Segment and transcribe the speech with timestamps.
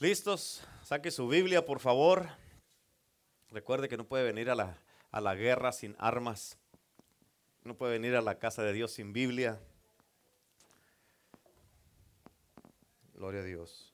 [0.00, 0.62] ¿Listos?
[0.84, 2.28] Saque su Biblia, por favor.
[3.50, 4.78] Recuerde que no puede venir a la,
[5.10, 6.56] a la guerra sin armas.
[7.64, 9.58] No puede venir a la casa de Dios sin Biblia.
[13.14, 13.92] Gloria a Dios.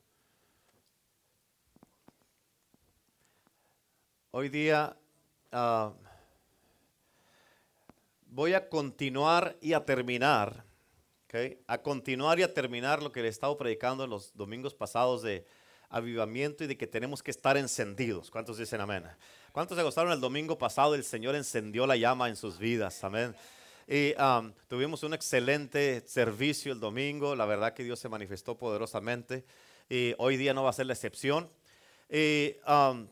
[4.30, 4.98] Hoy día
[5.52, 5.94] ah,
[8.26, 10.66] voy a continuar y a terminar,
[11.66, 15.22] a continuar y a terminar lo que le he estado predicando en los domingos pasados
[15.22, 15.46] de
[15.94, 18.30] avivamiento y de que tenemos que estar encendidos.
[18.30, 19.04] ¿Cuántos dicen amén?
[19.52, 20.94] ¿Cuántos se gozaron el domingo pasado?
[20.94, 23.04] El Señor encendió la llama en sus vidas.
[23.04, 23.34] Amén.
[23.86, 27.36] Y um, tuvimos un excelente servicio el domingo.
[27.36, 29.44] La verdad que Dios se manifestó poderosamente.
[29.88, 31.48] Y hoy día no va a ser la excepción.
[32.10, 33.06] Y um,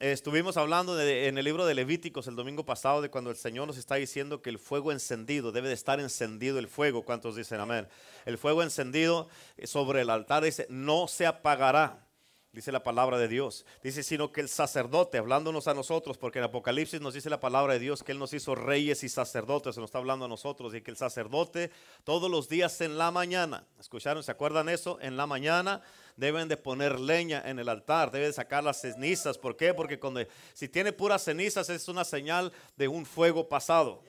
[0.00, 3.78] Estuvimos hablando en el libro de Levíticos el domingo pasado de cuando el Señor nos
[3.78, 7.02] está diciendo que el fuego encendido, debe de estar encendido el fuego.
[7.02, 7.88] ¿Cuántos dicen amén?
[8.24, 9.28] El fuego encendido
[9.64, 12.07] sobre el altar dice, no se apagará
[12.52, 13.66] dice la palabra de Dios.
[13.82, 17.74] Dice, sino que el sacerdote, hablándonos a nosotros, porque en Apocalipsis nos dice la palabra
[17.74, 20.74] de Dios que Él nos hizo reyes y sacerdotes, se nos está hablando a nosotros,
[20.74, 21.70] y que el sacerdote
[22.04, 24.22] todos los días en la mañana, ¿escucharon?
[24.22, 24.98] ¿Se acuerdan eso?
[25.00, 25.82] En la mañana
[26.16, 29.38] deben de poner leña en el altar, deben de sacar las cenizas.
[29.38, 29.74] ¿Por qué?
[29.74, 30.20] Porque cuando,
[30.54, 34.02] si tiene puras cenizas es una señal de un fuego pasado.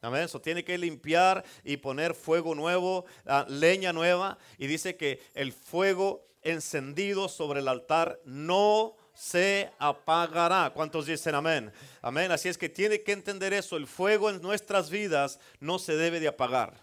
[0.00, 0.24] Amén.
[0.24, 4.36] Eso tiene que limpiar y poner fuego nuevo, ah, leña nueva.
[4.58, 10.70] Y dice que el fuego encendido sobre el altar no se apagará.
[10.74, 11.72] ¿Cuántos dicen amén?
[12.02, 12.30] Amén.
[12.30, 13.76] Así es que tiene que entender eso.
[13.76, 16.74] El fuego en nuestras vidas no se debe de apagar.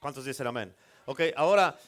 [0.00, 0.74] ¿Cuántos dicen amén?
[1.04, 1.78] Ok, ahora,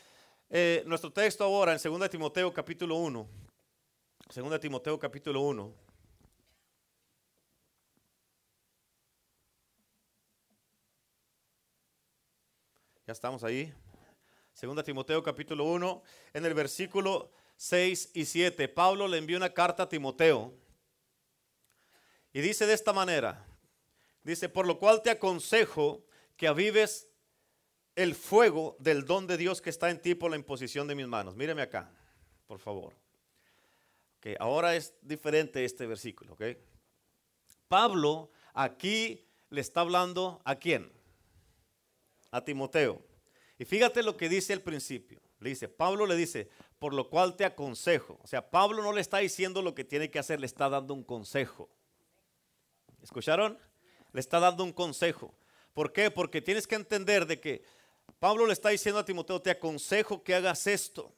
[0.51, 3.29] eh, nuestro texto ahora en 2 Timoteo capítulo 1.
[4.35, 5.89] 2 Timoteo capítulo 1.
[13.07, 13.73] Ya estamos ahí.
[14.59, 18.67] Segunda Timoteo capítulo 1, en el versículo 6 y 7.
[18.67, 20.53] Pablo le envió una carta a Timoteo
[22.33, 23.47] y dice de esta manera,
[24.25, 26.05] dice, por lo cual te aconsejo
[26.37, 27.07] que avives
[27.95, 31.07] el fuego del don de Dios que está en ti por la imposición de mis
[31.07, 31.37] manos.
[31.37, 31.93] Míreme acá,
[32.49, 32.97] por favor.
[34.19, 36.43] Que ahora es diferente este versículo, ¿ok?
[37.69, 40.91] Pablo aquí le está hablando a quién?
[42.33, 43.08] A Timoteo.
[43.59, 45.21] Y fíjate lo que dice al principio.
[45.41, 46.49] Le dice, Pablo le dice,
[46.79, 48.19] por lo cual te aconsejo.
[48.23, 50.95] O sea, Pablo no le está diciendo lo que tiene que hacer, le está dando
[50.95, 51.69] un consejo.
[53.03, 53.59] ¿Escucharon?
[54.13, 55.35] Le está dando un consejo.
[55.75, 56.11] ¿Por qué?
[56.11, 57.63] Porque tienes que entender de que
[58.19, 61.13] Pablo le está diciendo a Timoteo, te aconsejo que hagas esto.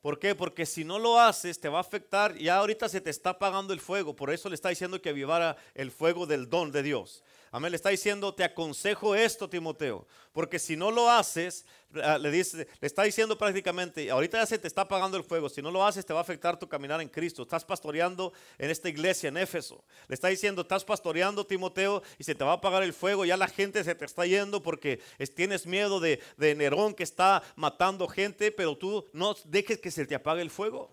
[0.00, 0.34] ¿Por qué?
[0.34, 2.36] Porque si no lo haces te va a afectar.
[2.36, 4.16] Ya ahorita se te está apagando el fuego.
[4.16, 7.22] Por eso le está diciendo que avivara el fuego del don de Dios.
[7.54, 7.70] Amén.
[7.70, 10.06] Le está diciendo, te aconsejo esto, Timoteo.
[10.32, 11.66] Porque si no lo haces,
[12.02, 15.50] ah, le, dice, le está diciendo prácticamente, ahorita ya se te está apagando el fuego.
[15.50, 17.42] Si no lo haces, te va a afectar tu caminar en Cristo.
[17.42, 19.84] Estás pastoreando en esta iglesia, en Éfeso.
[20.08, 23.26] Le está diciendo, estás pastoreando, Timoteo, y se te va a apagar el fuego.
[23.26, 25.02] Ya la gente se te está yendo porque
[25.36, 30.14] tienes miedo de, Nerón que está matando gente, pero tú no dejes que se te
[30.14, 30.90] apague el fuego.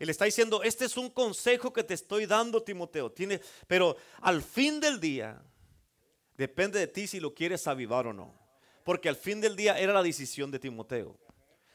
[0.00, 3.12] Y le está diciendo, este es un consejo que te estoy dando, Timoteo.
[3.12, 5.40] Tiene, pero al fin del día,
[6.36, 8.34] Depende de ti si lo quieres avivar o no.
[8.84, 11.18] Porque al fin del día era la decisión de Timoteo.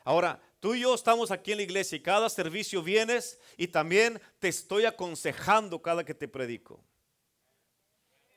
[0.04, 4.20] Ahora, tú y yo estamos aquí en la iglesia y cada servicio vienes y también
[4.40, 6.84] te estoy aconsejando cada que te predico.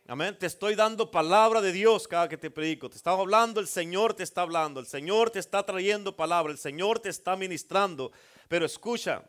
[0.07, 0.37] Amén.
[0.39, 2.91] Te estoy dando palabra de Dios cada que te predico.
[2.91, 4.79] Te está hablando, el Señor te está hablando.
[4.79, 6.53] El Señor te está trayendo palabra.
[6.53, 8.13] El Señor te está ministrando.
[8.49, 9.25] Pero escucha,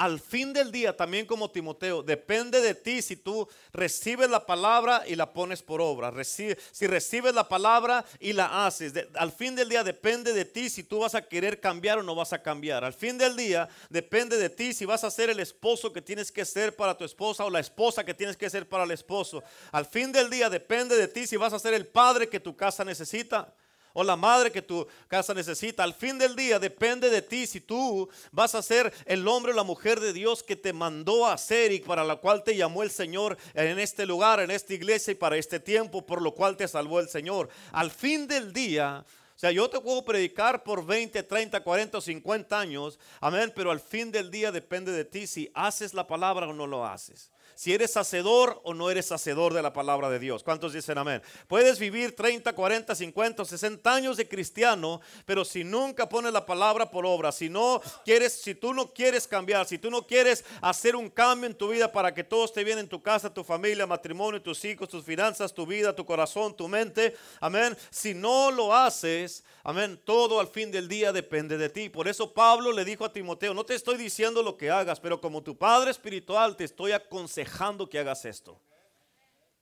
[0.00, 5.02] al fin del día, también como Timoteo, depende de ti si tú recibes la palabra
[5.06, 6.10] y la pones por obra.
[6.24, 8.94] si recibes la palabra y la haces.
[9.14, 12.14] al fin del día depende de ti si tú vas a querer cambiar o no
[12.14, 12.82] vas a cambiar.
[12.82, 16.32] Al fin del día depende de ti si vas a ser el esposo que tienes
[16.32, 19.44] que ser para tu esposa o la esposa que tienes que ser para el esposo.
[19.70, 22.56] Al fin del día depende de ti si vas a ser el padre que tu
[22.56, 23.52] casa necesita
[23.92, 25.82] o la madre que tu casa necesita.
[25.82, 29.54] Al fin del día depende de ti si tú vas a ser el hombre o
[29.54, 32.82] la mujer de Dios que te mandó a ser y para la cual te llamó
[32.82, 36.56] el Señor en este lugar, en esta iglesia y para este tiempo, por lo cual
[36.56, 37.48] te salvó el Señor.
[37.72, 39.04] Al fin del día,
[39.36, 43.70] o sea, yo te puedo predicar por 20, 30, 40 o 50 años, amén, pero
[43.70, 47.30] al fin del día depende de ti si haces la palabra o no lo haces
[47.60, 50.42] si eres hacedor o no eres hacedor de la palabra de Dios.
[50.42, 51.20] ¿Cuántos dicen amén?
[51.46, 56.90] Puedes vivir 30, 40, 50, 60 años de cristiano, pero si nunca pones la palabra
[56.90, 60.96] por obra, si no quieres, si tú no quieres cambiar, si tú no quieres hacer
[60.96, 63.86] un cambio en tu vida para que todo esté bien en tu casa, tu familia,
[63.86, 67.76] matrimonio, tus hijos, tus finanzas, tu vida, tu corazón, tu mente, amén.
[67.90, 71.90] Si no lo haces, amén, todo al fin del día depende de ti.
[71.90, 75.20] Por eso Pablo le dijo a Timoteo, no te estoy diciendo lo que hagas, pero
[75.20, 77.49] como tu padre espiritual te estoy aconsejando
[77.88, 78.60] que hagas esto.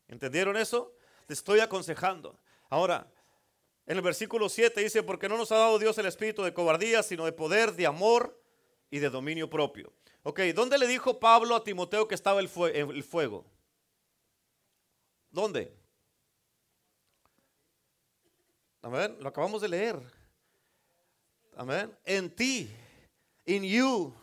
[0.09, 0.95] ¿Entendieron eso?
[1.27, 2.39] Te estoy aconsejando.
[2.71, 3.07] Ahora,
[3.87, 7.03] en el versículo 7 dice, porque no nos ha dado Dios el espíritu de cobardía,
[7.03, 8.41] sino de poder, de amor
[8.91, 9.93] y de dominio propio.
[10.23, 13.45] Ok, ¿dónde le dijo Pablo a Timoteo que estaba el, el fuego?
[15.31, 15.75] ¿Dónde?
[18.83, 20.01] Amén, lo acabamos de leer.
[21.57, 22.71] Amén, en ti,
[23.45, 24.15] in you.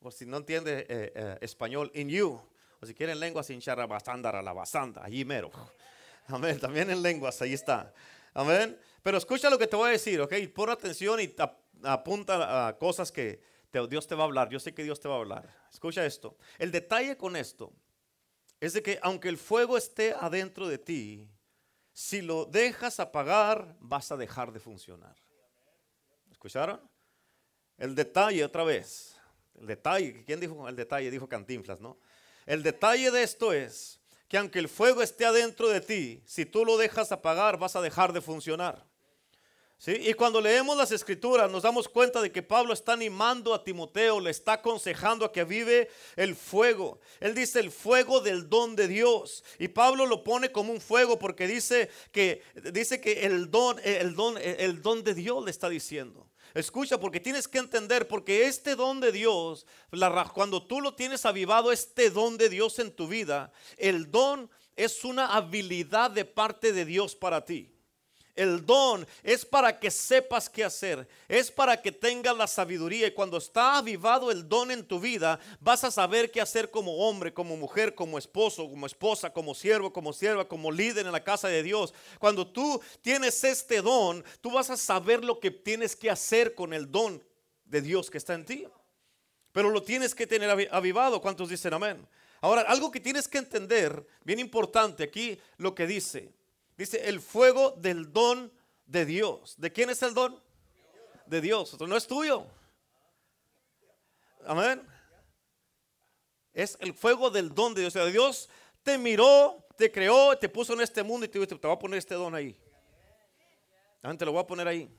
[0.00, 2.40] O si no entiende eh, eh, español, in you.
[2.82, 5.52] O si quieren lenguas, in charabasandara la basanda, allí mero.
[6.26, 7.94] Amén, también en lenguas, ahí está.
[8.34, 8.76] Amén.
[9.04, 10.34] Pero escucha lo que te voy a decir, ok.
[10.52, 11.32] Pon atención y
[11.84, 13.40] apunta a cosas que
[13.88, 14.48] Dios te va a hablar.
[14.48, 15.48] Yo sé que Dios te va a hablar.
[15.72, 16.36] Escucha esto.
[16.58, 17.72] El detalle con esto
[18.58, 21.28] es de que aunque el fuego esté adentro de ti,
[21.92, 25.14] si lo dejas apagar, vas a dejar de funcionar.
[26.32, 26.80] ¿Escucharon?
[27.78, 29.16] El detalle otra vez.
[29.54, 31.12] El detalle, ¿quién dijo el detalle?
[31.12, 31.96] Dijo Cantinflas, ¿no?
[32.46, 36.64] El detalle de esto es que aunque el fuego esté adentro de ti, si tú
[36.64, 38.84] lo dejas apagar, vas a dejar de funcionar.
[39.84, 44.20] Y cuando leemos las escrituras nos damos cuenta de que Pablo está animando a Timoteo,
[44.20, 47.00] le está aconsejando a que vive el fuego.
[47.18, 49.42] Él dice el fuego del don de Dios.
[49.58, 52.42] Y Pablo lo pone como un fuego porque dice que,
[52.72, 56.28] dice que el, don, el, don, el don de Dios le está diciendo.
[56.54, 59.66] Escucha, porque tienes que entender, porque este don de Dios,
[60.34, 65.04] cuando tú lo tienes avivado, este don de Dios en tu vida, el don es
[65.04, 67.70] una habilidad de parte de Dios para ti.
[68.34, 73.12] El don es para que sepas qué hacer, es para que tengas la sabiduría y
[73.12, 77.34] cuando está avivado el don en tu vida, vas a saber qué hacer como hombre,
[77.34, 81.48] como mujer, como esposo, como esposa, como siervo, como sierva, como líder en la casa
[81.48, 81.92] de Dios.
[82.18, 86.72] Cuando tú tienes este don, tú vas a saber lo que tienes que hacer con
[86.72, 87.22] el don
[87.66, 88.66] de Dios que está en ti.
[89.52, 91.20] Pero lo tienes que tener avivado.
[91.20, 92.08] ¿Cuántos dicen amén?
[92.40, 96.32] Ahora, algo que tienes que entender, bien importante aquí, lo que dice.
[96.76, 98.52] Dice, el fuego del don
[98.86, 99.54] de Dios.
[99.58, 100.40] ¿De quién es el don?
[101.26, 101.78] De Dios.
[101.80, 102.46] no es tuyo.
[104.46, 104.86] Amén.
[106.52, 107.96] Es el fuego del don de Dios.
[107.96, 108.48] O sea, Dios
[108.82, 111.78] te miró, te creó, te puso en este mundo y te dijo, te voy a
[111.78, 112.58] poner este don ahí.
[114.02, 114.90] Amén, te lo voy a poner ahí.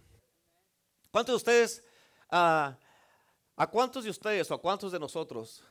[1.11, 1.83] ¿Cuántos de ustedes,
[2.29, 2.77] a
[3.71, 5.63] cuántos de ustedes o a cuántos de nosotros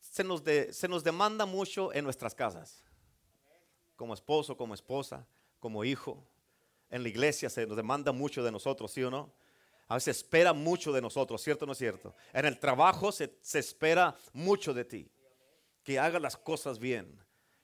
[0.00, 2.82] se nos, se nos demanda mucho en nuestras casas?
[4.02, 5.24] Como esposo, como esposa
[5.60, 6.26] como hijo.
[6.90, 9.32] En la iglesia se nos demanda mucho de nosotros, ¿sí o no?
[9.86, 12.12] A veces espera mucho de nosotros, ¿cierto o no es cierto?
[12.32, 15.08] En el trabajo se, espera mucho de ti.
[15.84, 17.16] Que hagas las cosas bien,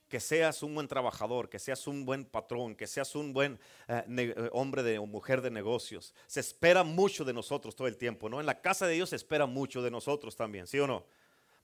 [0.07, 3.59] que seas un buen trabajador, que seas un buen patrón, que seas un buen
[3.89, 6.15] eh, eh, hombre de, o mujer de negocios.
[6.29, 8.39] Se espera mucho de nosotros todo el tiempo, ¿no?
[8.39, 11.05] En la casa de Dios se espera mucho de nosotros también, ¿sí o no?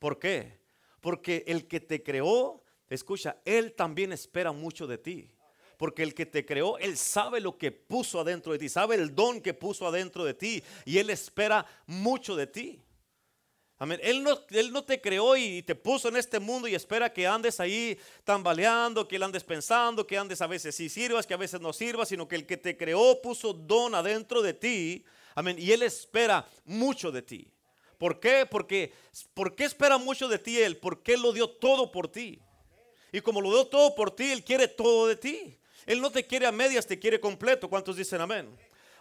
[0.01, 0.59] ¿Por qué?
[1.01, 5.31] Porque el que te creó, escucha, Él también espera mucho de ti
[5.77, 9.15] porque el que te creó, Él sabe lo que puso adentro de ti, sabe el
[9.15, 12.81] don que puso adentro de ti y Él espera mucho de ti.
[13.77, 13.99] Amén.
[14.03, 17.27] Él no, él no te creó y te puso en este mundo y espera que
[17.27, 21.61] andes ahí tambaleando, que andes pensando, que andes a veces sí sirvas, que a veces
[21.61, 25.05] no sirvas, sino que el que te creó puso don adentro de ti.
[25.35, 25.57] Amén.
[25.59, 27.51] Y Él espera mucho de ti.
[27.99, 28.47] ¿Por qué?
[28.49, 28.93] Porque,
[29.35, 30.77] ¿por qué espera mucho de ti Él?
[30.77, 32.41] Porque Él lo dio todo por ti.
[33.15, 35.57] Y como lo dio todo por ti, Él quiere todo de ti.
[35.87, 37.71] Él no te quiere a medias, te quiere completo.
[37.71, 38.49] ¿Cuántos dicen amén?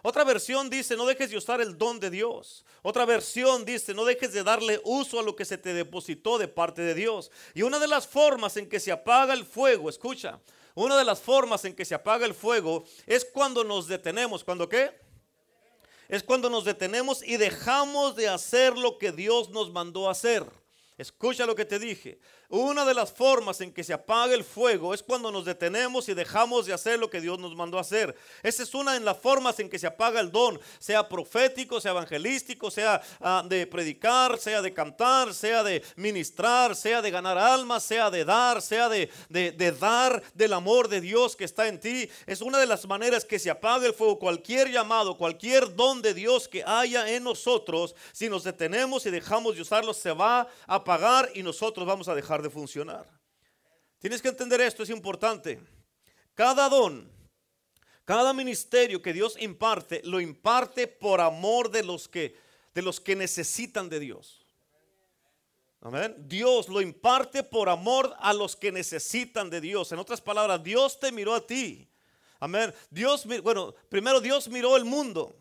[0.02, 2.64] Otra versión dice, no dejes de usar el don de Dios.
[2.82, 6.46] Otra versión dice, no dejes de darle uso a lo que se te depositó de
[6.46, 7.32] parte de Dios.
[7.54, 10.38] Y una de las formas en que se apaga el fuego, escucha,
[10.76, 14.44] una de las formas en que se apaga el fuego es cuando nos detenemos.
[14.44, 14.92] ¿Cuándo qué?
[16.08, 20.44] Es cuando nos detenemos y dejamos de hacer lo que Dios nos mandó hacer.
[20.96, 22.20] Escucha lo que te dije.
[22.50, 26.14] Una de las formas en que se apaga el fuego es cuando nos detenemos y
[26.14, 28.14] dejamos de hacer lo que Dios nos mandó a hacer.
[28.42, 31.92] Esa es una de las formas en que se apaga el don, sea profético, sea
[31.92, 37.82] evangelístico, sea ah, de predicar, sea de cantar, sea de ministrar, sea de ganar almas,
[37.82, 39.10] sea de dar, sea de,
[39.80, 42.10] dar del amor de Dios que está en ti.
[42.26, 44.18] Es una de las maneras que se apaga el fuego.
[44.18, 49.56] Cualquier llamado, cualquier don de Dios que haya en nosotros, si nos detenemos y dejamos
[49.56, 53.08] de usarlo, se va a apagar y nosotros vamos a dejar de funcionar.
[53.98, 55.60] Tienes que entender esto, es importante.
[56.34, 57.10] Cada don,
[58.04, 62.36] cada ministerio que Dios imparte, lo imparte por amor de los que,
[62.74, 64.44] de los que necesitan de Dios.
[65.80, 66.14] Amén.
[66.18, 69.92] Dios lo imparte por amor a los que necesitan de Dios.
[69.92, 71.86] En otras palabras, Dios te miró a ti.
[72.40, 72.74] Amén.
[72.90, 75.34] Dios, bueno, primero Dios miró el mundo.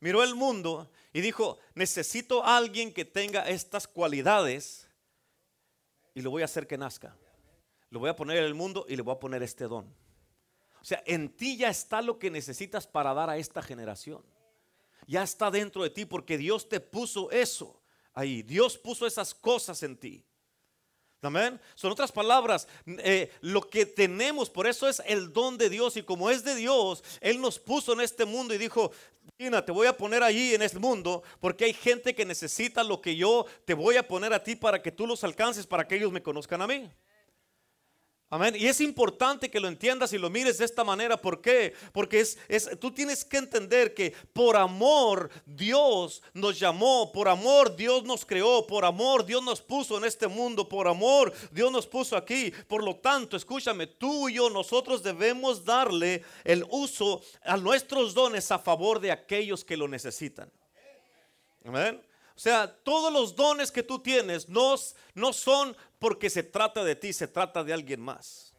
[0.00, 4.85] Miró el mundo y dijo, necesito a alguien que tenga estas cualidades
[6.16, 7.14] y lo voy a hacer que nazca.
[7.90, 9.84] Lo voy a poner en el mundo y le voy a poner este don.
[10.80, 14.24] O sea, en ti ya está lo que necesitas para dar a esta generación.
[15.06, 17.82] Ya está dentro de ti porque Dios te puso eso
[18.14, 18.42] ahí.
[18.42, 20.24] Dios puso esas cosas en ti.
[21.22, 21.60] Amén.
[21.74, 25.96] Son otras palabras, eh, lo que tenemos, por eso es el don de Dios.
[25.96, 28.92] Y como es de Dios, Él nos puso en este mundo y dijo,
[29.36, 33.00] Tina, te voy a poner allí en este mundo porque hay gente que necesita lo
[33.00, 35.96] que yo te voy a poner a ti para que tú los alcances, para que
[35.96, 36.88] ellos me conozcan a mí.
[38.28, 38.56] Amén.
[38.58, 41.16] Y es importante que lo entiendas y lo mires de esta manera.
[41.16, 41.74] ¿Por qué?
[41.92, 47.76] Porque es, es, tú tienes que entender que por amor Dios nos llamó, por amor
[47.76, 51.86] Dios nos creó, por amor Dios nos puso en este mundo, por amor Dios nos
[51.86, 52.52] puso aquí.
[52.66, 58.50] Por lo tanto, escúchame, tú y yo, nosotros debemos darle el uso a nuestros dones
[58.50, 60.50] a favor de aquellos que lo necesitan.
[61.64, 62.02] Amén.
[62.36, 64.74] O sea, todos los dones que tú tienes no,
[65.14, 68.54] no son porque se trata de ti, se trata de alguien más.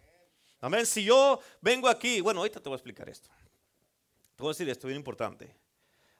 [0.59, 0.85] Amén.
[0.85, 3.29] Si yo vengo aquí, bueno, ahorita te voy a explicar esto.
[4.35, 5.55] Te voy a decir esto, bien importante.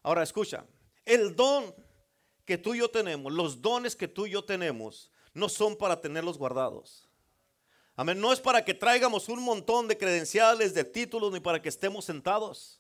[0.04, 0.66] Ahora escucha,
[1.06, 1.74] el don
[2.46, 6.00] que tú y yo tenemos, los dones que tú y yo tenemos, no son para
[6.00, 7.08] tenerlos guardados.
[7.96, 8.20] Amén.
[8.20, 12.06] No es para que traigamos un montón de credenciales, de títulos, ni para que estemos
[12.06, 12.80] sentados.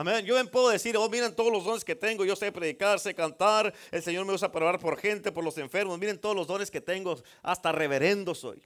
[0.00, 0.24] Amén.
[0.24, 2.24] Yo puedo decir, oh, miren todos los dones que tengo.
[2.24, 3.70] Yo sé predicar, sé cantar.
[3.90, 5.98] El Señor me usa para orar por gente, por los enfermos.
[5.98, 7.22] Miren todos los dones que tengo.
[7.42, 8.62] Hasta reverendo soy.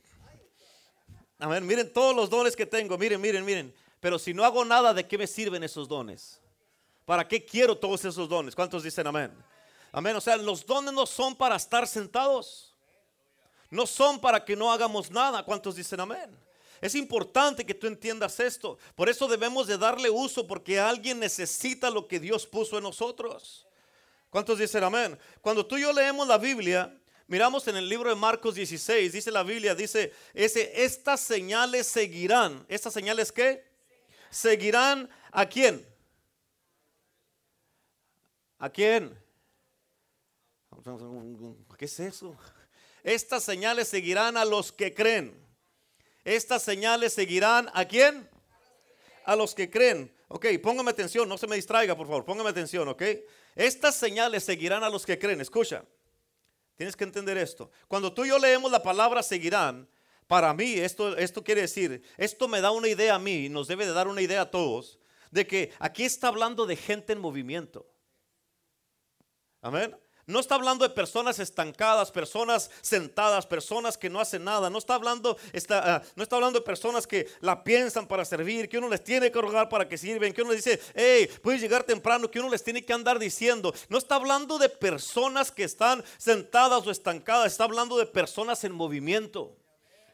[1.40, 1.66] Amén.
[1.66, 2.96] Miren todos los dones que tengo.
[2.96, 3.74] Miren, miren, miren.
[3.98, 6.40] Pero si no hago nada, ¿de qué me sirven esos dones?
[7.04, 8.54] ¿Para qué quiero todos esos dones?
[8.54, 9.32] ¿Cuántos dicen amén?
[9.90, 10.14] Amén.
[10.14, 12.72] O sea, los dones no son para estar sentados.
[13.70, 15.44] No son para que no hagamos nada.
[15.44, 16.43] ¿Cuántos dicen amén?
[16.84, 18.76] Es importante que tú entiendas esto.
[18.94, 23.66] Por eso debemos de darle uso porque alguien necesita lo que Dios puso en nosotros.
[24.28, 25.18] ¿Cuántos dicen amén?
[25.40, 26.94] Cuando tú y yo leemos la Biblia,
[27.26, 32.66] miramos en el libro de Marcos 16, dice la Biblia, dice, estas señales seguirán.
[32.68, 33.64] ¿Estas señales qué?
[34.28, 35.88] Seguirán a quién?
[38.58, 39.18] ¿A quién?
[41.78, 42.36] ¿Qué es eso?
[43.02, 45.43] Estas señales seguirán a los que creen.
[46.24, 48.28] Estas señales seguirán a quién?
[49.26, 50.14] A los que creen.
[50.28, 53.02] Ok, póngame atención, no se me distraiga, por favor, póngame atención, ok.
[53.54, 55.40] Estas señales seguirán a los que creen.
[55.40, 55.84] Escucha,
[56.76, 57.70] tienes que entender esto.
[57.86, 59.88] Cuando tú y yo leemos la palabra seguirán,
[60.26, 63.86] para mí esto, esto quiere decir, esto me da una idea a mí, nos debe
[63.86, 64.98] de dar una idea a todos,
[65.30, 67.86] de que aquí está hablando de gente en movimiento.
[69.60, 69.96] Amén.
[70.26, 74.70] No está hablando de personas estancadas, personas sentadas, personas que no hacen nada.
[74.70, 78.68] No está hablando, está, ah, no está hablando de personas que la piensan para servir,
[78.68, 81.60] que uno les tiene que rogar para que sirven, que uno les dice, hey, puedes
[81.60, 83.74] llegar temprano, que uno les tiene que andar diciendo.
[83.88, 88.72] No está hablando de personas que están sentadas o estancadas, está hablando de personas en
[88.72, 89.56] movimiento.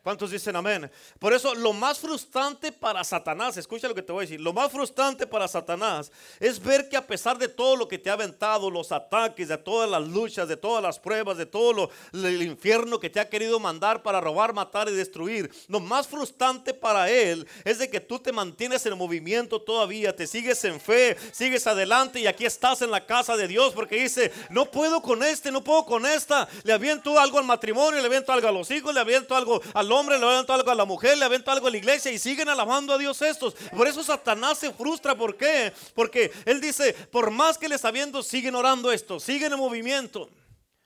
[0.02, 0.90] ¿Cuántos dicen amén?
[1.19, 4.54] Por eso lo más frustrante para Satanás, escucha lo que te voy a decir, lo
[4.54, 8.14] más frustrante para Satanás es ver que a pesar de todo lo que te ha
[8.14, 12.40] aventado, los ataques, de todas las luchas, de todas las pruebas, de todo lo, el
[12.40, 17.11] infierno que te ha querido mandar para robar, matar y destruir, lo más frustrante para
[17.11, 21.66] él es de que tú te mantienes en movimiento todavía, te sigues en fe, sigues
[21.66, 25.52] adelante y aquí estás en la casa de Dios porque dice, no puedo con este,
[25.52, 28.95] no puedo con esta, le aviento algo al matrimonio, le aviento algo a los hijos,
[28.95, 31.70] le aviento algo al hombre, le aventó algo a la mujer, le aventó algo a
[31.70, 33.54] la iglesia y siguen alabando a Dios estos.
[33.54, 35.14] Por eso Satanás se frustra.
[35.14, 35.73] ¿Por qué?
[35.94, 40.30] Porque él dice, por más que les habiendo, siguen orando esto, siguen en movimiento.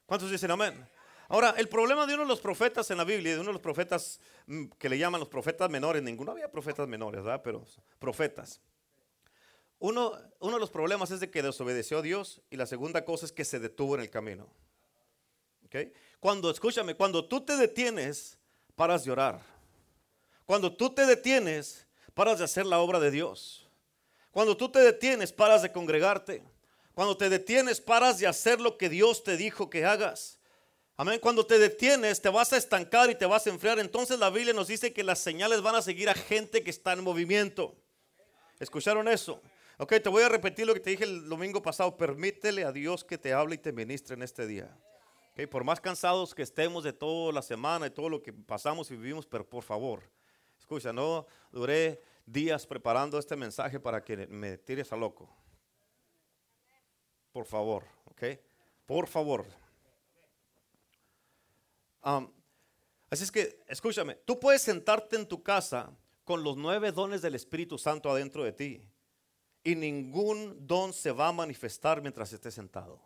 [0.06, 0.86] ¿Cuántos dicen amén?
[1.28, 3.62] Ahora, el problema de uno de los profetas en la Biblia, de uno de los
[3.62, 7.40] profetas mm, que le llaman los profetas menores, ninguno había profetas menores, ¿verdad?
[7.42, 7.64] Pero
[7.98, 8.60] profetas.
[9.78, 13.26] Uno, uno de los problemas es de que desobedeció a Dios y la segunda cosa
[13.26, 14.48] es que se detuvo en el camino.
[15.66, 15.92] ¿Okay?
[16.20, 18.38] Cuando, escúchame, cuando tú te detienes
[18.76, 19.40] paras de orar.
[20.46, 23.66] Cuando tú te detienes, paras de hacer la obra de Dios.
[24.30, 26.42] Cuando tú te detienes, paras de congregarte.
[26.94, 30.38] Cuando te detienes, paras de hacer lo que Dios te dijo que hagas.
[30.96, 31.18] Amén.
[31.20, 33.78] Cuando te detienes, te vas a estancar y te vas a enfriar.
[33.80, 36.92] Entonces la Biblia nos dice que las señales van a seguir a gente que está
[36.92, 37.76] en movimiento.
[38.60, 39.42] ¿Escucharon eso?
[39.78, 41.96] Ok, te voy a repetir lo que te dije el domingo pasado.
[41.96, 44.70] Permítele a Dios que te hable y te ministre en este día.
[45.50, 48.96] Por más cansados que estemos de toda la semana y todo lo que pasamos y
[48.96, 50.02] vivimos, pero por favor,
[50.58, 55.28] escucha, no duré días preparando este mensaje para que me tires a loco.
[57.32, 58.22] Por favor, ok.
[58.86, 59.44] Por favor.
[62.00, 65.90] Así es que, escúchame, tú puedes sentarte en tu casa
[66.22, 68.88] con los nueve dones del Espíritu Santo adentro de ti
[69.64, 73.00] y ningún don se va a manifestar mientras estés sentado.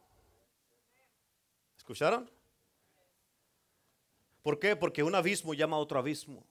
[1.88, 2.30] ¿Escucharon?
[4.42, 4.76] ¿Por qué?
[4.76, 6.44] Porque un abismo llama a otro abismo.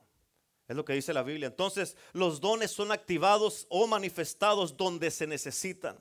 [0.67, 1.46] Es lo que dice la Biblia.
[1.46, 5.96] Entonces, los dones son activados o manifestados donde se necesitan.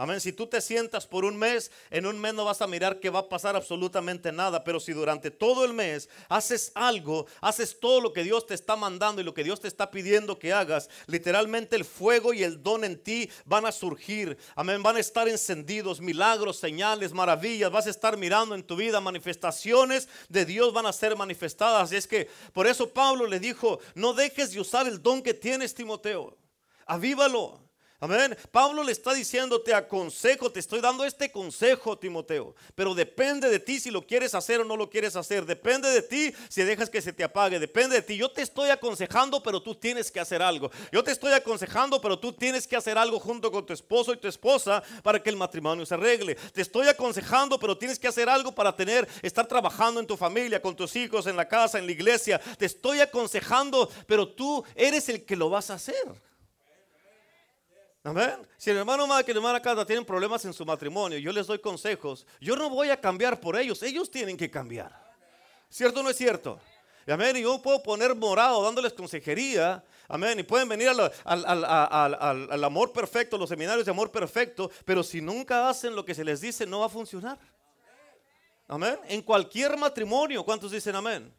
[0.00, 0.20] Amén.
[0.20, 3.10] Si tú te sientas por un mes, en un mes no vas a mirar que
[3.10, 4.62] va a pasar absolutamente nada.
[4.62, 8.76] Pero si durante todo el mes haces algo, haces todo lo que Dios te está
[8.76, 12.62] mandando y lo que Dios te está pidiendo que hagas, literalmente el fuego y el
[12.62, 14.38] don en ti van a surgir.
[14.54, 14.84] Amén.
[14.84, 17.72] Van a estar encendidos, milagros, señales, maravillas.
[17.72, 21.90] Vas a estar mirando en tu vida manifestaciones de Dios van a ser manifestadas.
[21.90, 25.34] Y es que por eso Pablo le dijo, no dejes de usar el don que
[25.34, 26.36] tienes, Timoteo.
[26.86, 27.67] Avívalo.
[28.00, 28.38] Amén.
[28.52, 32.54] Pablo le está diciendo, te aconsejo, te estoy dando este consejo, Timoteo.
[32.76, 35.44] Pero depende de ti si lo quieres hacer o no lo quieres hacer.
[35.44, 37.58] Depende de ti si dejas que se te apague.
[37.58, 38.16] Depende de ti.
[38.16, 40.70] Yo te estoy aconsejando, pero tú tienes que hacer algo.
[40.92, 44.16] Yo te estoy aconsejando, pero tú tienes que hacer algo junto con tu esposo y
[44.18, 46.36] tu esposa para que el matrimonio se arregle.
[46.36, 50.62] Te estoy aconsejando, pero tienes que hacer algo para tener, estar trabajando en tu familia,
[50.62, 52.40] con tus hijos, en la casa, en la iglesia.
[52.58, 56.27] Te estoy aconsejando, pero tú eres el que lo vas a hacer.
[58.04, 58.46] Amén.
[58.56, 61.46] Si el hermano más que el hermana Cata tienen problemas en su matrimonio, yo les
[61.46, 62.26] doy consejos.
[62.40, 64.92] Yo no voy a cambiar por ellos, ellos tienen que cambiar.
[65.68, 66.58] ¿Cierto o no es cierto?
[67.06, 67.36] Y Amén.
[67.36, 69.84] Y yo puedo poner morado dándoles consejería.
[70.08, 70.38] Amén.
[70.38, 74.70] Y pueden venir al- al- al- al amor perfecto, los seminarios de amor perfecto.
[74.84, 77.38] Pero si nunca hacen lo que se les dice, no va a funcionar.
[78.68, 78.98] Amén.
[79.08, 81.34] En cualquier matrimonio, ¿cuántos dicen amén?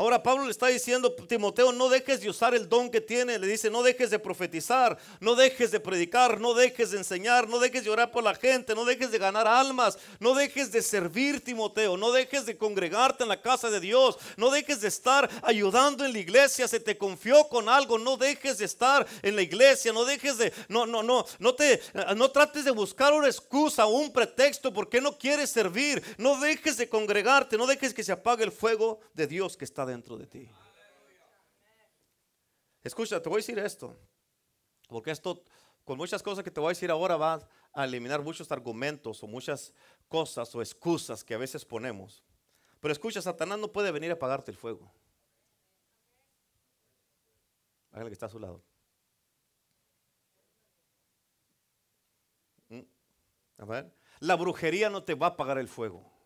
[0.00, 3.38] Ahora Pablo le está diciendo, Timoteo, no dejes de usar el don que tiene.
[3.38, 7.58] Le dice, no dejes de profetizar, no dejes de predicar, no dejes de enseñar, no
[7.58, 11.44] dejes de orar por la gente, no dejes de ganar almas, no dejes de servir,
[11.44, 16.02] Timoteo, no dejes de congregarte en la casa de Dios, no dejes de estar ayudando
[16.06, 16.66] en la iglesia.
[16.66, 20.50] Se te confió con algo, no dejes de estar en la iglesia, no dejes de,
[20.68, 21.78] no, no, no, no te,
[22.16, 26.02] no trates de buscar una excusa un pretexto porque no quieres servir.
[26.16, 29.89] No dejes de congregarte, no dejes que se apague el fuego de Dios que está
[29.90, 30.50] dentro de ti.
[32.82, 33.96] Escucha, te voy a decir esto,
[34.88, 35.44] porque esto,
[35.84, 39.26] con muchas cosas que te voy a decir ahora, va a eliminar muchos argumentos o
[39.26, 39.74] muchas
[40.08, 42.24] cosas o excusas que a veces ponemos.
[42.80, 44.90] Pero escucha, Satanás no puede venir a apagarte el fuego.
[47.92, 48.62] Hágale que está a su lado.
[52.68, 52.80] Mm.
[53.58, 53.92] Amén.
[54.20, 56.19] La brujería no te va a apagar el fuego.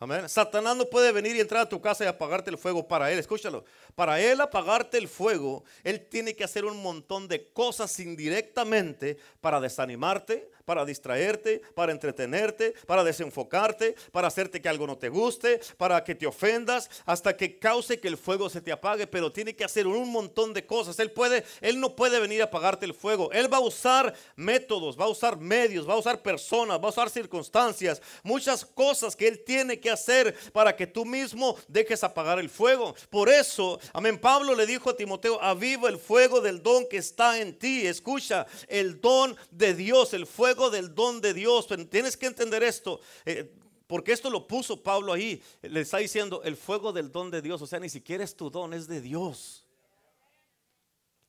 [0.00, 0.28] Amén.
[0.28, 3.18] Satanás no puede venir y entrar a tu casa y apagarte el fuego para él.
[3.18, 3.64] Escúchalo.
[3.94, 9.60] Para él apagarte el fuego, él tiene que hacer un montón de cosas indirectamente para
[9.60, 16.02] desanimarte, para distraerte, para entretenerte, para desenfocarte, para hacerte que algo no te guste, para
[16.04, 19.06] que te ofendas, hasta que cause que el fuego se te apague.
[19.06, 20.98] Pero tiene que hacer un montón de cosas.
[20.98, 23.30] Él puede, él no puede venir a apagarte el fuego.
[23.32, 26.90] Él va a usar métodos, va a usar medios, va a usar personas, va a
[26.90, 32.38] usar circunstancias, muchas cosas que él tiene que hacer para que tú mismo dejes apagar
[32.38, 32.94] el fuego.
[33.10, 37.38] Por eso, amén, Pablo le dijo a Timoteo, aviva el fuego del don que está
[37.38, 37.86] en ti.
[37.86, 41.66] Escucha, el don de Dios, el fuego del don de Dios.
[41.90, 43.00] Tienes que entender esto.
[43.24, 43.52] eh,
[43.86, 45.42] porque esto lo puso Pablo ahí.
[45.62, 47.60] Le está diciendo el fuego del don de Dios.
[47.60, 49.66] O sea, ni siquiera es tu don, es de Dios.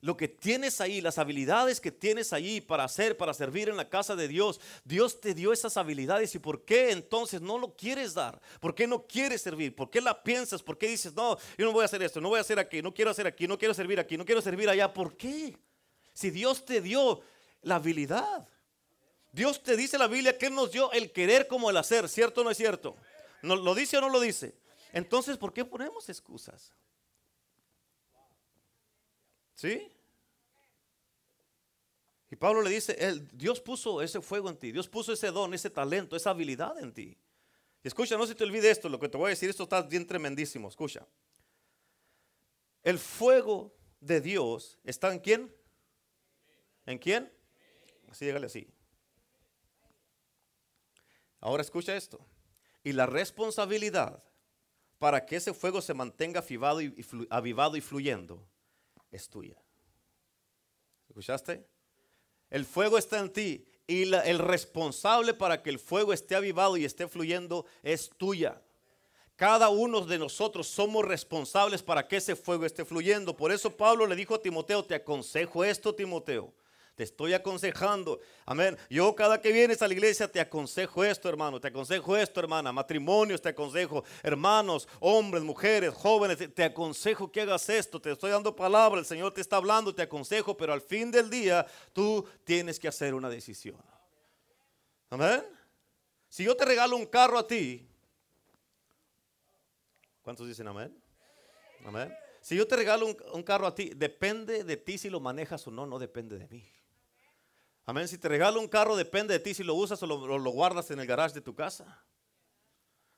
[0.01, 3.89] Lo que tienes ahí, las habilidades que tienes ahí para hacer, para servir en la
[3.89, 6.35] casa de Dios, Dios te dio esas habilidades.
[6.35, 8.39] ¿Y por qué entonces no lo quieres dar?
[8.59, 9.75] ¿Por qué no quieres servir?
[9.75, 10.61] ¿Por qué la piensas?
[10.61, 12.83] ¿Por qué dices, no, yo no voy a hacer esto, no voy a hacer aquí,
[12.83, 14.93] no quiero hacer aquí, no quiero servir aquí, no quiero servir allá?
[14.93, 15.57] ¿Por qué?
[16.13, 17.21] Si Dios te dio
[17.63, 18.47] la habilidad.
[19.35, 22.43] Dios te dice la Biblia que nos dio el querer como el hacer, ¿cierto o
[22.45, 22.95] no es cierto?
[23.41, 24.55] ¿No, ¿Lo dice o no lo dice?
[24.93, 26.71] Entonces, ¿por qué ponemos excusas?
[29.53, 29.91] ¿Sí?
[32.31, 32.97] Y Pablo le dice,
[33.33, 36.93] Dios puso ese fuego en ti, Dios puso ese don, ese talento, esa habilidad en
[36.93, 37.17] ti.
[37.83, 39.81] Y escucha, no se te olvide esto, lo que te voy a decir, esto está
[39.81, 41.05] bien tremendísimo, escucha.
[42.83, 45.53] El fuego de Dios está en quién?
[46.85, 47.29] ¿En quién?
[48.09, 48.65] Así, dígale así.
[51.45, 52.19] Ahora escucha esto.
[52.83, 54.23] Y la responsabilidad
[54.97, 56.43] para que ese fuego se mantenga
[57.29, 58.43] avivado y, fluyendo
[59.11, 59.55] es tuya.
[61.07, 61.63] ¿Escuchaste?
[62.49, 66.85] El fuego está en ti y el responsable para que el fuego esté avivado y
[66.85, 68.59] esté fluyendo es tuya.
[69.35, 73.37] Cada uno de nosotros somos responsables para que ese fuego esté fluyendo.
[73.37, 76.51] Por eso Pablo le dijo a Timoteo, te aconsejo esto, Timoteo.
[76.95, 78.21] Te estoy aconsejando.
[78.45, 78.77] Amén.
[78.89, 81.59] Yo cada que vienes a la iglesia te aconsejo esto, hermano.
[81.59, 82.71] Te aconsejo esto, hermana.
[82.71, 84.05] Matrimonios te aconsejo.
[84.23, 86.53] Hermanos, hombres, mujeres, jóvenes.
[86.53, 87.99] Te, aconsejo que hagas esto.
[87.99, 88.97] Te estoy dando palabra.
[88.97, 89.93] El Señor te está hablando.
[89.93, 90.55] Te aconsejo.
[90.55, 93.75] Pero al fin del día tú tienes que hacer una decisión.
[95.09, 95.43] Amén.
[96.29, 97.85] Si yo te regalo un carro a ti.
[100.21, 100.97] ¿Cuántos dicen amén?
[101.83, 102.15] Amén.
[102.39, 105.67] Si yo te regalo un, un carro a ti, depende de ti si lo manejas
[105.67, 106.74] o no, no depende de mí.
[107.85, 108.07] Amén.
[108.07, 110.99] Si te regalo un carro, depende de ti si lo usas o lo, guardas en
[110.99, 112.03] el garage de tu casa.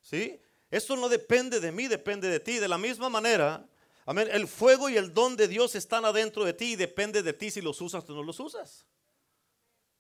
[0.02, 0.40] ¿Sí?
[0.70, 2.60] Eso no depende de mí, depende de ti.
[2.60, 3.66] De la misma manera,
[4.06, 4.28] amén.
[4.32, 7.50] El fuego y el don de Dios están adentro de ti y depende de ti
[7.50, 8.86] si los usas o no los usas.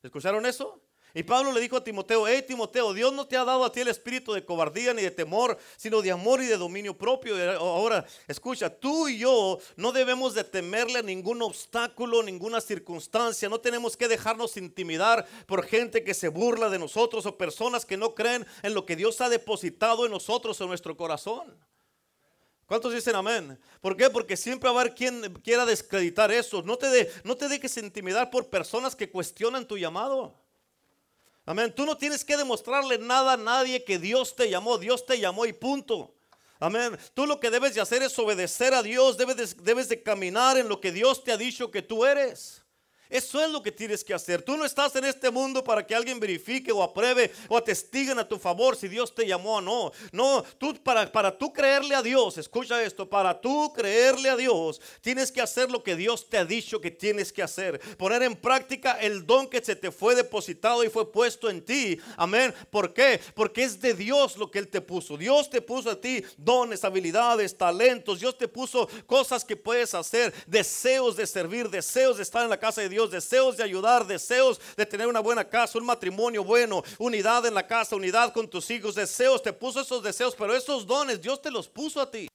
[0.03, 0.81] ¿Escucharon eso?
[1.17, 3.79] Y Pablo le dijo a Timoteo, hey Timoteo, Dios no te ha dado a ti
[3.79, 7.35] el espíritu de cobardía ni de temor, sino de amor y de dominio propio.
[7.57, 13.49] Ahora, escucha, tú y yo no debemos de temerle a ningún obstáculo, ninguna circunstancia.
[13.49, 17.97] No tenemos que dejarnos intimidar por gente que se burla de nosotros o personas que
[17.97, 21.57] no creen en lo que Dios ha depositado en nosotros, en nuestro corazón.
[22.67, 23.59] ¿Cuántos dicen amén?
[23.81, 24.11] ¿Por qué?
[24.11, 26.61] Porque siempre va a haber quien quiera descreditar eso.
[26.61, 30.45] No te dejes intimidar por personas que cuestionan tu llamado.
[31.47, 31.73] Amén.
[31.73, 34.77] Tú no tienes que demostrarle nada a nadie que Dios te llamó.
[34.77, 36.13] Dios te llamó y punto.
[36.59, 36.97] Amén.
[37.13, 39.17] Tú lo que debes de hacer es obedecer a Dios.
[39.17, 42.63] Debes de, debes de caminar en lo que Dios te ha dicho que tú eres.
[43.09, 44.41] Eso es lo que tienes que hacer.
[44.41, 48.27] Tú no estás en este mundo para que alguien verifique o apruebe o atestiguen a
[48.27, 49.91] tu favor si Dios te llamó o no.
[50.11, 54.81] No, tú para, para tú creerle a Dios, escucha esto, para tú creerle a Dios,
[55.01, 57.79] tienes que hacer lo que Dios te ha dicho que tienes que hacer.
[57.97, 61.99] Poner en práctica el don que se te fue depositado y fue puesto en ti.
[62.15, 62.53] Amén.
[62.69, 63.19] ¿Por qué?
[63.33, 65.17] Porque es de Dios lo que Él te puso.
[65.17, 68.19] Dios te puso a ti dones, habilidades, talentos.
[68.19, 72.59] Dios te puso cosas que puedes hacer, deseos de servir, deseos de estar en la
[72.59, 76.83] casa de Dios, deseos de ayudar, deseos de tener una buena casa, un matrimonio bueno,
[76.97, 79.43] unidad en la casa, unidad con tus hijos, deseos.
[79.43, 82.27] Te puso esos deseos, pero esos dones Dios te los puso a ti.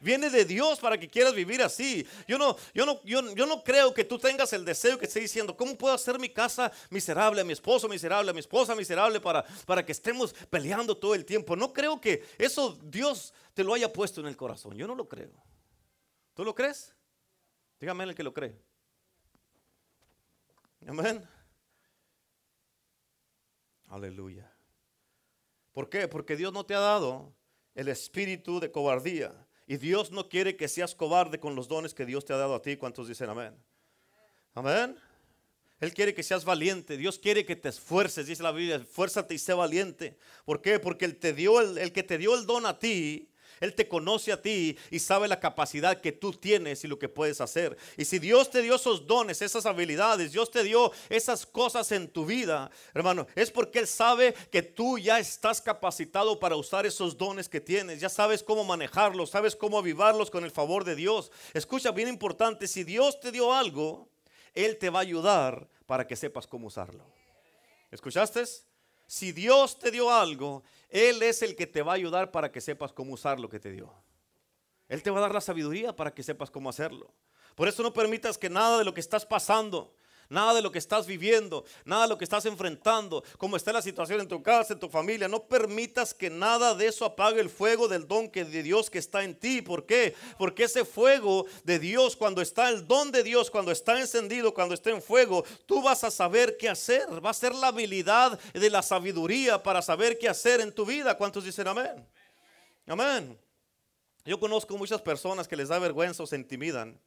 [0.00, 2.06] Viene de Dios para que quieras vivir así.
[2.28, 5.20] Yo no, yo no, yo, yo no creo que tú tengas el deseo que esté
[5.20, 9.18] diciendo, ¿cómo puedo hacer mi casa miserable, a mi esposo miserable, a mi esposa miserable
[9.18, 11.56] para, para que estemos peleando todo el tiempo?
[11.56, 14.76] No creo que eso Dios te lo haya puesto en el corazón.
[14.76, 15.32] Yo no lo creo.
[16.34, 16.92] ¿Tú lo crees?
[17.80, 18.60] Dígame el que lo cree.
[20.86, 21.26] Amén.
[23.88, 24.50] Aleluya.
[25.72, 26.08] ¿Por qué?
[26.08, 27.34] Porque Dios no te ha dado
[27.74, 29.32] el espíritu de cobardía.
[29.66, 32.54] Y Dios no quiere que seas cobarde con los dones que Dios te ha dado
[32.54, 32.76] a ti.
[32.76, 33.54] ¿Cuántos dicen amén?
[34.52, 34.96] Amén.
[35.80, 36.96] Él quiere que seas valiente.
[36.96, 38.26] Dios quiere que te esfuerces.
[38.26, 40.18] Dice la Biblia, esfuérzate y sé valiente.
[40.44, 40.78] ¿Por qué?
[40.78, 43.30] Porque Él te dio el, el que te dio el don a ti.
[43.64, 47.08] Él te conoce a ti y sabe la capacidad que tú tienes y lo que
[47.08, 47.76] puedes hacer.
[47.96, 52.08] Y si Dios te dio esos dones, esas habilidades, Dios te dio esas cosas en
[52.08, 57.16] tu vida, hermano, es porque Él sabe que tú ya estás capacitado para usar esos
[57.16, 58.00] dones que tienes.
[58.00, 61.32] Ya sabes cómo manejarlos, sabes cómo avivarlos con el favor de Dios.
[61.52, 64.08] Escucha, bien importante, si Dios te dio algo,
[64.54, 67.04] Él te va a ayudar para que sepas cómo usarlo.
[67.90, 68.44] ¿Escuchaste?
[69.06, 70.62] Si Dios te dio algo,
[70.94, 73.58] Él es el que te va a ayudar para que sepas cómo usar lo que
[73.58, 73.92] te dio.
[74.88, 77.12] Él te va a dar la sabiduría para que sepas cómo hacerlo.
[77.56, 79.92] Por eso no permitas que nada de lo que estás pasando,
[80.28, 83.82] nada de lo que estás viviendo, nada de lo que estás enfrentando, como está la
[83.82, 87.50] situación en tu casa, en tu familia, no permitas que nada de eso apague el
[87.50, 89.62] fuego del don que de Dios que está en ti.
[89.62, 90.14] ¿Por qué?
[90.38, 94.74] Porque ese fuego de Dios, cuando está el don de Dios, cuando está encendido, cuando
[94.74, 97.24] está en fuego, tú vas a saber qué hacer.
[97.24, 101.16] Va a ser la habilidad de la sabiduría para saber qué hacer en tu vida.
[101.16, 102.06] ¿Cuántos dicen amén?
[102.86, 103.38] Amén.
[104.24, 106.98] Yo conozco muchas personas que les da vergüenza o se intimidan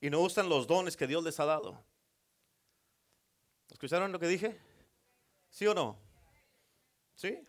[0.00, 1.78] y no usan los dones que Dios les ha dado.
[3.80, 4.58] ¿Escucharon lo que dije?
[5.48, 5.96] ¿Sí o no?
[7.14, 7.42] ¿Sí?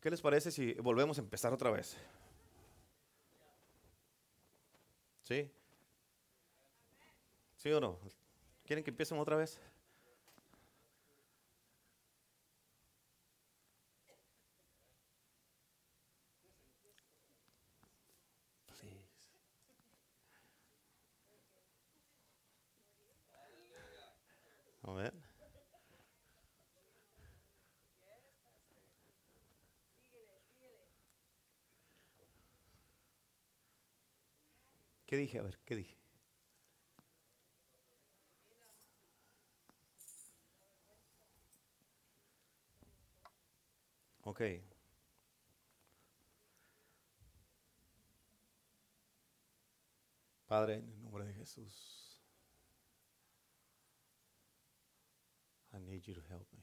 [0.00, 1.98] ¿Qué les parece si volvemos a empezar otra vez?
[5.24, 5.52] ¿Sí?
[7.58, 7.98] ¿Sí o no?
[8.64, 9.60] ¿Quieren que empiecen otra vez?
[35.08, 35.38] ¿Qué dije?
[35.38, 35.96] A ver, ¿qué dije?
[44.22, 44.42] Ok.
[50.46, 51.97] Padre, en el nombre de Jesús.
[55.88, 56.62] Need you to help me.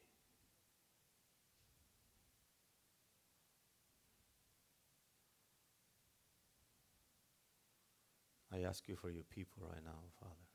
[8.52, 10.48] I ask you for your people right now, Father.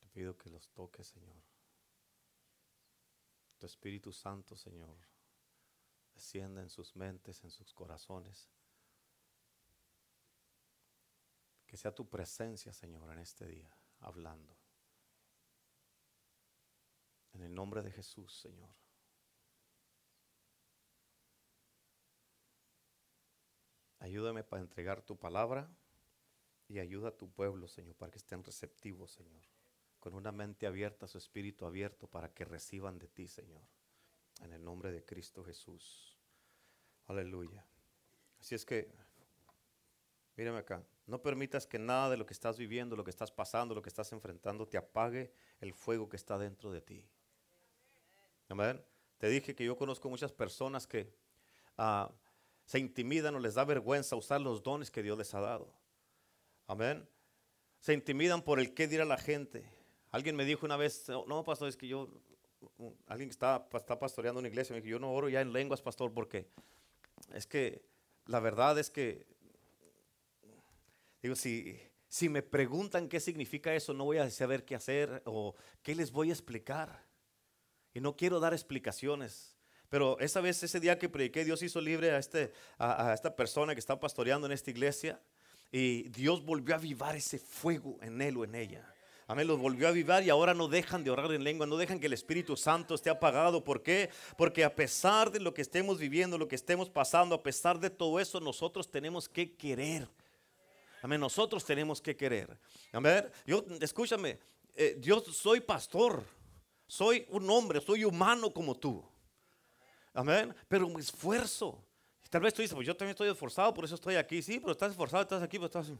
[0.00, 1.42] Te pido que los toques, Señor.
[3.58, 4.98] Tu Espíritu Santo, Señor,
[6.14, 8.50] descienda en sus mentes, en sus corazones.
[11.66, 14.55] Que sea tu presencia, Señor, en este día, hablando.
[17.36, 18.70] En el nombre de Jesús, Señor.
[23.98, 25.68] Ayúdame para entregar tu palabra
[26.66, 29.42] y ayuda a tu pueblo, Señor, para que estén receptivos, Señor.
[30.00, 33.60] Con una mente abierta, su espíritu abierto, para que reciban de ti, Señor.
[34.42, 36.16] En el nombre de Cristo Jesús.
[37.06, 37.66] Aleluya.
[38.40, 38.90] Así es que,
[40.36, 40.82] mírame acá.
[41.06, 43.90] No permitas que nada de lo que estás viviendo, lo que estás pasando, lo que
[43.90, 47.06] estás enfrentando, te apague el fuego que está dentro de ti.
[48.48, 48.82] Amén.
[49.18, 51.12] Te dije que yo conozco muchas personas que
[51.78, 52.10] ah,
[52.64, 55.72] se intimidan o les da vergüenza usar los dones que Dios les ha dado.
[56.66, 57.08] Amén.
[57.80, 59.64] Se intimidan por el qué dirá la gente.
[60.10, 62.08] Alguien me dijo una vez, no, pastor, es que yo,
[63.06, 65.82] alguien que está, está pastoreando una iglesia, me dijo, yo no oro ya en lenguas,
[65.82, 66.48] pastor, porque
[67.32, 67.84] es que
[68.26, 69.26] la verdad es que,
[71.22, 71.78] digo, si,
[72.08, 76.10] si me preguntan qué significa eso, no voy a saber qué hacer o qué les
[76.10, 77.05] voy a explicar.
[77.96, 79.56] Y no quiero dar explicaciones.
[79.88, 83.74] Pero esa vez, ese día que prediqué, Dios hizo libre a, este, a, esta persona
[83.74, 85.18] que está pastoreando en esta iglesia.
[85.72, 88.86] Y Dios volvió a avivar ese fuego en él o en ella.
[89.26, 91.98] Amén, los volvió a avivar y ahora no dejan de orar en lengua, no dejan
[91.98, 93.64] que el Espíritu Santo esté apagado.
[93.64, 94.10] ¿Por qué?
[94.36, 97.88] Porque a pesar de lo que estemos viviendo, lo que estemos pasando, a pesar de
[97.88, 100.06] todo eso, nosotros tenemos que querer.
[101.00, 102.58] Amén, nosotros tenemos que querer.
[102.92, 104.38] Amén, yo, escúchame,
[104.74, 106.22] eh, yo soy pastor,
[106.86, 109.04] soy un hombre, soy humano como tú.
[110.12, 111.82] Amén, pero me esfuerzo.
[112.30, 114.42] Tal vez tú dices, pues yo también estoy esforzado, por eso estoy aquí.
[114.42, 115.92] Sí, pero estás esforzado, estás aquí, pero estás...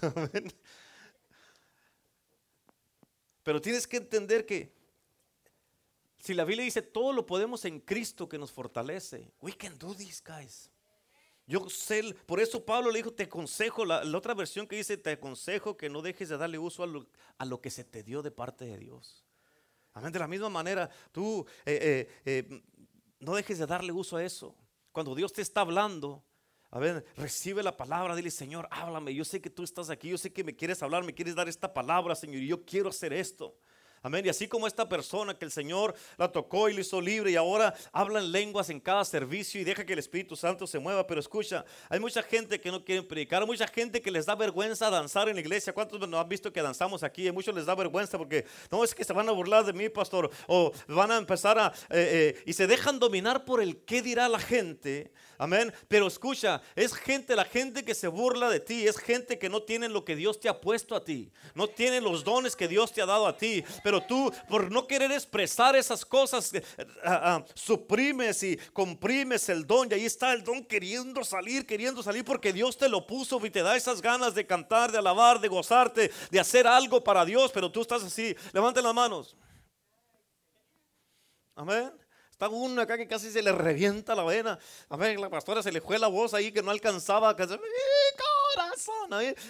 [3.44, 4.72] Pero tienes que entender que
[6.18, 9.94] si la Biblia dice todo lo podemos en Cristo que nos fortalece, we can do
[9.94, 10.70] this, guys.
[11.46, 15.10] Yo sé, por eso Pablo le dijo, te aconsejo, la, otra versión que dice, te
[15.10, 18.22] aconsejo que no dejes de darle uso a lo, a lo, que se te dio
[18.22, 19.24] de parte de Dios.
[19.92, 20.10] Amén.
[20.10, 22.62] De la misma manera, tú eh, eh, eh,
[23.20, 24.56] no dejes de darle uso a eso.
[24.90, 26.24] Cuando Dios te está hablando,
[26.70, 29.14] a ver, recibe la palabra, dile, Señor, háblame.
[29.14, 31.48] Yo sé que tú estás aquí, yo sé que me quieres hablar, me quieres dar
[31.48, 33.56] esta palabra, Señor, y yo quiero hacer esto.
[34.04, 34.26] Amén.
[34.26, 37.36] Y así como esta persona que el Señor la tocó y le hizo libre y
[37.36, 41.06] ahora habla en lenguas en cada servicio y deja que el Espíritu Santo se mueva.
[41.06, 44.90] Pero escucha, hay mucha gente que no quiere predicar, mucha gente que les da vergüenza
[44.90, 45.72] danzar en la iglesia.
[45.72, 47.26] ¿Cuántos nos han visto que danzamos aquí?
[47.28, 49.88] A muchos les da vergüenza porque no es que se van a burlar de mí,
[49.88, 51.72] pastor, o van a empezar a...
[51.88, 55.72] Eh, eh, y se dejan dominar por el qué dirá la gente Amén.
[55.88, 59.62] Pero escucha, es gente, la gente que se burla de ti, es gente que no
[59.62, 61.32] tiene lo que Dios te ha puesto a ti.
[61.54, 63.64] No tiene los dones que Dios te ha dado a ti.
[63.82, 66.62] Pero tú, por no querer expresar esas cosas, eh,
[67.04, 69.88] ah, ah, suprimes y comprimes el don.
[69.90, 73.50] Y ahí está el don queriendo salir, queriendo salir porque Dios te lo puso y
[73.50, 77.50] te da esas ganas de cantar, de alabar, de gozarte, de hacer algo para Dios.
[77.52, 78.36] Pero tú estás así.
[78.52, 79.36] Levanten las manos.
[81.56, 82.03] Amén.
[82.34, 84.58] Está uno acá que casi se le revienta la vena.
[84.88, 87.30] A ver, la pastora se le fue la voz ahí que no alcanzaba.
[87.30, 87.60] a corazón!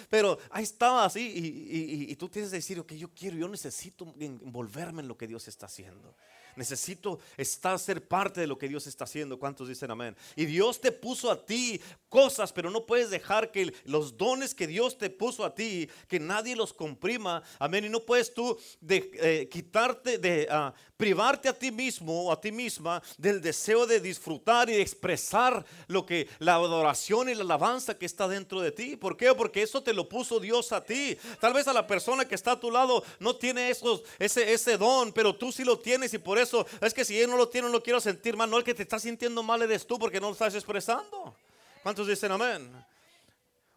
[0.07, 1.33] Pero ahí estaba así.
[1.35, 5.25] Y, y, tú tienes que decir, ok, yo quiero, yo necesito envolverme en lo que
[5.25, 6.15] Dios está haciendo.
[6.55, 9.37] Necesito estar, ser parte de lo que Dios está haciendo.
[9.39, 10.15] ¿Cuántos dicen amén?
[10.35, 14.67] Y Dios te puso a ti cosas, pero no puedes dejar que los dones que
[14.67, 17.43] Dios te puso a ti, que nadie los comprima.
[17.59, 17.85] Amén.
[17.85, 22.51] Y no puedes tú eh, quitarte, de uh, privarte a ti mismo o a ti
[22.51, 27.97] misma del deseo de disfrutar y de expresar lo que la adoración y la alabanza
[27.97, 28.95] que está dentro de ti.
[28.95, 29.33] ¿Por qué?
[29.33, 31.17] Porque eso te lo puso Dios a ti.
[31.41, 34.77] Tal vez a la persona que está a tu lado no tiene esos, ese, ese
[34.77, 36.44] don, pero tú sí lo tienes y por eso
[36.81, 38.53] es que si él no lo tiene, no lo quiero sentir mal.
[38.53, 41.35] El que te está sintiendo mal eres tú porque no lo estás expresando.
[41.83, 42.71] ¿Cuántos dicen amén?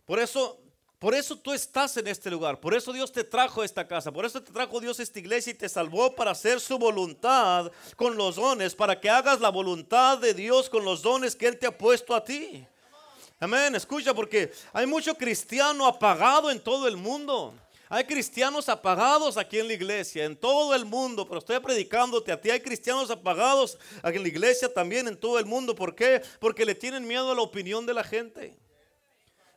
[0.07, 0.59] Por eso,
[0.99, 2.59] por eso tú estás en este lugar.
[2.59, 4.11] Por eso Dios te trajo a esta casa.
[4.11, 7.71] Por eso te trajo Dios a esta iglesia y te salvó para hacer su voluntad
[7.97, 8.75] con los dones.
[8.75, 12.15] Para que hagas la voluntad de Dios con los dones que Él te ha puesto
[12.15, 12.67] a ti.
[13.41, 13.75] Amén.
[13.75, 17.55] Escucha, porque hay mucho cristiano apagado en todo el mundo.
[17.91, 22.41] Hay cristianos apagados aquí en la iglesia, en todo el mundo, pero estoy predicándote a
[22.41, 22.51] ti.
[22.51, 25.75] Hay cristianos apagados aquí en la iglesia también, en todo el mundo.
[25.75, 26.21] ¿Por qué?
[26.39, 28.57] Porque le tienen miedo a la opinión de la gente.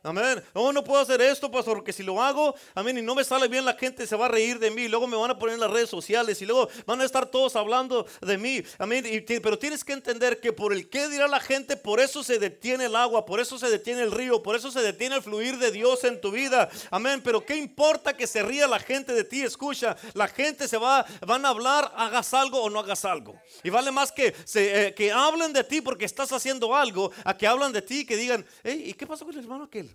[0.04, 0.42] Amén.
[0.52, 3.64] No, no puedo hacer esto, porque si lo hago, amén, y no me sale bien,
[3.64, 4.88] la gente se va a reír de mí.
[4.88, 7.54] Luego me van a poner en las redes sociales y luego van a estar todos
[7.54, 8.64] hablando de mí.
[8.78, 9.04] Amén.
[9.40, 12.86] pero tienes que entender que por el que dirá la gente, por eso se detiene
[12.86, 15.70] el agua, por eso se detiene el río, por eso se detiene el fluir de
[15.70, 16.68] Dios en tu vida.
[16.90, 17.20] Amén.
[17.22, 19.42] Pero qué importa que se ría la gente de ti.
[19.42, 23.40] Escucha, la gente se va, van a hablar, hagas algo o no hagas algo.
[23.62, 27.36] Y vale más que, se, eh, que hablen de ti porque estás haciendo algo, a
[27.36, 29.91] que hablan de ti y que digan, hey, ¿y qué pasó con el hermano aquel?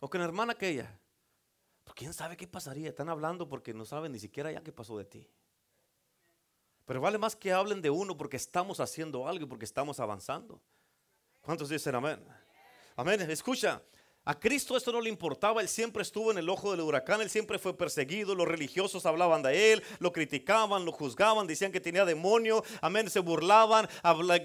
[0.00, 0.98] O con la hermana aquella.
[1.84, 2.88] Pues quién sabe qué pasaría.
[2.88, 5.28] Están hablando porque no saben ni siquiera ya qué pasó de ti.
[6.86, 10.60] Pero vale más que hablen de uno porque estamos haciendo algo y porque estamos avanzando.
[11.40, 12.20] ¿Cuántos dicen amén?
[12.96, 13.20] Amén.
[13.30, 13.82] Escucha,
[14.30, 17.28] a Cristo esto no le importaba, él siempre estuvo en el ojo del huracán, él
[17.28, 22.04] siempre fue perseguido, los religiosos hablaban de él, lo criticaban, lo juzgaban, decían que tenía
[22.04, 23.88] demonio, amén, se burlaban,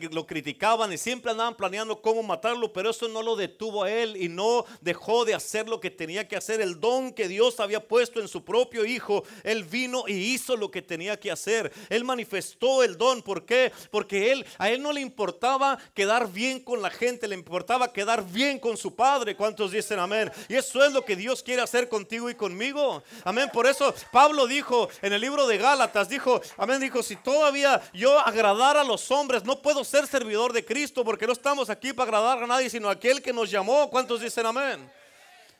[0.09, 4.17] lo criticaban y siempre andaban planeando cómo matarlo, pero eso no lo detuvo a él
[4.17, 7.87] y no dejó de hacer lo que tenía que hacer, el don que Dios había
[7.87, 12.03] puesto en su propio hijo, él vino y hizo lo que tenía que hacer, él
[12.03, 13.71] manifestó el don, ¿por qué?
[13.91, 18.25] Porque él, a él no le importaba quedar bien con la gente, le importaba quedar
[18.27, 20.31] bien con su padre, ¿cuántos dicen amén?
[20.47, 23.03] Y eso es lo que Dios quiere hacer contigo y conmigo.
[23.23, 23.49] Amén.
[23.51, 28.19] Por eso Pablo dijo en el libro de Gálatas, dijo, amén, dijo, si todavía yo
[28.19, 32.07] agradar a los hombres, no puedo ser servidor de Cristo porque no estamos aquí para
[32.09, 33.89] agradar a nadie, sino a aquel que nos llamó.
[33.89, 34.91] ¿Cuántos dicen amén?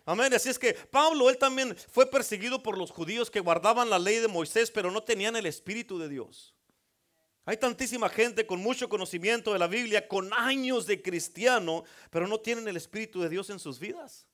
[0.06, 0.34] Amén.
[0.34, 4.20] Así es que Pablo, él también fue perseguido por los judíos que guardaban la ley
[4.20, 6.55] de Moisés, pero no tenían el Espíritu de Dios.
[7.46, 12.40] Hay tantísima gente con mucho conocimiento de la Biblia, con años de cristiano, pero no
[12.40, 14.26] tienen el Espíritu de Dios en sus vidas.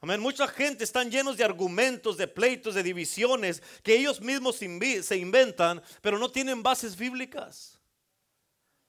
[0.00, 0.20] Amén.
[0.20, 5.82] Mucha gente están llenos de argumentos, de pleitos, de divisiones que ellos mismos se inventan,
[6.00, 7.79] pero no tienen bases bíblicas.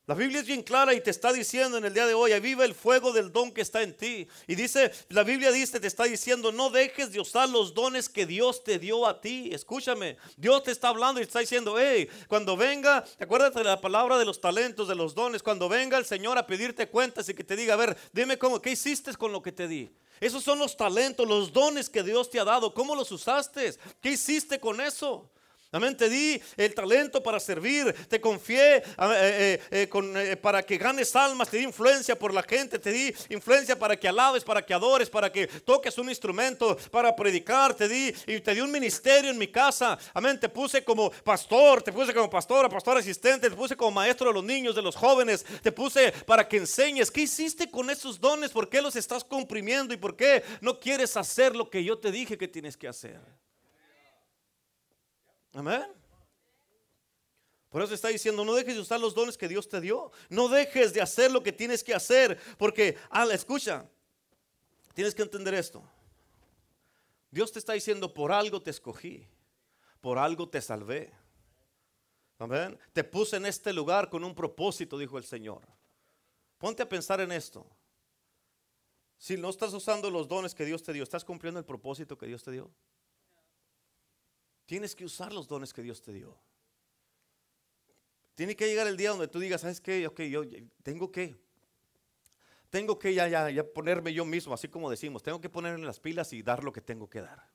[0.08, 2.66] La Biblia es bien clara y te está diciendo en el día de hoy, viva
[2.66, 4.28] el fuego del don que está en ti.
[4.48, 8.26] Y dice, la Biblia dice, te está diciendo, no dejes de usar los dones que
[8.26, 9.52] Dios te dio a ti.
[9.54, 13.80] Escúchame, Dios te está hablando y te está diciendo, hey, cuando venga, acuérdate de la
[13.80, 17.36] palabra de los talentos, de los dones, cuando venga el Señor a pedirte cuentas y
[17.36, 19.92] que te diga, a ver, dime cómo, ¿qué hiciste con lo que te di?
[20.20, 22.74] Esos son los talentos, los dones que Dios te ha dado.
[22.74, 23.76] ¿Cómo los usaste?
[24.02, 25.30] ¿Qué hiciste con eso?
[25.74, 30.78] Amén, te di el talento para servir, te confié eh, eh, eh, con, para que
[30.78, 34.66] ganes almas, te di influencia por la gente, te di influencia para que alabes, para
[34.66, 38.70] que adores, para que toques un instrumento, para predicar, te di y te di un
[38.70, 39.98] ministerio en mi casa.
[40.14, 44.28] Amén, te puse como pastor, te puse como pastora, pastor asistente, te puse como maestro
[44.28, 47.10] de los niños, de los jóvenes, te puse para que enseñes.
[47.10, 48.52] ¿Qué hiciste con esos dones?
[48.52, 52.12] ¿Por qué los estás comprimiendo y por qué no quieres hacer lo que yo te
[52.12, 53.22] dije que tienes que hacer?
[55.54, 55.86] Amén.
[57.70, 60.12] Por eso está diciendo, no dejes de usar los dones que Dios te dio.
[60.30, 62.38] No dejes de hacer lo que tienes que hacer.
[62.58, 63.90] Porque, la escucha,
[64.94, 65.82] tienes que entender esto.
[67.30, 69.26] Dios te está diciendo, por algo te escogí.
[70.02, 71.14] Por algo te salvé.
[72.40, 72.78] Amén.
[72.92, 75.62] Te puse en este lugar con un propósito, dijo el Señor.
[76.58, 77.66] Ponte a pensar en esto.
[79.18, 82.26] Si no estás usando los dones que Dios te dio, ¿estás cumpliendo el propósito que
[82.26, 82.70] Dios te dio?
[84.65, 86.38] Tienes que usar los dones que Dios te dio.
[88.36, 90.08] Tiene que llegar el día donde tú digas, ¿sabes qué?
[90.08, 90.43] Ok, yo
[90.84, 91.36] tengo que,
[92.69, 96.00] tengo que ya, ya, ya ponerme yo mismo, así como decimos, tengo que ponerme las
[96.00, 97.52] pilas y dar lo que tengo que dar.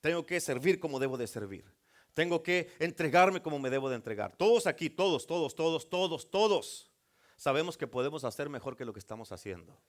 [0.00, 1.64] Tengo que servir como debo de servir.
[2.14, 4.34] Tengo que entregarme como me debo de entregar.
[4.36, 6.90] Todos aquí, todos, todos, todos, todos, todos,
[7.36, 9.80] sabemos que podemos hacer mejor que lo que estamos haciendo.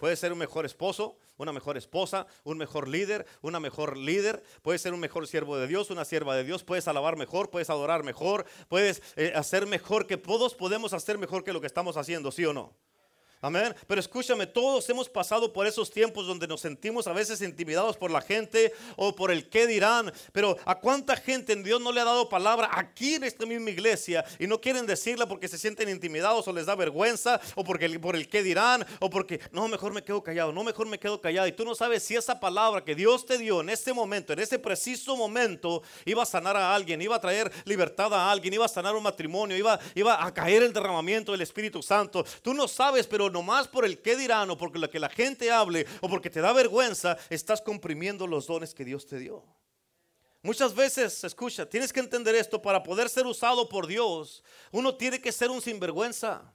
[0.00, 4.42] Puede ser un mejor esposo, una mejor esposa, un mejor líder, una mejor líder.
[4.62, 6.64] Puede ser un mejor siervo de Dios, una sierva de Dios.
[6.64, 11.44] Puedes alabar mejor, puedes adorar mejor, puedes eh, hacer mejor que todos podemos hacer mejor
[11.44, 12.74] que lo que estamos haciendo, ¿sí o no?
[13.42, 13.74] Amén.
[13.86, 18.10] Pero escúchame, todos hemos pasado por esos tiempos donde nos sentimos a veces intimidados por
[18.10, 20.12] la gente o por el qué dirán.
[20.32, 23.70] Pero a cuánta gente en Dios no le ha dado palabra aquí en esta misma
[23.70, 27.88] iglesia y no quieren decirla porque se sienten intimidados o les da vergüenza o porque
[27.98, 31.18] por el qué dirán o porque no, mejor me quedo callado, no, mejor me quedo
[31.18, 31.46] callado.
[31.48, 34.40] Y tú no sabes si esa palabra que Dios te dio en este momento, en
[34.40, 38.66] ese preciso momento, iba a sanar a alguien, iba a traer libertad a alguien, iba
[38.66, 42.22] a sanar un matrimonio, iba, iba a caer el derramamiento del Espíritu Santo.
[42.42, 45.50] Tú no sabes, pero nomás por el que dirán o porque lo que la gente
[45.50, 49.44] hable o porque te da vergüenza, estás comprimiendo los dones que Dios te dio.
[50.42, 55.20] Muchas veces, escucha, tienes que entender esto, para poder ser usado por Dios, uno tiene
[55.20, 56.54] que ser un sinvergüenza.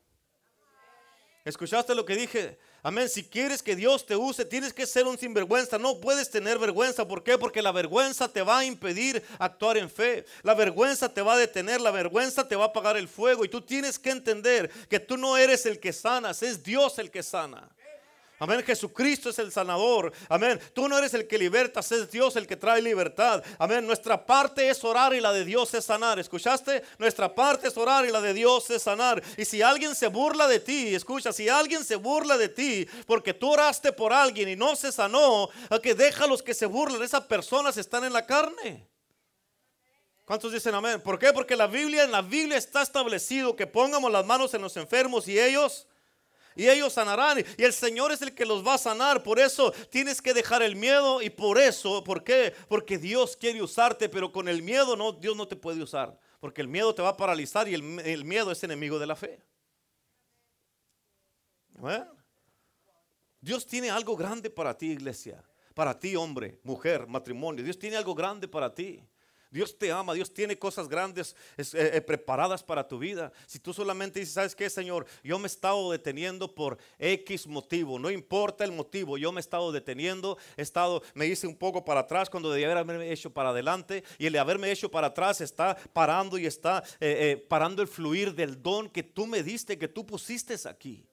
[1.43, 2.58] ¿Escuchaste lo que dije?
[2.86, 3.10] Amén.
[3.10, 5.80] Si quieres que Dios te use, tienes que ser un sinvergüenza.
[5.80, 7.08] No puedes tener vergüenza.
[7.08, 7.36] ¿Por qué?
[7.36, 10.24] Porque la vergüenza te va a impedir actuar en fe.
[10.44, 11.82] La vergüenza te va a detener.
[11.82, 13.44] La vergüenza te va a apagar el fuego.
[13.44, 16.44] Y tú tienes que entender que tú no eres el que sanas.
[16.44, 17.68] Es Dios el que sana.
[18.38, 18.64] Amén.
[18.64, 20.12] Jesucristo es el sanador.
[20.28, 20.60] Amén.
[20.74, 23.42] Tú no eres el que libertas, es Dios el que trae libertad.
[23.58, 23.88] Amén.
[23.88, 26.20] Nuestra parte es orar y la de Dios es sanar.
[26.20, 26.84] ¿Escuchaste?
[26.98, 29.24] Nuestra parte es orar y la de Dios es sanar.
[29.38, 33.34] Y si alguien se burla de ti, escucha, si alguien se burla de ti porque
[33.34, 37.02] tú oraste por alguien y no se sanó, a que deja los que se burlan.
[37.04, 38.86] Esas personas están en la carne.
[40.26, 41.00] ¿Cuántos dicen amén?
[41.02, 41.32] ¿Por qué?
[41.32, 45.28] Porque la Biblia, en la Biblia está establecido que pongamos las manos en los enfermos
[45.28, 45.88] y ellos
[46.56, 47.43] y ellos sanarán.
[47.58, 49.22] Y el Señor es el que los va a sanar.
[49.24, 51.22] Por eso tienes que dejar el miedo.
[51.22, 52.53] Y por eso, ¿por qué?
[52.70, 56.18] Porque Dios quiere usarte, pero con el miedo no, Dios no te puede usar.
[56.39, 59.16] Porque el miedo te va a paralizar y el, el miedo es enemigo de la
[59.16, 59.41] fe.
[63.41, 65.43] Dios tiene algo grande para ti, iglesia.
[65.74, 67.64] Para ti, hombre, mujer, matrimonio.
[67.64, 69.03] Dios tiene algo grande para ti.
[69.56, 73.32] Dios te ama, Dios tiene cosas grandes eh, eh, preparadas para tu vida.
[73.47, 75.06] Si tú solamente dices, ¿sabes qué, Señor?
[75.24, 79.39] Yo me he estado deteniendo por X motivo, no importa el motivo, yo me he
[79.39, 83.51] estado deteniendo, he estado, me hice un poco para atrás cuando debía haberme hecho para
[83.51, 88.36] adelante y el haberme hecho para atrás está parando y está eh, parando el fluir
[88.36, 91.08] del don que tú me diste, que tú pusiste aquí.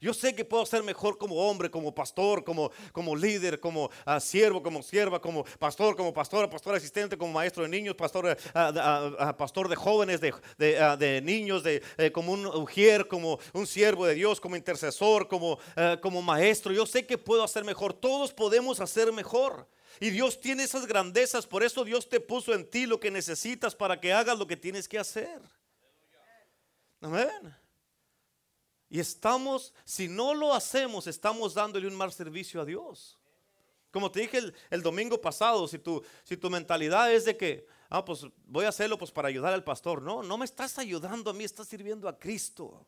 [0.00, 4.18] Yo sé que puedo ser mejor como hombre, como pastor, como, como líder, como ah,
[4.18, 9.14] siervo, como sierva, como pastor, como pastora, pastor asistente, como maestro de niños, pastor, ah,
[9.18, 14.06] ah, pastor de jóvenes, de, de, niños, de, eh, como un ujier, como un siervo
[14.06, 15.58] de Dios, como intercesor, como,
[16.00, 16.72] como maestro.
[16.72, 17.92] Yo sé que puedo hacer mejor.
[17.92, 19.68] Todos podemos hacer mejor.
[20.00, 21.46] Y Dios tiene esas grandezas.
[21.46, 24.56] Por eso Dios te puso en ti lo que necesitas para que hagas lo que
[24.56, 25.42] tienes que hacer.
[27.02, 27.59] Amén.
[28.90, 33.16] Y estamos, si no lo hacemos, estamos dándole un mal servicio a Dios.
[33.92, 38.04] Como te dije el, domingo pasado, si tu, si tu mentalidad es de que, ah,
[38.04, 40.02] pues voy a hacerlo pues para ayudar al pastor.
[40.02, 42.84] No, no me estás ayudando a mí, estás sirviendo a Cristo.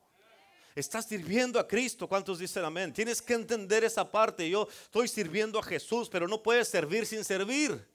[0.74, 2.08] Estás sirviendo a Cristo.
[2.08, 2.92] ¿Cuántos dicen amén?
[2.92, 4.48] Tienes que entender esa parte.
[4.50, 7.86] Yo estoy sirviendo a Jesús, pero no puedes servir sin servir.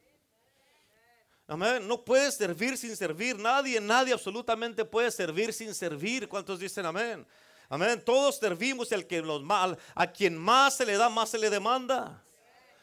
[1.46, 1.86] Amén.
[1.86, 3.38] No puedes servir sin servir.
[3.38, 6.28] Nadie, nadie absolutamente puede servir sin servir.
[6.30, 7.26] ¿Cuántos dicen amén?
[7.70, 8.02] Amén.
[8.04, 11.50] Todos servimos al que los mal, a quien más se le da, más se le
[11.50, 12.24] demanda.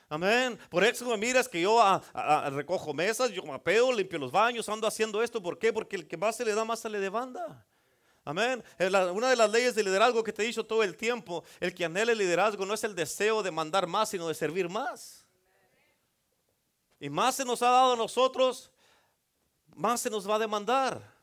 [0.08, 0.58] Amén.
[0.68, 1.80] Por eso me miras que yo
[2.50, 5.42] recojo mesas, yo mapeo, limpio los baños, ando haciendo esto.
[5.42, 5.72] ¿Por qué?
[5.72, 7.64] Porque el que más se le da, más se le demanda.
[8.26, 8.62] Amén.
[9.12, 11.84] Una de las leyes de liderazgo que te he dicho todo el tiempo, el que
[11.84, 15.24] anhela el liderazgo no es el deseo de mandar más, sino de servir más.
[17.00, 18.70] Y más se nos ha dado a nosotros,
[19.74, 21.13] más se nos va a demandar.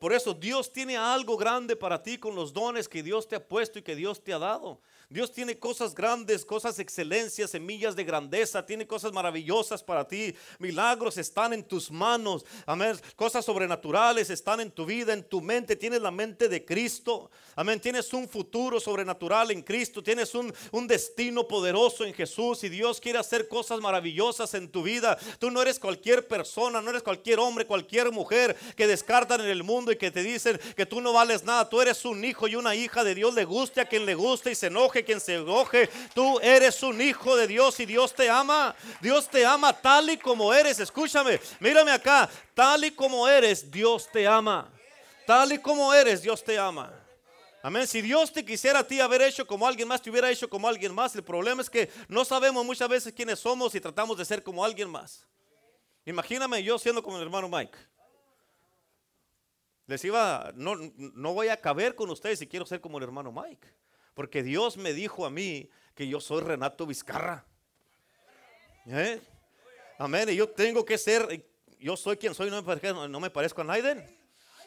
[0.00, 3.48] Por eso Dios tiene algo grande para ti con los dones que Dios te ha
[3.48, 4.80] puesto y que Dios te ha dado.
[5.10, 10.34] Dios tiene cosas grandes, cosas excelencias, semillas de grandeza, tiene cosas maravillosas para ti.
[10.58, 12.44] Milagros están en tus manos.
[12.66, 12.98] Amén.
[13.16, 15.76] Cosas sobrenaturales están en tu vida, en tu mente.
[15.76, 17.30] Tienes la mente de Cristo.
[17.54, 17.80] Amén.
[17.80, 20.02] Tienes un futuro sobrenatural en Cristo.
[20.02, 22.64] Tienes un, un destino poderoso en Jesús.
[22.64, 25.18] Y Dios quiere hacer cosas maravillosas en tu vida.
[25.38, 29.62] Tú no eres cualquier persona, no eres cualquier hombre, cualquier mujer que descartan en el
[29.62, 31.68] mundo y que te dicen que tú no vales nada.
[31.68, 33.34] Tú eres un hijo y una hija de Dios.
[33.34, 35.88] Le guste a quien le guste y se enoje quien se enoje.
[36.14, 38.74] Tú eres un hijo de Dios y Dios te ama.
[39.00, 40.78] Dios te ama tal y como eres.
[40.78, 42.28] Escúchame, mírame acá.
[42.54, 44.70] Tal y como eres, Dios te ama.
[45.26, 46.92] Tal y como eres, Dios te ama.
[47.62, 47.86] Amén.
[47.86, 50.68] Si Dios te quisiera a ti haber hecho como alguien más, te hubiera hecho como
[50.68, 51.16] alguien más.
[51.16, 54.64] El problema es que no sabemos muchas veces quiénes somos y tratamos de ser como
[54.64, 55.26] alguien más.
[56.04, 57.78] Imagíname yo siendo como el hermano Mike.
[59.86, 63.32] Les iba, no, no voy a caber con ustedes si quiero ser como el hermano
[63.32, 63.83] Mike.
[64.14, 67.44] Porque Dios me dijo a mí que yo soy Renato Vizcarra.
[68.86, 69.20] ¿Eh?
[69.98, 70.28] Amén.
[70.28, 71.44] Y yo tengo que ser,
[71.78, 74.04] yo soy quien soy, no me parezco, no me parezco a Naiden.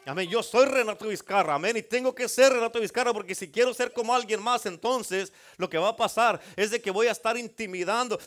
[0.04, 0.28] Amén.
[0.28, 1.54] Yo soy Renato Vizcarra.
[1.54, 1.76] Amén.
[1.76, 5.68] Y tengo que ser Renato Vizcarra porque si quiero ser como alguien más, entonces lo
[5.68, 8.18] que va a pasar es de que voy a estar intimidando,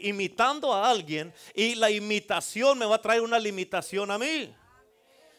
[0.00, 4.54] imitando a alguien y la imitación me va a traer una limitación a mí.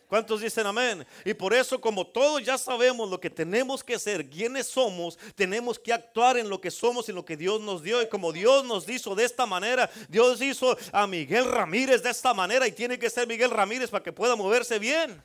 [0.08, 1.06] ¿Cuántos dicen amén?
[1.24, 5.80] Y por eso, como todos ya sabemos lo que tenemos que ser, quiénes somos, tenemos
[5.80, 8.02] que actuar en lo que somos y lo que Dios nos dio.
[8.02, 12.34] Y como Dios nos hizo de esta manera, Dios hizo a Miguel Ramírez de esta
[12.34, 15.24] manera y tiene que ser Miguel Ramírez para que pueda moverse bien.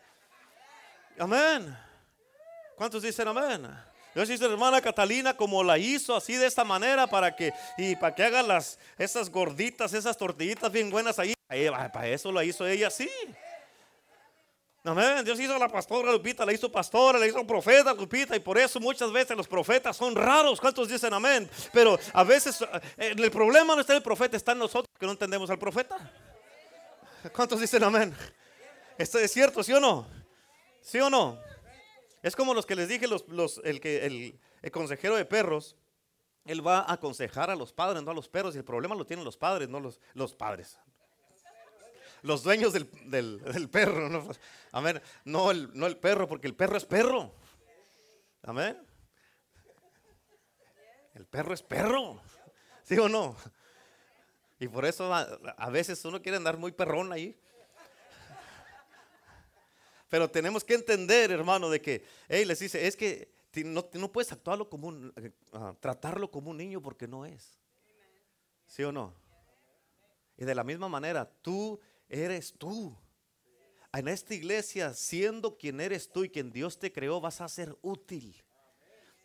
[1.19, 1.77] Amén.
[2.75, 3.69] ¿Cuántos dicen amén?
[4.15, 7.95] Dios hizo a hermana Catalina como la hizo así de esta manera para que y
[7.97, 11.35] para que haga las esas gorditas, esas tortillitas bien buenas ahí
[11.93, 13.11] para eso la hizo ella así.
[14.83, 15.23] Amén.
[15.25, 18.57] Dios hizo a la pastora Lupita, la hizo pastora, la hizo profeta Lupita, y por
[18.57, 20.59] eso muchas veces los profetas son raros.
[20.59, 21.51] ¿Cuántos dicen amén?
[21.73, 22.63] Pero a veces
[22.97, 25.59] eh, el problema no está en el profeta, está en nosotros que no entendemos al
[25.59, 25.99] profeta.
[27.35, 28.15] ¿Cuántos dicen amén?
[28.97, 30.07] ¿Esto es cierto, sí o no?
[30.81, 31.39] ¿Sí o no?
[32.23, 35.77] Es como los que les dije, los, los, el, que, el, consejero de perros,
[36.47, 39.05] él va a aconsejar a los padres, no a los perros, y el problema lo
[39.05, 40.79] tienen los padres, no los, los padres.
[42.23, 44.29] Los dueños del, del, perro, ¿no?
[44.73, 45.01] Amén.
[45.25, 47.33] No el, no el perro, porque el perro es perro.
[48.43, 48.79] Amén.
[51.15, 52.21] El perro es perro.
[52.85, 53.37] ¿Sí o no?
[54.59, 57.39] Y por eso a, veces uno quiere andar muy perrón ahí.
[60.11, 63.33] Pero tenemos que entender, hermano, de que, hey, les dice, es que
[63.65, 67.59] no, no puedes actuarlo como un, eh, ah, tratarlo como un niño porque no es.
[68.67, 69.15] ¿Sí o no?
[70.37, 72.95] Y de la misma manera, tú eres tú.
[73.93, 77.77] En esta iglesia, siendo quien eres tú y quien Dios te creó, vas a ser
[77.83, 78.37] útil.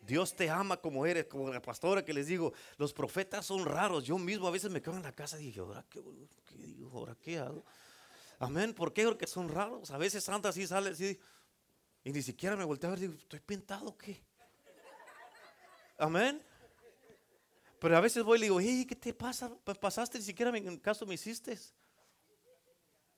[0.01, 4.03] Dios te ama como eres, como la pastora que les digo, los profetas son raros.
[4.03, 6.01] Yo mismo a veces me quedo en la casa y digo, ¿ahora qué,
[6.57, 6.91] digo?
[6.93, 7.65] ¿Ahora qué hago?
[8.39, 8.73] Amén.
[8.73, 9.05] ¿Por qué?
[9.05, 9.91] Porque son raros.
[9.91, 11.19] A veces Santa así sale así.
[12.03, 12.99] Y ni siquiera me volteo a ver.
[12.99, 14.23] Digo, ¿estoy pintado qué?
[15.97, 16.41] Amén.
[17.79, 19.51] Pero a veces voy y le digo, hey, ¿qué te pasa?
[19.79, 21.57] Pasaste, ni siquiera en caso me hiciste.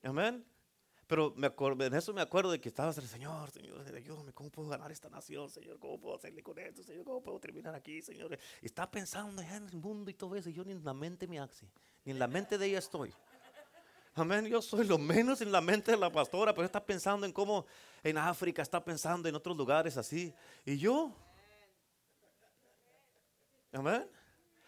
[0.03, 0.45] Amén.
[1.07, 4.49] Pero me acuerdo, en eso me acuerdo de que estaba el Señor, Señor, ayúdame, ¿cómo
[4.49, 5.79] puedo ganar esta nación, Señor?
[5.79, 7.05] ¿Cómo puedo hacerle con esto, Señor?
[7.05, 8.37] ¿Cómo puedo terminar aquí, Señor?
[8.61, 10.93] Y está pensando ya en el mundo y todo eso, y yo ni en la
[10.93, 11.65] mente me hace,
[12.03, 13.13] ni en la mente de ella estoy.
[14.15, 14.47] Amén.
[14.47, 17.65] Yo soy lo menos en la mente de la pastora, pero está pensando en cómo
[18.03, 20.33] en África, está pensando en otros lugares así.
[20.65, 21.15] Y yo.
[23.71, 24.09] Amén.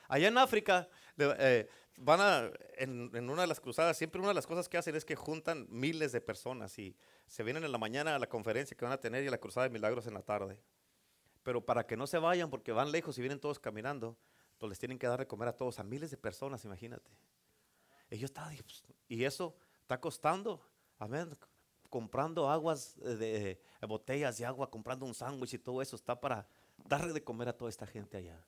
[0.07, 1.67] Allá en África, eh,
[1.99, 4.95] van a, en, en, una de las cruzadas, siempre una de las cosas que hacen
[4.95, 6.95] es que juntan miles de personas y
[7.27, 9.37] se vienen en la mañana a la conferencia que van a tener y a la
[9.37, 10.57] cruzada de milagros en la tarde.
[11.43, 14.17] Pero para que no se vayan, porque van lejos y vienen todos caminando,
[14.57, 17.11] pues les tienen que dar de comer a todos, a miles de personas, imagínate.
[18.09, 20.61] Y yo estaba, pues, y eso está costando,
[20.97, 21.37] amén,
[21.89, 26.47] comprando aguas de, botellas de agua, comprando un sándwich y todo eso está para
[26.77, 28.43] darle de comer a toda esta gente allá.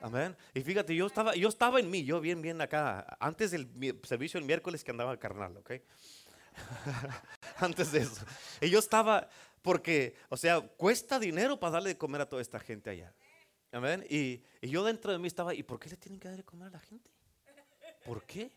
[0.00, 0.36] Amén.
[0.54, 3.68] Y fíjate, yo estaba, yo estaba en mí, yo bien, bien acá, antes del
[4.02, 5.72] servicio el miércoles que andaba carnal, ¿ok?
[7.58, 8.24] antes de eso.
[8.60, 9.28] Y yo estaba,
[9.62, 13.14] porque, o sea, cuesta dinero para darle de comer a toda esta gente allá.
[13.72, 14.04] Amén.
[14.08, 16.44] Y, y yo dentro de mí estaba, ¿y por qué le tienen que dar de
[16.44, 17.10] comer a la gente?
[18.04, 18.50] ¿Por qué?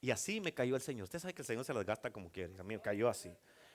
[0.00, 1.04] Y así me cayó el Señor.
[1.04, 2.58] Usted sabe que el Señor se las gasta como quiere.
[2.58, 3.30] A mí me cayó así.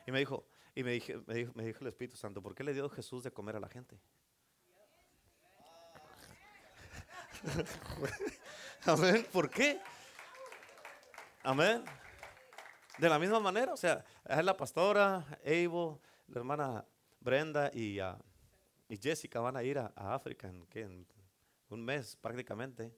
[0.06, 0.46] Y me dijo,
[0.76, 3.24] y me, dije, me, dijo, me dijo el Espíritu Santo, ¿por qué le dio Jesús
[3.24, 3.98] de comer a la gente?
[8.86, 9.28] Amén.
[9.32, 9.80] ¿Por qué?
[11.44, 11.84] Amén.
[12.98, 16.86] De la misma manera, o sea, es la pastora, Evo, la hermana
[17.20, 18.18] Brenda y, uh,
[18.88, 21.08] y Jessica van a ir a, África en, en
[21.70, 22.96] un mes prácticamente.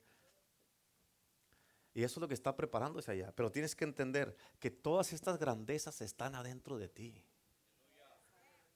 [1.93, 3.31] Y eso es lo que está preparándose allá.
[3.33, 7.23] Pero tienes que entender que todas estas grandezas están adentro de ti.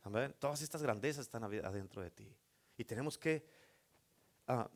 [0.04, 0.34] Amén.
[0.40, 2.34] Todas estas grandezas están adentro de ti.
[2.78, 3.46] Y tenemos que
[4.48, 4.70] ah,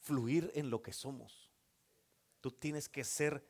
[0.00, 1.50] fluir en lo que somos.
[2.40, 3.44] Tú tienes que ser,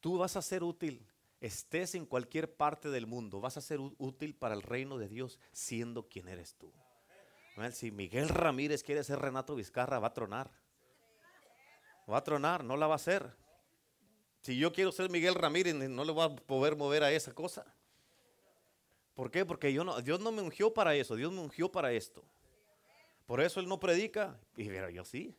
[0.00, 1.06] tú vas a ser útil.
[1.40, 5.38] Estés en cualquier parte del mundo, vas a ser útil para el reino de Dios
[5.52, 6.72] siendo quien eres tú.
[7.72, 10.50] Si Miguel Ramírez quiere ser Renato Vizcarra, va a tronar.
[12.10, 13.36] Va a tronar, no la va a hacer.
[14.40, 17.64] Si yo quiero ser Miguel Ramírez, no le voy a poder mover a esa cosa.
[19.14, 19.46] ¿Por qué?
[19.46, 22.24] Porque yo no, Dios no me ungió para eso, Dios me ungió para esto.
[23.26, 25.34] Por eso Él no predica, y pero yo sí.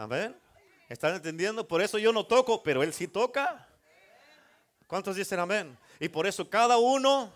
[0.00, 0.34] Amén.
[0.88, 1.68] ¿Están entendiendo?
[1.68, 3.68] Por eso yo no toco, pero Él sí toca.
[4.86, 5.76] ¿Cuántos dicen amén?
[6.00, 7.30] Y por eso cada uno,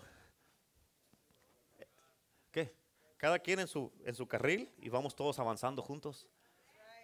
[2.51, 2.73] ¿qué?
[3.17, 6.27] Cada quien en su, en su carril y vamos todos avanzando juntos.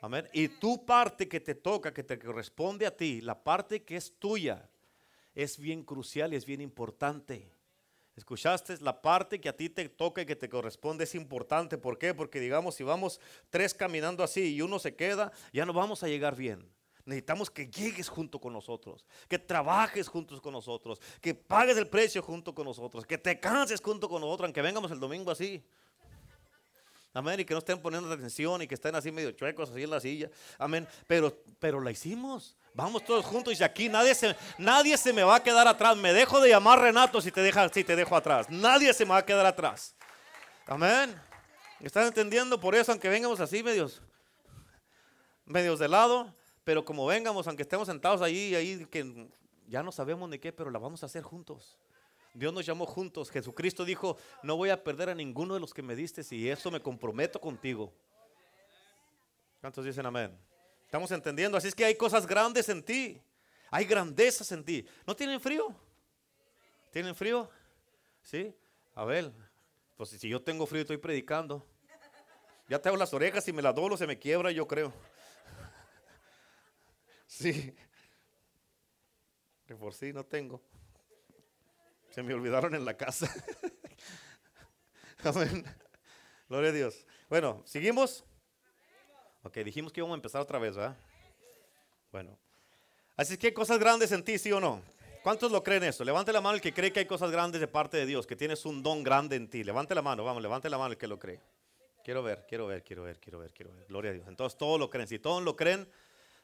[0.01, 0.27] Amén.
[0.33, 4.17] Y tu parte que te toca, que te corresponde a ti, la parte que es
[4.17, 4.67] tuya,
[5.35, 7.53] es bien crucial y es bien importante.
[8.15, 8.77] ¿Escuchaste?
[8.81, 11.77] La parte que a ti te toca y que te corresponde es importante.
[11.77, 12.13] ¿Por qué?
[12.13, 16.07] Porque digamos, si vamos tres caminando así y uno se queda, ya no vamos a
[16.07, 16.69] llegar bien.
[17.05, 22.21] Necesitamos que llegues junto con nosotros, que trabajes juntos con nosotros, que pagues el precio
[22.21, 25.63] junto con nosotros, que te canses junto con nosotros, aunque vengamos el domingo así.
[27.13, 27.39] Amén.
[27.39, 29.99] Y que no estén poniendo atención y que estén así medio chuecos, así en la
[29.99, 30.29] silla.
[30.57, 30.87] Amén.
[31.07, 32.57] Pero, pero la hicimos.
[32.73, 35.97] Vamos todos juntos y aquí nadie se, nadie se me va a quedar atrás.
[35.97, 38.49] Me dejo de llamar Renato si te, deja, si te dejo atrás.
[38.49, 39.93] Nadie se me va a quedar atrás.
[40.65, 41.19] Amén.
[41.81, 42.59] ¿Están entendiendo?
[42.59, 44.01] Por eso, aunque vengamos así medios,
[45.45, 46.33] medios de lado,
[46.63, 49.27] pero como vengamos, aunque estemos sentados ahí, ahí que
[49.67, 51.77] ya no sabemos ni qué, pero la vamos a hacer juntos.
[52.33, 53.29] Dios nos llamó juntos.
[53.29, 56.71] Jesucristo dijo, no voy a perder a ninguno de los que me diste y eso
[56.71, 57.93] me comprometo contigo.
[59.59, 60.37] ¿Cuántos dicen amén?
[60.85, 61.57] Estamos entendiendo.
[61.57, 63.21] Así es que hay cosas grandes en ti.
[63.69, 64.85] Hay grandezas en ti.
[65.05, 65.73] ¿No tienen frío?
[66.91, 67.49] ¿Tienen frío?
[68.21, 68.53] ¿Sí?
[68.95, 69.31] A ver,
[69.95, 71.65] pues si yo tengo frío estoy predicando.
[72.67, 74.93] Ya tengo las orejas y me las doblo, se me quiebra, yo creo.
[77.27, 77.73] Sí.
[79.65, 80.61] Que por sí no tengo.
[82.11, 83.33] Se me olvidaron en la casa.
[85.23, 85.65] Amén.
[86.49, 87.05] Gloria a Dios.
[87.29, 88.25] Bueno, ¿seguimos?
[89.43, 90.97] Ok, dijimos que íbamos a empezar otra vez, ¿verdad?
[92.11, 92.37] Bueno.
[93.15, 94.81] Así que hay cosas grandes en ti, ¿sí o no?
[95.23, 96.03] ¿Cuántos lo creen eso?
[96.03, 98.35] Levante la mano el que cree que hay cosas grandes de parte de Dios, que
[98.35, 99.63] tienes un don grande en ti.
[99.63, 101.39] Levante la mano, vamos, levante la mano el que lo cree.
[102.03, 103.85] Quiero ver, quiero ver, quiero ver, quiero ver, quiero ver.
[103.87, 104.27] Gloria a Dios.
[104.27, 105.07] Entonces todos lo creen.
[105.07, 105.87] Si todos lo creen,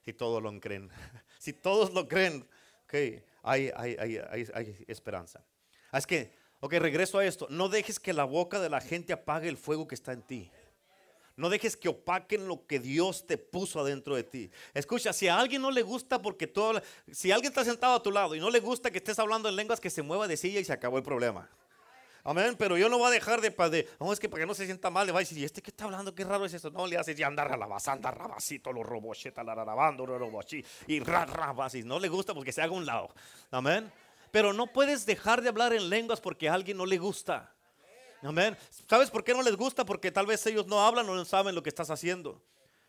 [0.05, 0.89] si todos lo creen.
[1.39, 2.47] si todos lo creen,
[2.83, 2.93] ok,
[3.43, 5.43] hay, hay, hay, hay esperanza.
[5.97, 7.47] Es que, ok, regreso a esto.
[7.49, 10.51] No dejes que la boca de la gente apague el fuego que está en ti.
[11.35, 14.49] No dejes que opaquen lo que Dios te puso adentro de ti.
[14.73, 18.01] Escucha, si a alguien no le gusta porque tú hablas, si alguien está sentado a
[18.01, 20.35] tu lado y no le gusta que estés hablando en lenguas, que se mueva de
[20.35, 21.47] silla y se acabó el problema.
[22.23, 24.53] Amén, pero yo no voy a dejar de, de no, es que para que no
[24.53, 26.13] se sienta mal, le va a decir, ¿y este qué está hablando?
[26.13, 26.71] Qué raro es eso.
[26.71, 30.99] No, le haces ya andar a la basanda, rabacito, los robocheta, la los robochi, y
[30.99, 31.85] rabasis.
[31.85, 33.13] No le gusta porque se haga un lado.
[33.51, 33.89] Amén.
[34.31, 37.53] Pero no puedes dejar de hablar en lenguas porque a alguien no le gusta.
[38.23, 38.57] Amén.
[38.89, 39.85] ¿Sabes por qué no les gusta?
[39.85, 42.41] Porque tal vez ellos no hablan o no saben lo que estás haciendo.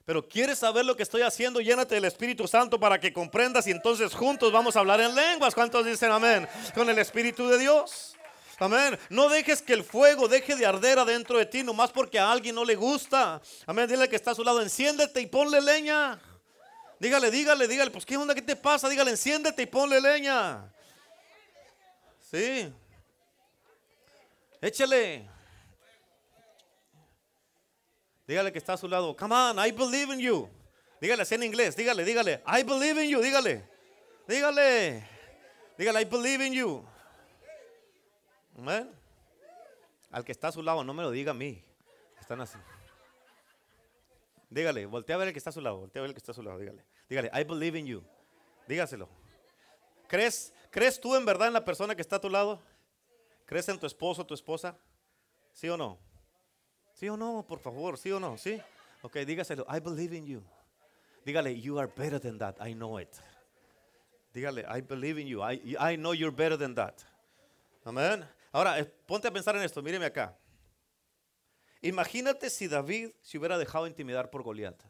[0.05, 3.72] Pero quieres saber lo que estoy haciendo, llénate del Espíritu Santo para que comprendas y
[3.72, 5.55] entonces juntos vamos a hablar en lenguas.
[5.55, 6.49] ¿Cuántos dicen amén?
[6.74, 8.16] Con el Espíritu de Dios.
[8.59, 8.99] Amén.
[9.11, 12.55] No dejes que el fuego deje de arder adentro de ti, nomás porque a alguien
[12.55, 13.41] no le gusta.
[13.66, 13.86] Amén.
[13.86, 16.18] Dile que está a su lado, enciéndete y ponle leña.
[16.99, 18.89] Dígale, dígale, dígale, pues qué onda, qué te pasa.
[18.89, 20.72] Dígale, enciéndete y ponle leña.
[22.31, 22.70] Sí.
[24.61, 25.26] Échale.
[28.26, 29.16] Dígale que está a su lado.
[29.16, 30.51] Come on, I believe in you.
[31.01, 31.74] Dígale así en inglés.
[31.74, 32.43] Dígale, dígale.
[32.47, 33.22] I believe in you.
[33.22, 33.66] Dígale.
[34.26, 35.09] Dígale.
[35.79, 36.85] Dígale, I believe in you.
[38.59, 38.91] Amén.
[40.11, 41.64] Al que está a su lado, no me lo diga a mí.
[42.20, 42.59] Están así.
[44.51, 45.79] Dígale, voltea a ver el que está a su lado.
[45.79, 46.59] Voltea a ver el que está a su lado.
[46.59, 46.85] Dígale.
[47.09, 48.05] Dígale, I believe in you.
[48.66, 49.09] Dígaselo.
[50.09, 52.61] ¿Crees, ¿Crees tú en verdad en la persona que está a tu lado?
[53.47, 54.77] ¿Crees en tu esposo, tu esposa?
[55.53, 55.99] ¿Sí o no?
[56.93, 57.45] ¿Sí o no?
[57.47, 58.37] Por favor, ¿sí o no?
[58.37, 58.61] ¿Sí?
[59.03, 59.64] Ok, dígaselo.
[59.69, 60.43] I believe in you.
[61.25, 62.57] Dígale, you are better than that.
[62.61, 63.14] I know it.
[64.35, 65.43] Dígale, I believe in you.
[65.43, 66.95] I, I know you're better than that.
[67.85, 68.25] Amén.
[68.53, 69.83] Ahora, eh, ponte a pensar en esto.
[69.83, 70.37] Míreme acá.
[71.81, 74.83] Imagínate si David se hubiera dejado intimidar por Goliat.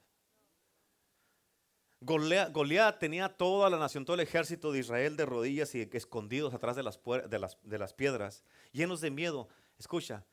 [2.00, 6.76] Goliat tenía toda la nación, todo el ejército de Israel de rodillas y escondidos atrás
[6.76, 9.48] de las, piedras, llenos de miedo.
[9.78, 10.24] Escucha,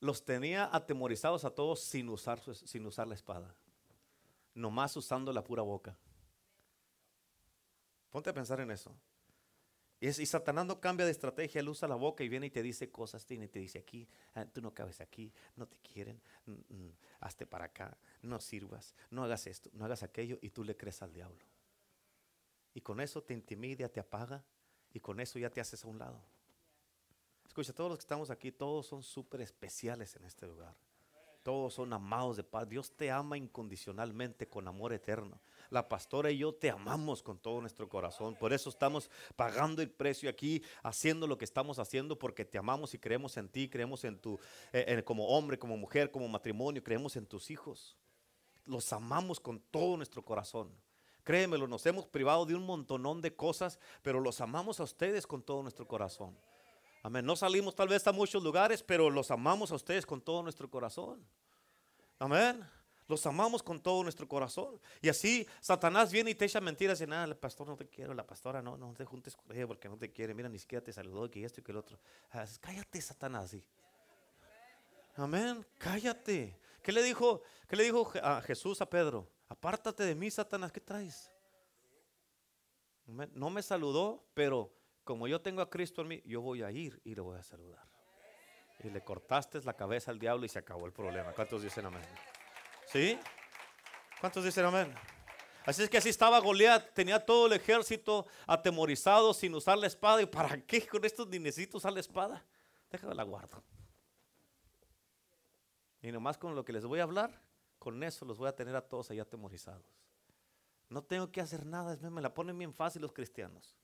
[0.00, 2.40] los tenía atemorizados a todos sin usar,
[3.06, 3.54] la espada,
[4.54, 5.96] nomás usando la pura boca.
[8.10, 8.94] Ponte a pensar en eso.
[9.98, 12.60] Y, y, Satanás no cambia de estrategia, él usa la boca y viene y te
[12.60, 16.52] dice cosas, tiene, te dice aquí, ah, tú no cabes aquí, no te quieren, mm,
[16.52, 16.92] mm,
[17.22, 21.02] hazte para acá, no sirvas, no hagas esto, no hagas aquello y tú le crees
[21.02, 21.44] al diablo.
[22.74, 24.44] Y con eso te intimida, te apaga
[24.92, 26.20] y con eso ya te haces a un lado.
[27.46, 30.74] Escucha, todos los que estamos aquí, todos son súper especiales en este lugar.
[31.42, 32.68] Todos son amados de paz.
[32.68, 35.40] Dios te ama incondicionalmente con amor eterno.
[35.70, 38.36] La pastora y yo te amamos con todo nuestro corazón.
[38.36, 42.94] Por eso estamos pagando el precio aquí, haciendo lo que estamos haciendo, porque te amamos
[42.94, 44.38] y creemos en ti, creemos en tu,
[44.72, 47.96] eh, como hombre, como mujer, como matrimonio, creemos en tus hijos.
[48.64, 50.70] Los amamos con todo nuestro corazón.
[51.24, 55.42] Créemelo, nos hemos privado de un montonón de cosas, pero los amamos a ustedes con
[55.42, 56.36] todo nuestro corazón.
[57.02, 57.26] Amén.
[57.26, 60.70] No salimos tal vez a muchos lugares, pero los amamos a ustedes con todo nuestro
[60.70, 61.24] corazón.
[62.18, 62.64] Amén.
[63.08, 64.80] Los amamos con todo nuestro corazón.
[65.00, 68.14] Y así Satanás viene y te echa mentiras y nada, el pastor no te quiere,
[68.14, 70.32] la pastora no, no te juntes con ella porque no te quiere.
[70.32, 71.98] Mira, ni siquiera te saludó, que esto y que el otro.
[72.30, 73.56] Ah, cállate, Satanás.
[75.16, 75.66] Amén.
[75.78, 76.58] Cállate.
[76.82, 79.28] ¿Qué le dijo, qué le dijo a Jesús a Pedro?
[79.48, 81.30] Apártate de mí, Satanás, ¿qué traes?
[83.06, 84.72] No me saludó, pero
[85.04, 87.42] como yo tengo a Cristo en mí, yo voy a ir y le voy a
[87.42, 87.86] saludar.
[88.80, 91.32] Y le cortaste la cabeza al diablo y se acabó el problema.
[91.32, 92.02] ¿Cuántos dicen amén?
[92.86, 93.18] ¿Sí?
[94.20, 94.94] ¿Cuántos dicen amén?
[95.64, 100.20] Así es que así estaba Goliat, tenía todo el ejército atemorizado sin usar la espada.
[100.20, 102.44] ¿Y para qué con estos ni necesito usar la espada?
[102.90, 103.62] Déjame la guardo.
[106.02, 107.40] Y nomás con lo que les voy a hablar,
[107.78, 109.86] con eso los voy a tener a todos ahí atemorizados.
[110.88, 113.76] No tengo que hacer nada, me la ponen bien fácil los cristianos.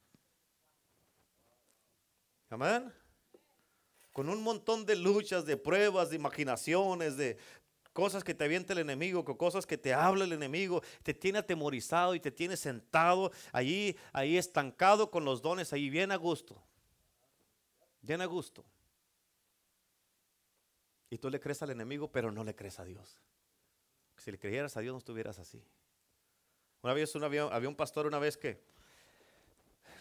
[2.51, 2.93] Amén.
[4.13, 7.39] con un montón de luchas, de pruebas, de imaginaciones, de
[7.93, 11.39] cosas que te avienta el enemigo, con cosas que te habla el enemigo, te tiene
[11.39, 16.61] atemorizado y te tiene sentado allí, ahí estancado con los dones, ahí bien a gusto,
[18.03, 18.65] bien a gusto.
[21.11, 23.19] Y tú le crees al enemigo, pero no le crees a Dios.
[24.17, 25.63] Si le creyeras a Dios no estuvieras así.
[26.83, 28.61] Una vez había, un pastor una vez que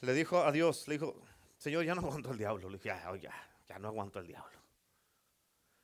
[0.02, 1.20] le dijo a Dios, le dijo,
[1.58, 2.70] Señor, ya no aguanto el diablo.
[2.70, 3.34] Le dije, ya, ya,
[3.68, 4.58] ya no aguanto el diablo.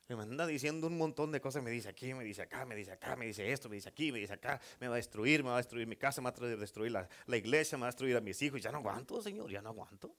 [0.06, 2.92] Y me diciendo un montón de cosas, me dice aquí, me dice acá, me dice
[2.92, 5.48] acá, me dice esto, me dice aquí, me dice acá, me va a destruir, me
[5.48, 7.90] va a destruir mi casa, me va a destruir la, la iglesia, me va a
[7.90, 8.60] destruir a mis hijos.
[8.60, 10.14] Ya no aguanto, Señor, ya no aguanto.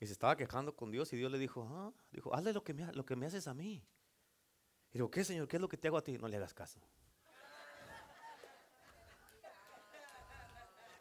[0.00, 2.72] Y se estaba quejando con Dios y Dios le dijo, ah, dijo, hazle lo que,
[2.72, 3.84] me, lo que me haces a mí.
[4.92, 5.46] Y digo, ¿qué, Señor?
[5.46, 6.16] ¿Qué es lo que te hago a ti?
[6.16, 6.80] No le hagas caso.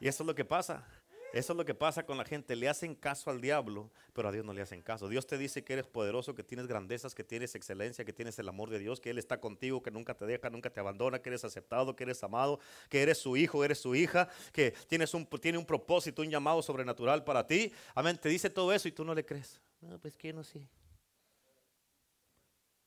[0.01, 0.85] Y eso es lo que pasa.
[1.33, 2.55] Eso es lo que pasa con la gente.
[2.55, 5.09] Le hacen caso al diablo, pero a Dios no le hacen caso.
[5.09, 8.47] Dios te dice que eres poderoso, que tienes grandezas, que tienes excelencia, que tienes el
[8.47, 11.29] amor de Dios, que Él está contigo, que nunca te deja, nunca te abandona, que
[11.29, 15.25] eres aceptado, que eres amado, que eres su hijo, eres su hija, que tienes un,
[15.25, 17.73] tiene un propósito, un llamado sobrenatural para ti.
[17.95, 18.15] Amén.
[18.21, 19.59] Te dice todo eso y tú no le crees.
[19.81, 20.69] No, pues que no sé.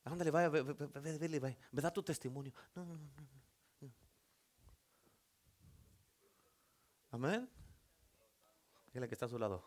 [0.05, 2.53] Ándale, vaya, ve, ve, ve, ve, ve, da tu testimonio.
[2.73, 3.03] No, no, no,
[3.81, 3.91] no.
[7.11, 7.49] Amén.
[8.97, 9.63] Dile que está a su lado.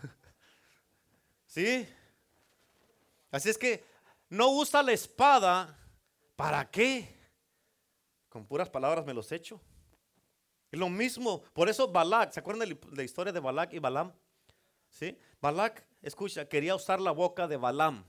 [1.46, 1.84] ¿Sí?
[3.32, 3.84] Así es que
[4.28, 5.76] no usa la espada.
[6.36, 7.12] ¿Para qué?
[8.28, 9.60] Con puras palabras me los echo.
[10.70, 11.42] Es lo mismo.
[11.54, 14.12] Por eso Balak, ¿se acuerdan de la historia de Balak y Balam?
[14.88, 15.18] ¿Sí?
[15.40, 18.04] Balak, escucha, quería usar la boca de Balam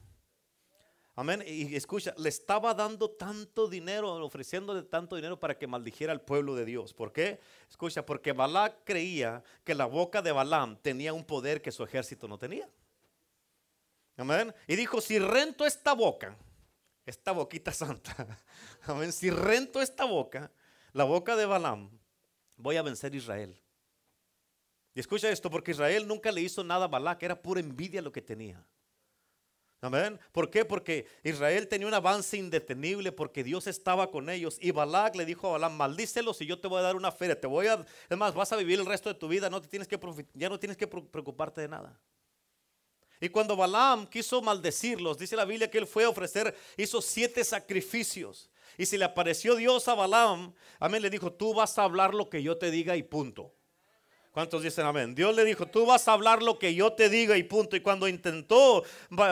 [1.19, 1.43] Amén.
[1.47, 6.53] Y escucha, le estaba dando tanto dinero, ofreciéndole tanto dinero para que maldijera al pueblo
[6.53, 6.93] de Dios.
[6.93, 7.39] ¿Por qué?
[7.67, 12.27] Escucha, porque Balac creía que la boca de Balaam tenía un poder que su ejército
[12.27, 12.69] no tenía.
[14.15, 14.53] Amén.
[14.67, 16.37] Y dijo, si rento esta boca,
[17.03, 18.39] esta boquita santa,
[18.83, 20.51] amén, si rento esta boca,
[20.93, 21.89] la boca de Balaam,
[22.57, 23.59] voy a vencer a Israel.
[24.93, 28.11] Y escucha esto, porque Israel nunca le hizo nada a Balac, era pura envidia lo
[28.11, 28.63] que tenía.
[29.79, 30.19] Amén.
[30.31, 30.65] ¿Por qué?
[30.65, 34.57] Porque Israel tenía un avance indetenible porque Dios estaba con ellos.
[34.59, 37.39] Y Balak le dijo a Balaam, maldícelos y yo te voy a dar una feria.
[37.39, 39.49] Te voy a, es más, vas a vivir el resto de tu vida.
[39.49, 39.99] No te tienes que,
[40.33, 41.99] ya no tienes que preocuparte de nada.
[43.19, 47.43] Y cuando Balaam quiso maldecirlos, dice la Biblia que él fue a ofrecer, hizo siete
[47.43, 48.49] sacrificios.
[48.77, 52.29] Y si le apareció Dios a Balaam, amén, le dijo, tú vas a hablar lo
[52.29, 53.56] que yo te diga y punto.
[54.37, 55.15] ¿Cuántos dicen amén?
[55.15, 57.75] Dios le dijo, tú vas a hablar lo que yo te diga y punto.
[57.75, 58.83] Y cuando intentó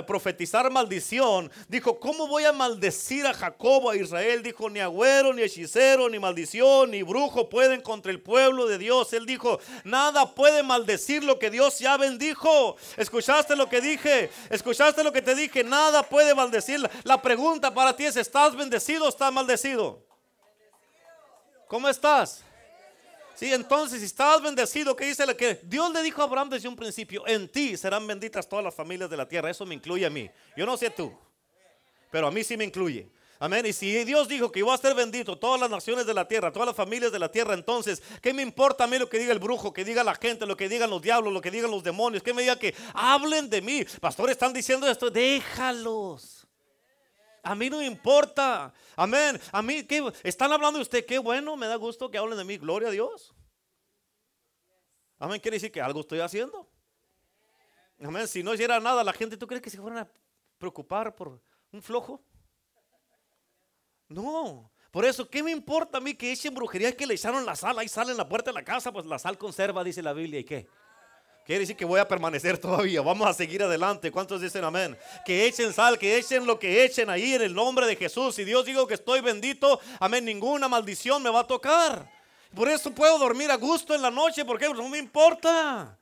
[0.07, 4.41] profetizar maldición, dijo, ¿cómo voy a maldecir a Jacobo, a Israel?
[4.41, 9.13] Dijo, ni agüero, ni hechicero, ni maldición, ni brujo pueden contra el pueblo de Dios.
[9.13, 12.75] Él dijo, nada puede maldecir lo que Dios ya bendijo.
[12.97, 14.31] ¿Escuchaste lo que dije?
[14.49, 15.63] ¿Escuchaste lo que te dije?
[15.63, 16.81] Nada puede maldecir.
[17.03, 20.03] La pregunta para ti es, ¿estás bendecido o estás maldecido?
[21.67, 22.44] ¿Cómo estás?
[23.35, 26.69] Sí, entonces si estabas bendecido, ¿qué dice la que Dios le dijo a Abraham desde
[26.69, 27.27] un principio?
[27.27, 29.49] En ti serán benditas todas las familias de la tierra.
[29.49, 30.29] Eso me incluye a mí.
[30.55, 31.13] Yo no sé tú,
[32.09, 33.09] pero a mí sí me incluye.
[33.37, 33.65] Amén.
[33.65, 36.53] Y si Dios dijo que iba a ser bendito todas las naciones de la tierra,
[36.53, 39.33] todas las familias de la tierra, entonces, ¿qué me importa a mí lo que diga
[39.33, 41.83] el brujo, que diga la gente, lo que digan los diablos, lo que digan los
[41.83, 42.23] demonios?
[42.23, 43.85] Que me diga que hablen de mí.
[43.99, 46.34] Pastores están diciendo esto, déjalos.
[47.45, 48.73] A mí no me importa.
[48.95, 49.39] Amén.
[49.51, 50.11] A mí, ¿qué?
[50.23, 51.05] están hablando de usted.
[51.05, 52.57] Qué bueno, me da gusto que hablen de mí.
[52.57, 53.35] Gloria a Dios.
[55.19, 55.39] Amén.
[55.39, 56.67] Quiere decir que algo estoy haciendo.
[58.03, 58.27] Amén.
[58.27, 60.11] Si no hiciera nada, la gente, ¿tú crees que se fueran a
[60.57, 61.39] preocupar por
[61.71, 62.19] un flojo?
[64.07, 64.71] No.
[64.89, 66.89] Por eso, ¿qué me importa a mí que echen brujería?
[66.89, 69.05] Es que le echaron la sal, ahí sale en la puerta de la casa, pues
[69.05, 70.39] la sal conserva, dice la Biblia.
[70.39, 70.67] ¿Y qué?
[71.45, 73.01] Quiere decir que voy a permanecer todavía.
[73.01, 74.11] Vamos a seguir adelante.
[74.11, 74.97] ¿Cuántos dicen amén?
[75.23, 78.39] Que echen sal, que echen lo que echen ahí en el nombre de Jesús.
[78.39, 82.09] Y Dios digo que estoy bendito, amén, ninguna maldición me va a tocar.
[82.55, 85.97] Por eso puedo dormir a gusto en la noche, porque no me importa.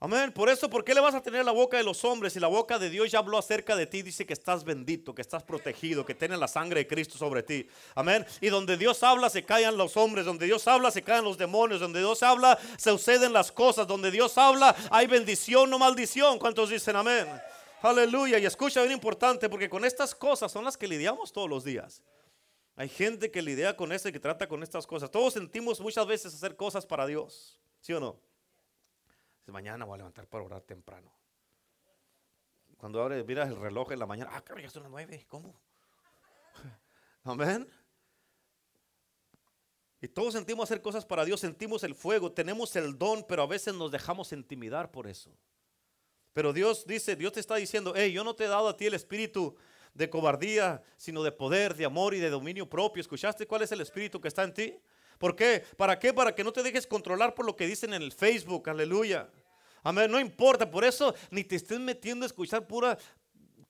[0.00, 0.32] Amén.
[0.32, 2.36] Por eso, ¿por qué le vas a tener la boca de los hombres?
[2.36, 4.02] Y la boca de Dios ya habló acerca de ti.
[4.02, 7.66] Dice que estás bendito, que estás protegido, que tienes la sangre de Cristo sobre ti.
[7.94, 8.26] Amén.
[8.42, 10.26] Y donde Dios habla, se callan los hombres.
[10.26, 11.80] Donde Dios habla, se callan los demonios.
[11.80, 13.86] Donde Dios habla, se suceden las cosas.
[13.86, 16.38] Donde Dios habla, hay bendición, no maldición.
[16.38, 17.26] ¿Cuántos dicen amén?
[17.80, 18.38] Aleluya.
[18.38, 22.02] Y escucha bien importante, porque con estas cosas son las que lidiamos todos los días.
[22.76, 25.10] Hay gente que lidia con eso y que trata con estas cosas.
[25.10, 27.58] Todos sentimos muchas veces hacer cosas para Dios.
[27.80, 28.18] ¿Sí o no?
[29.52, 31.10] Mañana voy a levantar para orar temprano.
[32.76, 35.54] Cuando abre, miras el reloj en la mañana, ah, cabrón, ya son las nueve, ¿cómo?
[37.24, 37.68] Amén.
[40.00, 43.46] Y todos sentimos hacer cosas para Dios, sentimos el fuego, tenemos el don, pero a
[43.46, 45.30] veces nos dejamos intimidar por eso.
[46.34, 48.86] Pero Dios dice, Dios te está diciendo, hey, yo no te he dado a ti
[48.86, 49.56] el espíritu
[49.94, 53.00] de cobardía, sino de poder, de amor y de dominio propio.
[53.00, 54.78] ¿Escuchaste cuál es el espíritu que está en ti?
[55.18, 55.64] ¿Por qué?
[55.76, 56.12] ¿Para qué?
[56.12, 58.68] Para que no te dejes controlar por lo que dicen en el Facebook.
[58.68, 59.28] Aleluya.
[59.82, 60.10] Amén.
[60.10, 60.70] No importa.
[60.70, 62.98] Por eso ni te estés metiendo a escuchar pura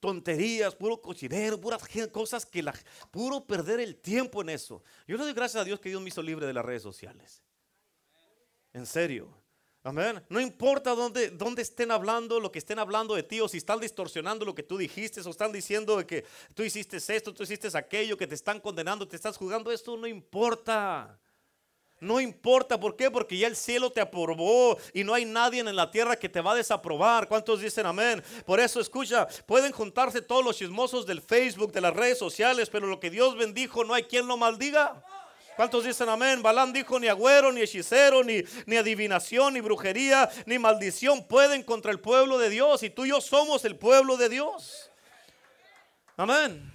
[0.05, 1.83] tonterías, puro cochinero, puras
[2.13, 2.75] cosas que la,
[3.11, 4.83] puro perder el tiempo en eso.
[5.07, 7.43] Yo le doy gracias a Dios que Dios me hizo libre de las redes sociales.
[8.75, 9.35] En serio.
[9.83, 10.23] Amén.
[10.31, 13.81] No importa dónde, dónde estén hablando, lo que estén hablando de ti, o si están
[13.81, 16.25] distorsionando lo que tú dijiste, o están diciendo que
[16.55, 20.07] tú hiciste esto, tú hiciste aquello, que te están condenando, te estás jugando, esto no
[20.07, 21.21] importa.
[22.01, 23.11] No importa, ¿por qué?
[23.11, 26.41] Porque ya el cielo te aprobó y no hay nadie en la tierra que te
[26.41, 27.29] va a desaprobar.
[27.29, 28.23] ¿Cuántos dicen amén?
[28.45, 32.87] Por eso escucha, pueden juntarse todos los chismosos del Facebook, de las redes sociales, pero
[32.87, 35.03] lo que Dios bendijo no hay quien lo maldiga.
[35.57, 36.43] ¿Cuántos dicen amén?
[36.43, 41.93] Balán dijo ni agüero, ni hechicero, ni, ni adivinación, ni brujería, ni maldición pueden contra
[41.93, 42.83] el pueblo de Dios.
[42.83, 44.91] Y tú y yo somos el pueblo de Dios.
[46.17, 46.73] Amén.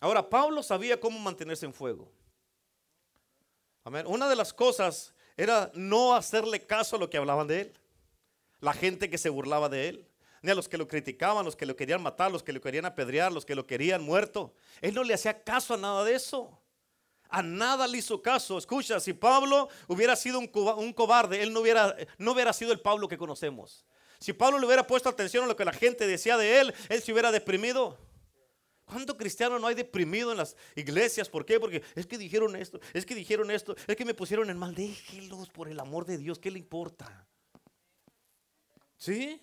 [0.00, 2.10] Ahora, Pablo sabía cómo mantenerse en fuego.
[3.84, 7.78] Una de las cosas era no hacerle caso a lo que hablaban de él.
[8.60, 10.08] La gente que se burlaba de él.
[10.40, 12.84] Ni a los que lo criticaban, los que lo querían matar, los que lo querían
[12.84, 14.54] apedrear, los que lo querían muerto.
[14.80, 16.58] Él no le hacía caso a nada de eso.
[17.28, 18.56] A nada le hizo caso.
[18.58, 20.46] Escucha, si Pablo hubiera sido un,
[20.92, 23.84] cobarde, él no hubiera, no hubiera sido el Pablo que conocemos.
[24.18, 27.02] Si Pablo le hubiera puesto atención a lo que la gente decía de él, él
[27.02, 27.98] se hubiera deprimido.
[28.84, 31.28] ¿Cuánto cristiano no hay deprimido en las iglesias?
[31.28, 31.58] ¿Por qué?
[31.58, 34.74] Porque es que dijeron esto, es que dijeron esto, es que me pusieron en mal.
[34.74, 37.26] Déjelos por el amor de Dios, ¿qué le importa?
[38.96, 39.40] ¿Sí?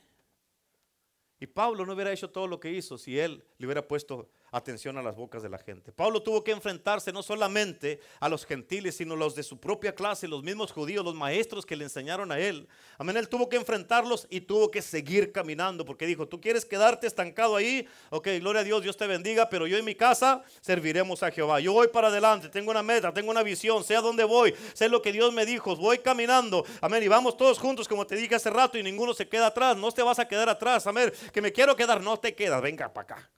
[1.40, 4.98] Y Pablo no hubiera hecho todo lo que hizo si él le hubiera puesto atención
[4.98, 5.92] a las bocas de la gente.
[5.92, 9.96] Pablo tuvo que enfrentarse no solamente a los gentiles, sino a los de su propia
[9.96, 12.68] clase, los mismos judíos, los maestros que le enseñaron a él.
[12.98, 17.08] Amén, él tuvo que enfrentarlos y tuvo que seguir caminando, porque dijo, tú quieres quedarte
[17.08, 21.24] estancado ahí, ok, gloria a Dios, Dios te bendiga, pero yo en mi casa serviremos
[21.24, 21.62] a Jehová.
[21.62, 24.90] Yo voy para adelante, tengo una meta, tengo una visión, sé a dónde voy, sé
[24.90, 28.36] lo que Dios me dijo, voy caminando, amén, y vamos todos juntos, como te dije
[28.36, 31.42] hace rato, y ninguno se queda atrás, no te vas a quedar atrás, amén, que
[31.42, 33.32] me quiero quedar, no te quedas, venga para acá.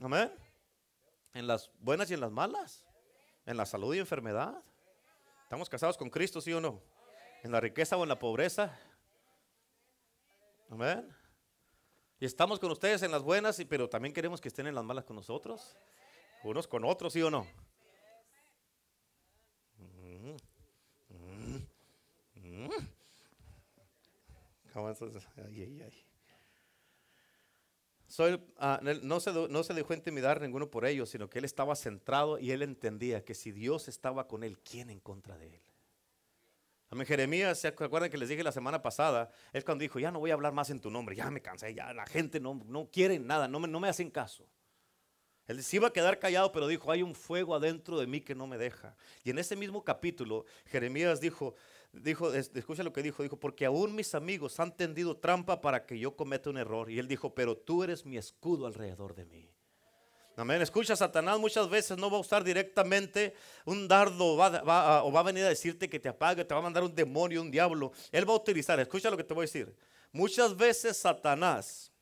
[0.00, 0.32] Amén.
[1.34, 2.84] En las buenas y en las malas.
[3.46, 4.62] En la salud y enfermedad.
[5.42, 6.82] ¿Estamos casados con Cristo, sí o no?
[7.42, 8.78] En la riqueza o en la pobreza.
[10.70, 11.08] Amén.
[12.20, 15.04] Y estamos con ustedes en las buenas, pero también queremos que estén en las malas
[15.04, 15.76] con nosotros.
[16.44, 17.46] Unos con otros, sí o no.
[25.36, 26.07] Ay, ay, ay.
[28.58, 32.62] Ah, no, se, dejó intimidar ninguno por ellos, sino que él estaba centrado y él
[32.62, 35.62] entendía que si Dios estaba con él, ¿quién en contra de él?
[36.90, 37.06] Amén.
[37.06, 39.30] Jeremías, ¿se acuerdan que les dije la semana pasada?
[39.52, 41.74] Él cuando dijo, ya no voy a hablar más en tu nombre, ya me cansé,
[41.74, 44.48] ya la gente no, no quiere nada, no me, no me hacen caso.
[45.46, 48.34] Él se iba a quedar callado, pero dijo, hay un fuego adentro de mí que
[48.34, 48.94] no me deja.
[49.24, 51.54] Y en ese mismo capítulo, Jeremías dijo,
[51.92, 55.98] dijo, escucha lo que dijo, dijo, porque aún mis amigos han tendido trampa para que
[55.98, 56.90] yo cometa un error.
[56.90, 59.50] Y él dijo, pero tú eres mi escudo alrededor de mí.
[60.36, 60.62] Amén.
[60.62, 63.34] Escucha, Satanás muchas veces no va a usar directamente
[63.64, 66.62] un dardo va, o va a venir a decirte que te apague, te va a
[66.62, 67.90] mandar un demonio, un diablo.
[68.12, 69.74] Él va a utilizar, escucha lo que te voy a decir.
[70.12, 71.92] Muchas veces Satanás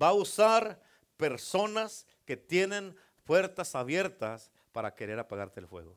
[0.00, 0.80] va a usar
[1.16, 2.94] personas que tienen
[3.24, 5.96] puertas abiertas para querer apagarte el fuego.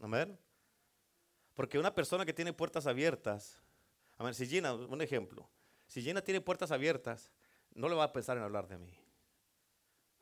[0.00, 0.38] Amén.
[1.54, 3.60] Porque una persona que tiene puertas abiertas,
[4.32, 5.48] si Gina, un ejemplo,
[5.86, 7.30] si Gina tiene puertas abiertas,
[7.74, 8.98] no le va a pensar en hablar de mí.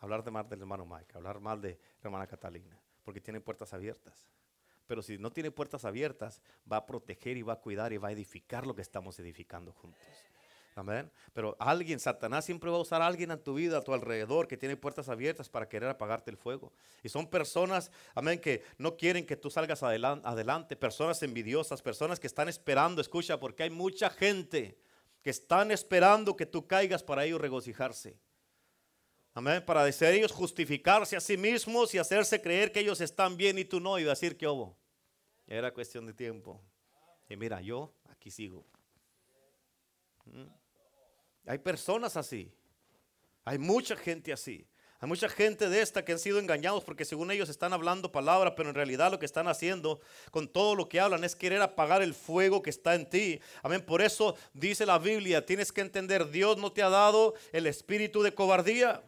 [0.01, 3.72] Hablar de mal del hermano Mike, hablar mal de la hermana Catalina, porque tiene puertas
[3.72, 4.29] abiertas.
[4.87, 8.09] Pero si no tiene puertas abiertas, va a proteger y va a cuidar y va
[8.09, 10.01] a edificar lo que estamos edificando juntos.
[10.79, 11.11] Amén.
[11.33, 14.47] Pero alguien, Satanás siempre va a usar a alguien en tu vida, a tu alrededor,
[14.47, 16.72] que tiene puertas abiertas para querer apagarte el fuego.
[17.03, 22.29] Y son personas, amén, que no quieren que tú salgas adelante, personas envidiosas, personas que
[22.29, 24.79] están esperando, escucha, porque hay mucha gente
[25.20, 28.16] que están esperando que tú caigas para ellos regocijarse.
[29.35, 33.59] Amén, para decir ellos justificarse a sí mismos y hacerse creer que ellos están bien
[33.59, 34.76] y tú no, y decir que hubo.
[35.49, 36.62] Era cuestión de tiempo.
[37.29, 38.64] Y mira, yo aquí sigo.
[40.33, 40.58] Mm.
[41.49, 42.53] Hay personas así.
[43.44, 44.66] Hay mucha gente así.
[45.01, 48.55] Hay mucha gente de esta que han sido engañados porque según ellos están hablando palabra,
[48.55, 52.03] pero en realidad lo que están haciendo con todo lo que hablan es querer apagar
[52.03, 53.40] el fuego que está en ti.
[53.62, 53.80] Amén.
[53.80, 58.22] Por eso dice la Biblia, tienes que entender, Dios no te ha dado el espíritu
[58.22, 59.03] de cobardía.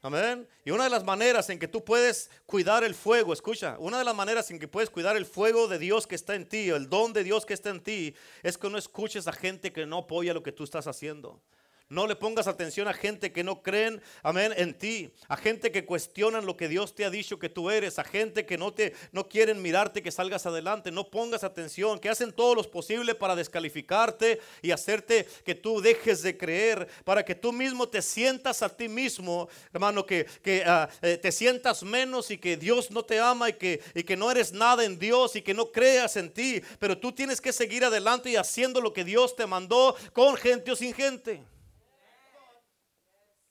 [0.00, 0.46] Amén.
[0.64, 4.04] Y una de las maneras en que tú puedes cuidar el fuego, escucha, una de
[4.04, 6.88] las maneras en que puedes cuidar el fuego de Dios que está en ti, el
[6.88, 9.98] don de Dios que está en ti, es que no escuches a gente que no
[9.98, 11.42] apoya lo que tú estás haciendo.
[11.90, 15.86] No le pongas atención a gente que no creen, amén, en ti, a gente que
[15.86, 18.92] cuestionan lo que Dios te ha dicho que tú eres, a gente que no te
[19.10, 20.90] no quieren mirarte que salgas adelante.
[20.90, 26.20] No pongas atención, que hacen todo lo posible para descalificarte y hacerte que tú dejes
[26.20, 30.90] de creer, para que tú mismo te sientas a ti mismo, hermano, que, que ah,
[31.00, 34.30] eh, te sientas menos y que Dios no te ama y que, y que no
[34.30, 36.62] eres nada en Dios y que no creas en ti.
[36.78, 40.70] Pero tú tienes que seguir adelante y haciendo lo que Dios te mandó con gente
[40.70, 41.42] o sin gente.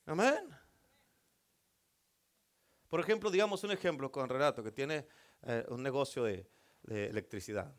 [0.08, 0.49] Amén.
[2.88, 5.05] Por ejemplo, digamos un ejemplo con Renato que tiene
[5.41, 6.49] eh, un negocio de,
[6.88, 7.76] electricidad.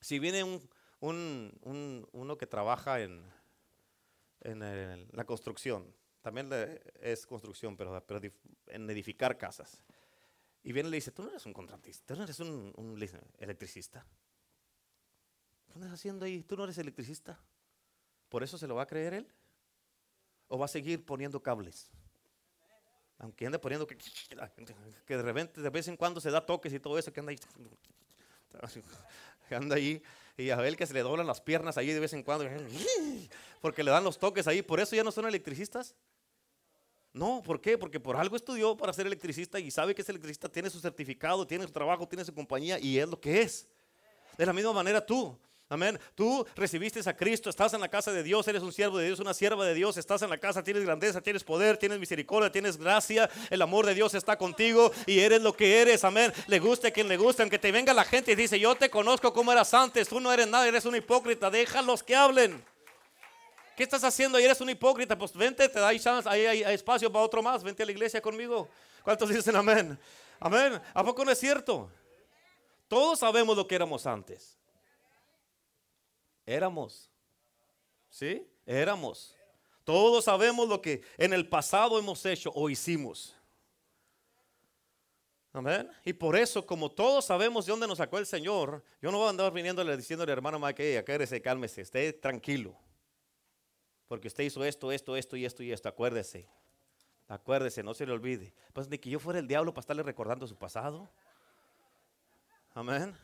[0.00, 3.28] Si viene un, uno que trabaja en,
[4.42, 5.92] en la construcción,
[6.22, 6.48] también
[7.00, 8.00] es construcción, pero,
[8.66, 9.82] en edificar casas.
[10.62, 12.96] Y viene y le dice, tú no eres un contratista, tú no eres un, un
[13.38, 14.06] electricista.
[15.66, 16.44] ¿Qué andas haciendo ahí?
[16.44, 17.40] Tú no eres electricista.
[18.28, 19.34] ¿Por eso se lo va a creer él?
[20.48, 21.90] ¿O va a seguir poniendo cables?
[23.18, 23.96] Aunque ande poniendo que,
[25.06, 27.38] de repente de vez en cuando se da toques y todo eso, que anda ahí.
[29.50, 30.02] Anda ahí
[30.36, 32.46] y a ver que se le doblan las piernas ahí de vez en cuando.
[33.62, 34.60] Porque le dan los toques ahí.
[34.60, 35.94] ¿Por eso ya no son electricistas?
[37.12, 37.78] No, ¿por qué?
[37.78, 41.46] Porque por algo estudió para ser electricista y sabe que es electricista, tiene su certificado,
[41.46, 43.66] tiene su trabajo, tiene su compañía y es lo que es.
[44.36, 45.36] De la misma manera tú.
[45.70, 46.00] Amén.
[46.14, 49.20] Tú recibiste a Cristo, estás en la casa de Dios, eres un siervo de Dios,
[49.20, 52.78] una sierva de Dios, estás en la casa, tienes grandeza, tienes poder, tienes misericordia, tienes
[52.78, 56.04] gracia, el amor de Dios está contigo y eres lo que eres.
[56.04, 56.32] Amén.
[56.46, 58.88] Le guste a quien le guste, aunque te venga la gente y dice, yo te
[58.88, 62.64] conozco como eras antes, tú no eres nada, eres un hipócrita, déjalos que hablen.
[63.76, 64.40] ¿Qué estás haciendo?
[64.40, 65.16] Y eres un hipócrita.
[65.16, 67.62] Pues vente, te da chance, ahí hay, hay espacio para otro más.
[67.62, 68.68] Vente a la iglesia conmigo.
[69.04, 69.96] ¿Cuántos dicen amén?
[70.40, 70.80] Amén.
[70.92, 71.88] ¿A poco no es cierto?
[72.88, 74.57] Todos sabemos lo que éramos antes.
[76.48, 77.10] Éramos.
[78.08, 78.48] ¿Sí?
[78.64, 79.36] Éramos.
[79.84, 83.36] Todos sabemos lo que en el pasado hemos hecho o hicimos.
[85.52, 85.90] Amén.
[86.06, 89.26] Y por eso, como todos sabemos de dónde nos sacó el Señor, yo no voy
[89.26, 92.74] a andar viniéndole diciéndole, hermano Mike, quédese, cálmese, esté tranquilo.
[94.06, 95.88] Porque usted hizo esto, esto, esto y esto y esto.
[95.90, 96.48] Acuérdese.
[97.28, 98.54] Acuérdese, no se le olvide.
[98.72, 101.10] Pues de que yo fuera el diablo para estarle recordando su pasado.
[102.74, 103.14] Amén.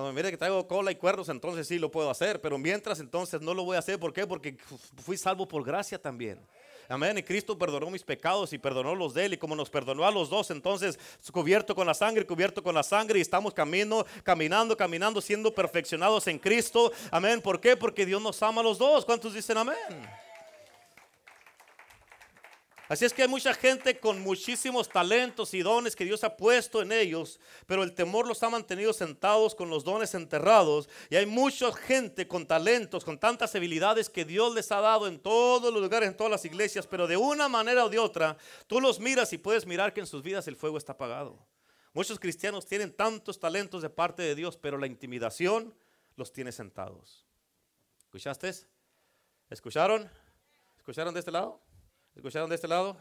[0.00, 2.40] Cuando mire que traigo cola y cuernos, entonces sí lo puedo hacer.
[2.40, 3.98] Pero mientras, entonces no lo voy a hacer.
[3.98, 4.26] ¿Por qué?
[4.26, 4.56] Porque
[5.02, 6.38] fui salvo por gracia también.
[6.88, 7.16] Amén.
[7.18, 9.32] Y Cristo perdonó mis pecados y perdonó los de él.
[9.32, 10.98] Y como nos perdonó a los dos, entonces
[11.32, 13.18] cubierto con la sangre, cubierto con la sangre.
[13.18, 16.92] Y estamos camino, caminando, caminando, siendo perfeccionados en Cristo.
[17.10, 17.40] Amén.
[17.40, 17.76] ¿Por qué?
[17.76, 19.04] Porque Dios nos ama a los dos.
[19.04, 19.76] ¿Cuántos dicen amén?
[22.88, 26.80] Así es que hay mucha gente con muchísimos talentos y dones que Dios ha puesto
[26.80, 30.88] en ellos, pero el temor los ha mantenido sentados con los dones enterrados.
[31.10, 35.18] Y hay mucha gente con talentos, con tantas habilidades que Dios les ha dado en
[35.18, 38.36] todos los lugares, en todas las iglesias, pero de una manera o de otra,
[38.68, 41.44] tú los miras y puedes mirar que en sus vidas el fuego está apagado.
[41.92, 45.74] Muchos cristianos tienen tantos talentos de parte de Dios, pero la intimidación
[46.14, 47.26] los tiene sentados.
[48.04, 48.52] ¿Escuchaste?
[49.50, 50.08] ¿Escucharon?
[50.78, 51.65] ¿Escucharon de este lado?
[52.16, 52.96] ¿Escucharon de este lado?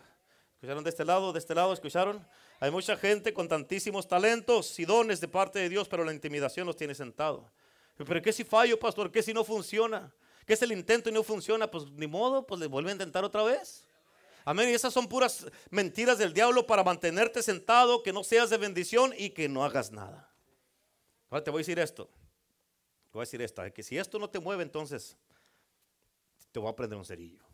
[0.56, 1.32] ¿Escucharon de este lado?
[1.32, 1.74] ¿De este lado?
[1.74, 2.28] ¿Escucharon?
[2.60, 6.68] Hay mucha gente con tantísimos talentos y dones de parte de Dios, pero la intimidación
[6.68, 7.50] los tiene sentados.
[7.96, 9.10] ¿Pero qué si fallo, pastor?
[9.10, 10.14] ¿Qué si no funciona?
[10.46, 11.72] ¿Qué es el intento y no funciona?
[11.72, 13.86] Pues ni modo, pues le vuelve a intentar otra vez.
[14.44, 14.70] Amén.
[14.70, 19.14] Y esas son puras mentiras del diablo para mantenerte sentado, que no seas de bendición
[19.18, 20.30] y que no hagas nada.
[21.30, 22.10] Ahora te voy a decir esto.
[23.06, 23.64] Te voy a decir esto.
[23.74, 25.18] Que si esto no te mueve, entonces
[26.52, 27.46] te voy a prender un cerillo.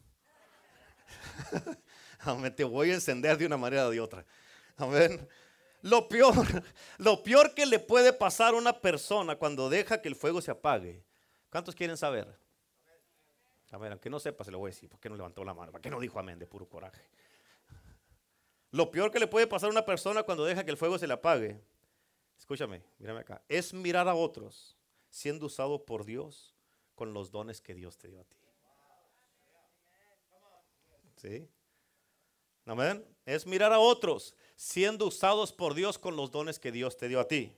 [2.19, 2.55] Amén.
[2.55, 4.25] Te voy a encender de una manera o de otra.
[4.77, 5.27] Amén.
[5.81, 6.35] Lo peor,
[6.97, 10.51] lo peor que le puede pasar a una persona cuando deja que el fuego se
[10.51, 11.03] apague.
[11.49, 12.27] ¿Cuántos quieren saber?
[13.71, 14.89] A ver, aunque no sepa, se lo voy a decir.
[14.89, 15.71] ¿Por qué no levantó la mano?
[15.71, 17.01] ¿Por qué no dijo amén de puro coraje?
[18.71, 21.07] Lo peor que le puede pasar a una persona cuando deja que el fuego se
[21.07, 21.61] le apague,
[22.37, 24.77] escúchame, mírame acá, es mirar a otros
[25.09, 26.55] siendo usado por Dios
[26.95, 28.40] con los dones que Dios te dio a ti.
[31.21, 31.47] ¿Sí?
[33.25, 37.19] Es mirar a otros siendo usados por Dios con los dones que Dios te dio
[37.19, 37.53] a ti.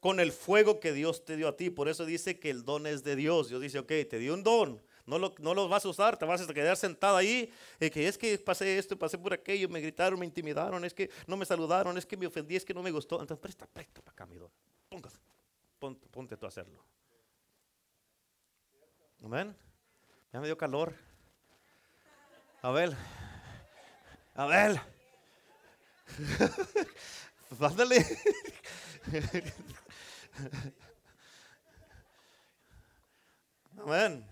[0.00, 1.70] Con el fuego que Dios te dio a ti.
[1.70, 3.48] Por eso dice que el don es de Dios.
[3.48, 4.82] Dios dice, ok, te dio un don.
[5.06, 7.50] No lo, no lo vas a usar, te vas a quedar sentado ahí.
[7.80, 11.10] Y que es que pasé esto, pasé por aquello, me gritaron, me intimidaron, es que
[11.26, 13.20] no me saludaron, es que me ofendí, es que no me gustó.
[13.20, 14.50] Entonces, presta, presta para acá, mi don.
[14.88, 15.18] Póngase,
[15.78, 16.84] ponte, ponte tú a hacerlo.
[19.24, 19.56] Amén.
[20.32, 20.94] Ya me dio calor.
[22.62, 22.96] A ver,
[24.36, 24.80] A ver.
[27.60, 28.06] Ándale.
[33.76, 34.24] Amén.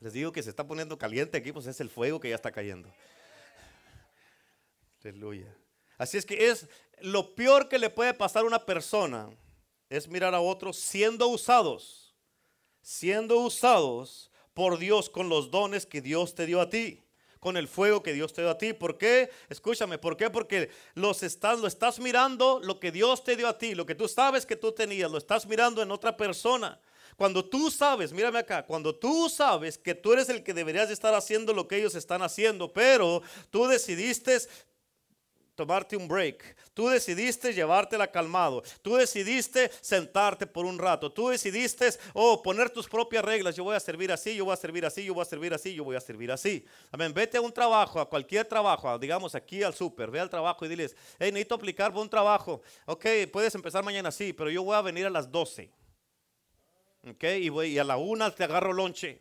[0.00, 2.50] Les digo que se está poniendo caliente aquí, pues es el fuego que ya está
[2.50, 2.92] cayendo.
[5.04, 5.56] Aleluya.
[5.96, 6.66] Así es que es
[7.00, 9.30] lo peor que le puede pasar a una persona
[9.88, 12.16] es mirar a otros siendo usados,
[12.82, 17.07] siendo usados por Dios con los dones que Dios te dio a ti,
[17.40, 18.72] con el fuego que Dios te dio a ti.
[18.72, 19.30] ¿Por qué?
[19.48, 20.30] Escúchame, ¿por qué?
[20.30, 23.94] Porque los estás, lo estás mirando lo que Dios te dio a ti, lo que
[23.94, 26.80] tú sabes que tú tenías, lo estás mirando en otra persona.
[27.16, 30.94] Cuando tú sabes, mírame acá, cuando tú sabes que tú eres el que deberías de
[30.94, 34.38] estar haciendo lo que ellos están haciendo, pero tú decidiste
[35.58, 36.54] tomarte un break.
[36.72, 38.62] Tú decidiste llevártela calmado.
[38.80, 41.10] Tú decidiste sentarte por un rato.
[41.12, 43.56] Tú decidiste, oh, poner tus propias reglas.
[43.56, 45.74] Yo voy a servir así, yo voy a servir así, yo voy a servir así,
[45.74, 46.64] yo voy a servir así.
[46.92, 47.12] Amén.
[47.12, 50.12] Vete a un trabajo, a cualquier trabajo, digamos aquí al súper.
[50.12, 52.62] Ve al trabajo y diles, hey, necesito aplicar por un trabajo.
[52.86, 55.72] Ok, puedes empezar mañana sí, pero yo voy a venir a las 12.
[57.10, 59.20] Ok, y, voy, y a la una te agarro lonche.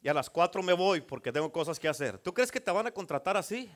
[0.00, 2.16] Y a las 4 me voy porque tengo cosas que hacer.
[2.16, 3.70] ¿Tú crees que te van a contratar así?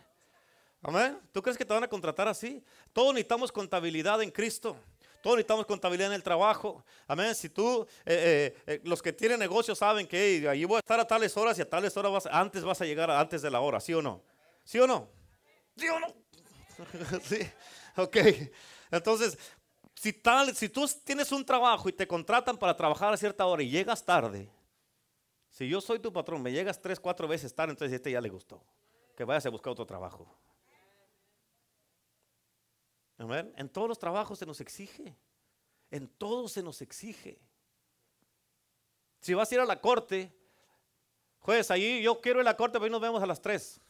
[0.83, 1.19] Amén.
[1.33, 2.63] ¿Tú crees que te van a contratar así?
[2.93, 4.77] Todos necesitamos contabilidad en Cristo.
[5.23, 6.85] Todos necesitamos contabilidad en el trabajo.
[7.07, 7.35] Amén.
[7.35, 11.01] Si tú, eh, eh, eh, los que tienen negocios saben que ahí voy a estar
[11.01, 13.81] a tales horas y a tales horas antes vas a llegar antes de la hora,
[13.81, 14.23] ¿sí o no?
[14.65, 15.09] ¿Sí o no?
[15.77, 16.15] ¿Sí o no?
[17.23, 17.39] sí.
[17.97, 18.17] Ok.
[18.91, 19.37] Entonces,
[19.95, 23.63] si, tal, si tú tienes un trabajo y te contratan para trabajar a cierta hora
[23.63, 24.49] y llegas tarde,
[25.51, 28.29] si yo soy tu patrón, me llegas tres, cuatro veces tarde, entonces este ya le
[28.29, 28.63] gustó.
[29.17, 30.33] Que vayas a buscar otro trabajo.
[33.19, 35.17] En todos los trabajos se nos exige.
[35.91, 37.41] En todos se nos exige.
[39.21, 40.33] Si vas a ir a la corte,
[41.41, 43.81] juez, ahí yo quiero ir a la corte, pero ahí nos vemos a las 3.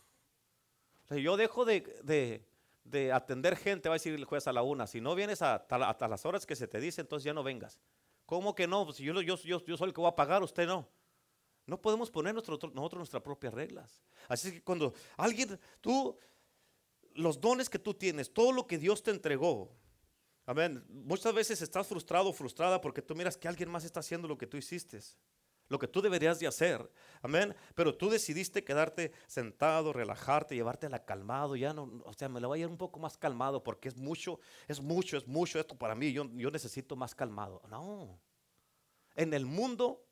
[1.10, 2.44] yo dejo de,
[3.12, 4.86] atender gente, va a decir el juez a la una.
[4.86, 7.78] Si no vienes hasta, las horas que se te dice, entonces ya no vengas.
[8.24, 8.90] ¿Cómo que no?
[8.92, 10.88] Si yo, yo, yo, yo soy el que voy a pagar, usted no.
[11.66, 14.02] No podemos poner nosotros nuestras propias reglas.
[14.26, 16.16] Así que cuando alguien, tú
[17.18, 19.70] los dones que tú tienes, todo lo que Dios te entregó.
[20.46, 20.82] Amén.
[20.88, 24.38] Muchas veces estás frustrado o frustrada porque tú miras que alguien más está haciendo lo
[24.38, 24.98] que tú hiciste,
[25.68, 26.90] lo que tú deberías de hacer.
[27.20, 27.54] Amén.
[27.74, 31.54] Pero tú decidiste quedarte sentado, relajarte, llevarte la calmado.
[31.56, 33.96] Ya no, o sea, me lo voy a ir un poco más calmado porque es
[33.96, 36.12] mucho, es mucho, es mucho esto para mí.
[36.12, 37.60] Yo, yo necesito más calmado.
[37.68, 38.18] No.
[39.16, 40.08] En el mundo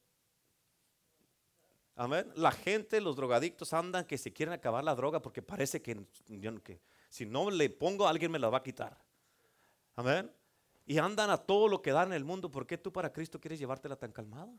[1.99, 2.31] Amén.
[2.35, 5.97] La gente, los drogadictos andan que se quieren acabar la droga porque parece que,
[6.63, 6.79] que
[7.09, 8.97] si no le pongo, alguien me la va a quitar.
[9.95, 10.33] Amén.
[10.87, 12.51] Y andan a todo lo que dan en el mundo.
[12.51, 14.53] ¿Por qué tú para Cristo quieres llevártela tan calmada?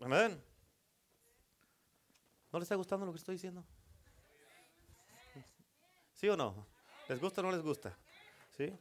[0.00, 0.42] Amén.
[2.52, 3.64] ¿No les está gustando lo que estoy diciendo?
[6.12, 6.66] ¿Sí o no?
[7.08, 7.96] ¿Les gusta o no les gusta?
[8.56, 8.72] ¿Sí?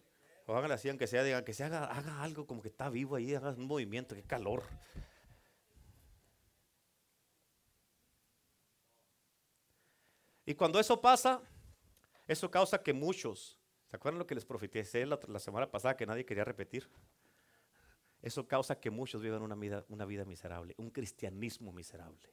[0.46, 3.16] O háganle así, aunque sea, digan que se haga, haga algo como que está vivo
[3.16, 4.64] ahí, haga un movimiento, qué calor.
[10.46, 11.42] Y cuando eso pasa,
[12.28, 16.26] eso causa que muchos, ¿se acuerdan lo que les profeticé la, semana pasada que nadie
[16.26, 16.90] quería repetir?
[18.22, 22.30] Eso causa que muchos vivan una vida, miserable, un cristianismo miserable.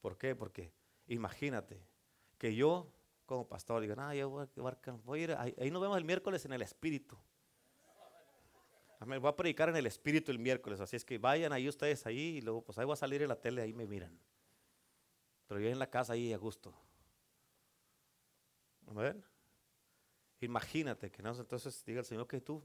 [0.00, 0.34] ¿Por qué?
[0.34, 0.72] Porque
[1.06, 1.86] imagínate
[2.38, 2.92] que yo
[3.26, 6.52] como pastor diga, ah, yo voy a, ir, ahí, ahí, nos vemos el miércoles en
[6.52, 7.18] el Espíritu.
[9.00, 12.38] Voy a predicar en el Espíritu el miércoles, así es que vayan ahí ustedes ahí
[12.38, 14.18] y luego pues ahí va a salir en la tele, ahí me miran.
[15.46, 16.74] Pero yo en la casa ahí a gusto.
[18.86, 19.22] ver
[20.40, 22.62] Imagínate que no, entonces diga el Señor que tú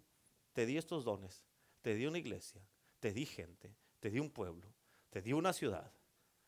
[0.53, 1.43] te di estos dones,
[1.82, 2.61] te di una iglesia,
[2.99, 4.67] te di gente, te di un pueblo,
[5.09, 5.91] te di una ciudad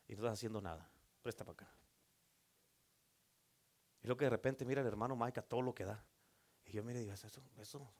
[0.06, 0.90] y no estás haciendo nada.
[1.22, 1.74] Presta para acá.
[4.02, 6.04] Y lo que de repente mira el hermano Mike todo lo que da.
[6.66, 7.26] Y yo mire y digo, eso,
[7.58, 7.90] eso,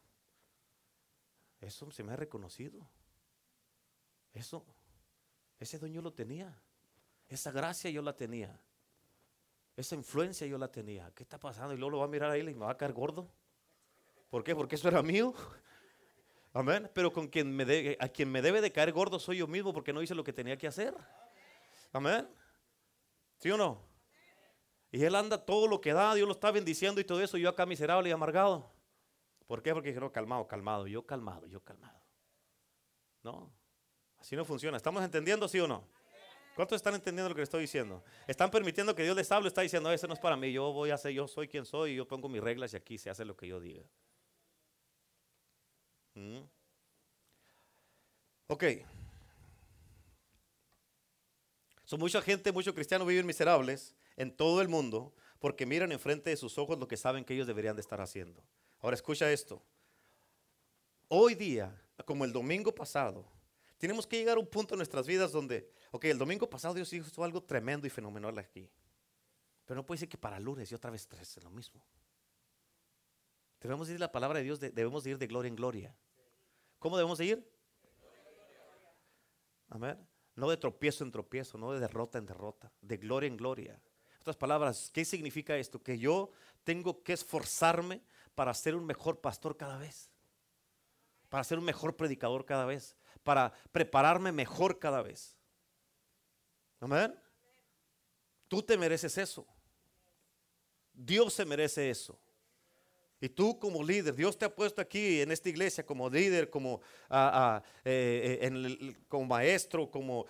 [1.61, 2.87] eso se me ha reconocido.
[4.35, 4.67] Eso,
[5.59, 6.55] ese dueño lo tenía.
[7.35, 8.57] Esa gracia yo la tenía.
[9.77, 11.11] Esa influencia yo la tenía.
[11.17, 11.75] ¿Qué está pasando?
[11.75, 13.29] Y luego lo va a mirar a él y me va a caer gordo.
[14.31, 14.55] ¿Por qué?
[14.55, 15.35] Porque eso era mío.
[16.53, 16.89] Amén.
[16.95, 19.93] Pero con quien me a quien me debe de caer gordo soy yo mismo porque
[19.93, 20.95] no hice lo que tenía que hacer.
[21.93, 22.29] Amén.
[23.41, 23.83] ¿Sí o no?
[24.93, 27.49] Y él anda todo lo que da, Dios lo está bendiciendo y todo eso, yo
[27.49, 28.71] acá miserable y amargado.
[29.49, 29.75] ¿Por qué?
[29.75, 31.99] Porque dijeron calmado, calmado, yo calmado, yo calmado.
[33.25, 33.53] No,
[34.19, 34.77] así no funciona.
[34.77, 36.04] ¿Estamos entendiendo, sí o no?
[36.55, 38.05] ¿Cuántos están entendiendo lo que les estoy diciendo?
[38.29, 40.91] Están permitiendo que Dios les hable, está diciendo, eso no es para mí, yo voy
[40.91, 43.37] a hacer, yo soy quien soy, yo pongo mis reglas y aquí se hace lo
[43.37, 43.83] que yo diga.
[46.15, 46.39] ¿Mm?
[48.47, 48.65] Ok.
[51.85, 56.37] So, mucha gente, muchos cristianos viven miserables en todo el mundo porque miran enfrente de
[56.37, 58.43] sus ojos lo que saben que ellos deberían de estar haciendo.
[58.81, 59.63] Ahora escucha esto.
[61.09, 63.27] Hoy día, como el domingo pasado,
[63.79, 66.93] tenemos que llegar a un punto en nuestras vidas donde, ok, el domingo pasado Dios
[66.93, 68.69] hizo algo tremendo y fenomenal aquí.
[69.65, 71.87] Pero no puede ser que para lunes y otra vez tres es lo mismo.
[73.61, 75.97] Debemos ir la palabra de Dios, debemos ir de gloria en gloria.
[76.81, 77.49] ¿Cómo debemos ir?
[79.69, 79.97] Amén.
[80.35, 83.81] No de tropiezo en tropiezo, no de derrota en derrota, de gloria en gloria.
[84.21, 85.81] Otras palabras, ¿qué significa esto?
[85.81, 86.33] Que yo
[86.65, 88.03] tengo que esforzarme
[88.35, 90.11] para ser un mejor pastor cada vez,
[91.29, 95.34] para ser un mejor predicador cada vez, para prepararme mejor cada vez.
[96.85, 97.15] Amén.
[98.47, 99.47] Tú te mereces eso.
[100.93, 102.19] Dios se merece eso.
[103.23, 106.83] Y tú como líder, Dios te ha puesto aquí en esta iglesia como líder, como,
[107.09, 110.27] ah, ah, eh, eh, maestro, como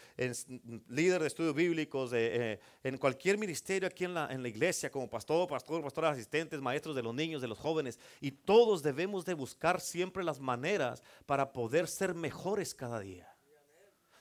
[0.87, 5.83] líder de estudios bíblicos, eh, en cualquier ministerio aquí en la, iglesia, como pastor, pastor,
[5.83, 7.99] pastores asistentes, maestros de los niños, de los jóvenes.
[8.21, 13.34] Y todos debemos de buscar siempre las maneras para poder ser mejores cada día.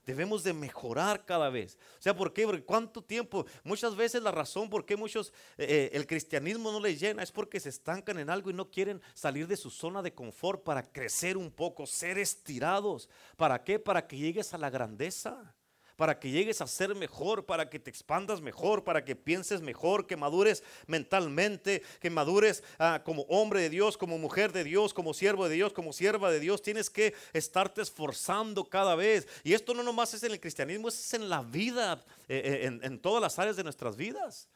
[0.05, 1.77] Debemos de mejorar cada vez.
[1.97, 2.45] O sea, ¿por qué?
[2.45, 6.79] Porque cuánto tiempo, muchas veces la razón por qué muchos, eh, eh, el cristianismo no
[6.79, 10.01] les llena es porque se estancan en algo y no quieren salir de su zona
[10.01, 13.09] de confort para crecer un poco, ser estirados.
[13.37, 13.79] ¿Para qué?
[13.79, 15.55] Para que llegues a la grandeza
[15.95, 20.07] para que llegues a ser mejor, para que te expandas mejor, para que pienses mejor,
[20.07, 25.13] que madures mentalmente, que madures ah, como hombre de Dios, como mujer de Dios, como
[25.13, 26.61] siervo de Dios, como sierva de Dios.
[26.61, 29.27] Tienes que estarte esforzando cada vez.
[29.43, 32.99] Y esto no nomás es en el cristianismo, es en la vida, eh, eh, en,
[32.99, 34.47] todas las áreas de nuestras vidas.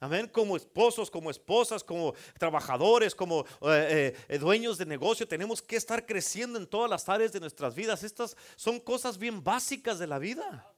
[0.00, 6.04] Amén, como esposos, como esposas, como trabajadores, como eh, dueños de negocio, tenemos que estar
[6.04, 8.02] creciendo en todas las áreas de nuestras vidas.
[8.02, 10.73] Estas son cosas bien básicas de la vida.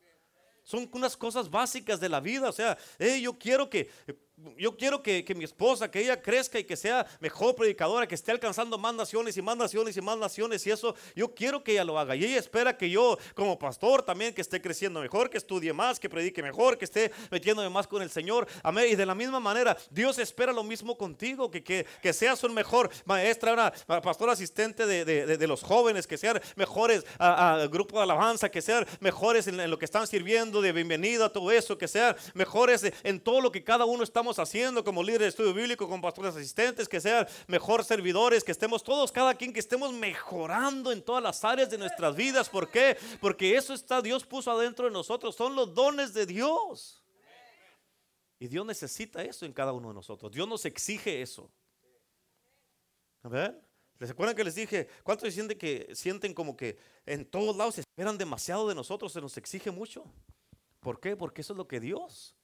[0.66, 2.48] Son unas cosas básicas de la vida.
[2.48, 3.88] O sea, yo quiero que
[4.58, 8.32] yo quiero que, mi esposa, que ella crezca y que sea mejor predicadora, que esté
[8.32, 11.84] alcanzando más naciones y más naciones y más naciones y eso, yo quiero que ella
[11.84, 12.14] lo haga.
[12.14, 15.98] Y ella espera que yo como pastor también que esté creciendo mejor, que estudie más,
[15.98, 18.46] que predique mejor, que esté metiéndome más con el Señor.
[18.62, 18.88] Amén.
[18.90, 22.90] Y de la misma manera, Dios espera lo mismo contigo, que, que, seas un mejor
[23.06, 23.72] maestra, una
[24.02, 29.46] pastor asistente de, los jóvenes, que sean mejores a, grupo de alabanza, que sean mejores
[29.46, 33.40] en, en, lo que están sirviendo, de bienvenida, todo eso, que sean mejores en todo
[33.40, 37.00] lo que cada uno está haciendo como líderes de estudio bíblico, como pastores asistentes, que
[37.00, 41.70] sean mejor servidores, que estemos todos, cada quien, que estemos mejorando en todas las áreas
[41.70, 42.48] de nuestras vidas.
[42.48, 42.96] ¿Por qué?
[43.20, 47.02] Porque eso está, Dios puso adentro de nosotros, son los dones de Dios.
[48.38, 50.30] Y Dios necesita eso en cada uno de nosotros.
[50.32, 51.50] Dios nos exige eso.
[53.98, 54.88] ¿les acuerdan que les dije?
[55.02, 59.12] ¿Cuántos sienten que sienten como que en todos lados esperan demasiado de nosotros?
[59.12, 60.04] Se nos exige mucho.
[60.80, 61.16] ¿Por qué?
[61.16, 62.36] Porque eso es lo que Dios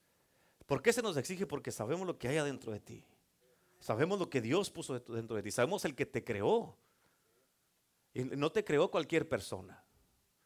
[0.65, 1.45] ¿Por qué se nos exige?
[1.45, 3.03] Porque sabemos lo que hay adentro de ti.
[3.79, 5.51] Sabemos lo que Dios puso dentro de ti.
[5.51, 6.77] Sabemos el que te creó.
[8.13, 9.83] Y no te creó cualquier persona.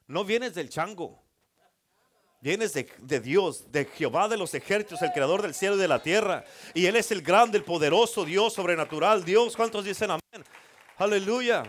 [0.07, 1.21] No vienes del chango.
[2.39, 6.01] Vienes de, Dios, de Jehová de los ejércitos, el creador del cielo y de la
[6.01, 6.45] tierra.
[6.73, 9.25] Y Él es el grande, el poderoso Dios sobrenatural.
[9.25, 10.45] Dios, ¿cuántos dicen amén?
[10.97, 11.63] Aleluya.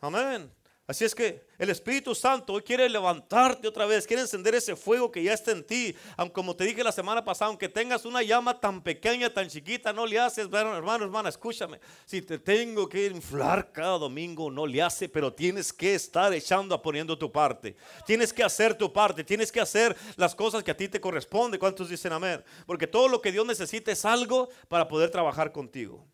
[0.00, 0.50] Amén.
[0.90, 5.08] Así es que el Espíritu Santo hoy quiere levantarte otra vez, quiere encender ese fuego
[5.08, 5.94] que ya está en ti.
[6.16, 9.92] Aunque como te dije la semana pasada, aunque tengas una llama tan pequeña, tan chiquita,
[9.92, 11.78] no le haces, hermano, hermana, escúchame.
[12.04, 16.82] Si te tengo que inflar cada domingo, no le hace, pero tienes que estar echando,
[16.82, 17.76] poniendo tu parte.
[18.04, 21.56] Tienes que hacer tu parte, tienes que hacer las cosas que a ti te corresponde.
[21.56, 22.42] ¿Cuántos dicen amén?
[22.66, 26.04] Porque todo lo que Dios necesita es algo para poder trabajar contigo.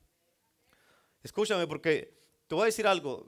[1.23, 2.15] Escúchame, porque
[2.47, 3.27] te voy a decir algo.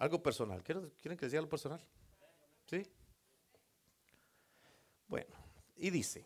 [0.00, 0.62] Algo personal.
[0.62, 1.78] ¿Quieren, que les diga algo personal?
[2.64, 2.82] ¿Sí?
[5.06, 5.36] Bueno,
[5.76, 6.24] y dice,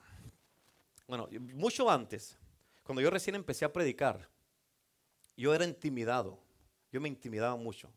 [1.09, 2.39] bueno, mucho antes,
[2.85, 4.29] cuando yo recién empecé a predicar,
[5.37, 6.39] yo era intimidado.
[6.93, 7.93] Yo me intimidaba mucho.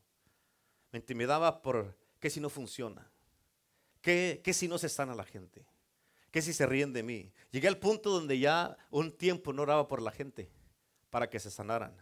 [0.91, 3.07] Me intimidaba por qué si no funciona.
[4.01, 5.63] ¿Qué, qué si no se sana la gente?
[6.31, 7.31] ¿Qué si se ríen de mí?
[7.51, 10.49] Llegué al punto donde ya un tiempo no oraba por la gente
[11.11, 11.95] para que se sanaran.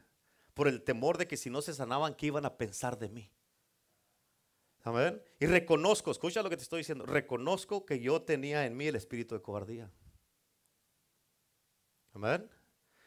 [0.54, 3.30] Por el temor de que si no se sanaban, ¿qué iban a pensar de mí?
[4.86, 5.20] Amén.
[5.40, 8.96] Y reconozco, escucha lo que te estoy diciendo, reconozco que yo tenía en mí el
[8.96, 9.92] espíritu de cobardía.
[12.14, 12.48] Amén.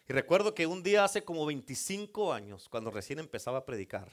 [0.09, 4.11] Y recuerdo que un día hace como 25 años, cuando recién empezaba a predicar,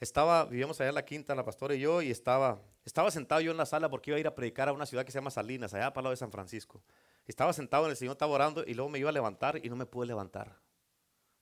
[0.00, 3.50] estaba, vivíamos allá en la quinta, la pastora y yo, y estaba, estaba sentado yo
[3.50, 5.30] en la sala porque iba a ir a predicar a una ciudad que se llama
[5.30, 6.82] Salinas, allá para lado de San Francisco.
[7.26, 9.76] Estaba sentado en el Señor, estaba orando y luego me iba a levantar y no
[9.76, 10.58] me pude levantar.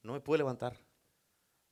[0.03, 0.77] No me pude levantar.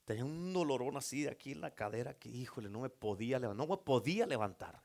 [0.08, 3.66] Tenía un dolorón así de aquí en la cadera que, híjole, no me podía levantar.
[3.66, 4.82] No me podía levantar.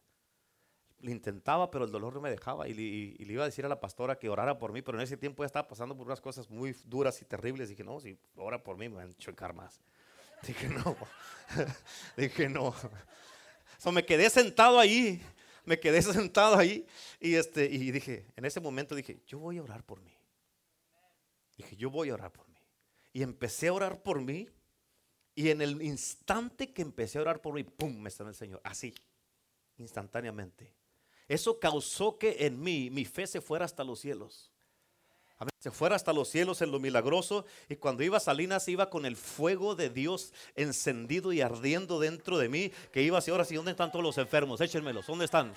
[0.99, 2.67] le intentaba, pero el dolor no me dejaba.
[2.67, 5.15] Y, le- iba a decir a la pastora que orara por mí, pero en ese
[5.15, 7.69] tiempo ya estaba pasando por unas cosas muy duras y terribles.
[7.69, 9.79] Dije, no, si ora por mí me van a chocar más.
[10.45, 10.97] Dije, no.
[12.17, 12.73] Dije, no.
[13.77, 15.21] So, me quedé sentado ahí.
[15.63, 16.85] Me quedé sentado ahí.
[17.21, 20.13] Y, este, y dije, en ese momento dije, yo voy a orar por mí.
[21.57, 22.59] Dije, yo voy a orar por mí.
[23.13, 24.49] Y empecé a orar por mí.
[25.35, 27.99] Y en el instante que empecé a orar por mí, ¡pum!
[27.99, 28.61] Me sanó el Señor.
[28.63, 28.93] Así,
[29.77, 30.73] instantáneamente.
[31.27, 34.51] Eso causó que en mí mi fe se fuera hasta los cielos.
[35.59, 37.45] Se fuera hasta los cielos en lo milagroso.
[37.69, 42.37] Y cuando iba a Salinas, iba con el fuego de Dios encendido y ardiendo dentro
[42.37, 42.71] de mí.
[42.91, 44.61] Que iba así, ahora sí, ¿dónde están todos los enfermos?
[44.61, 45.53] Échenmelos, ¿dónde están?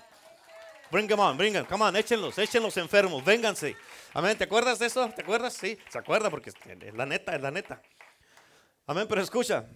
[0.90, 3.74] Bring them on, bring them, come on, échenlos, echen los enfermos, vénganse.
[4.14, 5.08] Amén, ¿te acuerdas de eso?
[5.08, 5.54] ¿Te acuerdas?
[5.54, 7.82] Sí, se acuerda porque es la neta, es la neta.
[8.88, 9.66] Amén, pero escucha,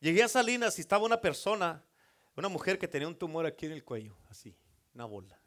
[0.00, 1.84] llegué a Salinas y estaba una persona,
[2.34, 4.56] una mujer que tenía un tumor aquí en el cuello, así,
[4.92, 5.38] una bola.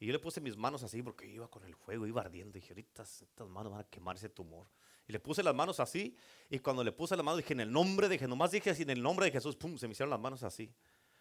[0.00, 2.56] Y yo le puse mis manos así porque iba con el fuego, iba ardiendo.
[2.56, 4.66] Y dije, ahorita estas manos van a quemar ese tumor.
[5.06, 6.16] Y le puse las manos así.
[6.48, 8.82] Y cuando le puse las manos dije, en el nombre de Jesús, nomás dije así,
[8.82, 10.74] en el nombre de Jesús, pum, se me hicieron las manos así.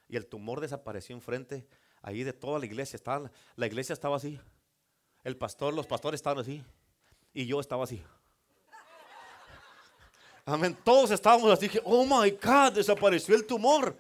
[0.07, 1.68] Y el tumor desapareció enfrente,
[2.02, 2.95] ahí de toda la iglesia.
[2.95, 4.40] Estaba, la iglesia estaba así.
[5.23, 6.64] El pastor, los pastores estaban así.
[7.34, 8.02] Y yo estaba así.
[10.45, 10.77] Amén.
[10.84, 11.68] Todos estábamos así.
[11.68, 13.95] Dije, oh my God, desapareció el tumor.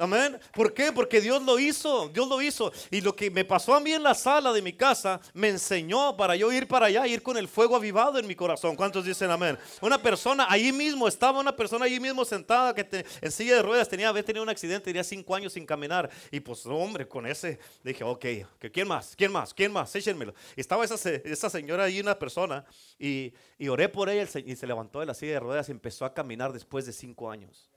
[0.00, 0.40] Amén.
[0.54, 0.92] ¿Por qué?
[0.92, 2.08] Porque Dios lo hizo.
[2.08, 2.72] Dios lo hizo.
[2.90, 6.16] Y lo que me pasó a mí en la sala de mi casa me enseñó
[6.16, 8.76] para yo ir para allá, ir con el fuego avivado en mi corazón.
[8.76, 9.58] ¿Cuántos dicen amén?
[9.82, 13.62] Una persona allí mismo, estaba una persona allí mismo sentada que te- en silla de
[13.62, 16.08] ruedas tenía, había tenido un accidente, tenía cinco años sin caminar.
[16.30, 18.24] Y pues, hombre, con ese dije, ok,
[18.72, 19.14] ¿quién más?
[19.14, 19.52] ¿Quién más?
[19.52, 19.94] ¿Quién más?
[19.94, 20.32] Échenmelo.
[20.56, 22.64] Y estaba esa, esa señora ahí, una persona,
[22.98, 26.06] y, y oré por ella y se levantó de la silla de ruedas y empezó
[26.06, 27.69] a caminar después de cinco años.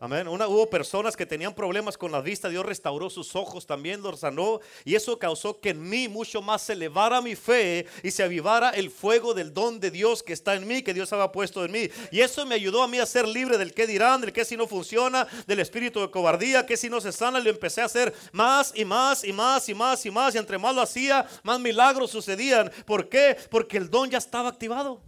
[0.00, 0.28] Amén.
[0.28, 2.48] Una, hubo personas que tenían problemas con la vista.
[2.48, 4.60] Dios restauró sus ojos, también los sanó.
[4.84, 8.70] Y eso causó que en mí mucho más se elevara mi fe y se avivara
[8.70, 11.72] el fuego del don de Dios que está en mí, que Dios había puesto en
[11.72, 11.90] mí.
[12.12, 14.56] Y eso me ayudó a mí a ser libre del que dirán, del que si
[14.56, 17.40] no funciona, del espíritu de cobardía, que si no se sana.
[17.40, 20.32] Lo empecé a hacer más y más y más y más y más.
[20.32, 22.70] Y entre más lo hacía, más milagros sucedían.
[22.86, 23.36] ¿Por qué?
[23.50, 25.02] Porque el don ya estaba activado.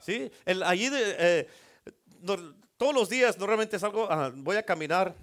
[0.00, 0.30] ¿Sí?
[0.46, 1.48] El, allí eh,
[2.78, 5.14] todos los días normalmente salgo, ah, voy a caminar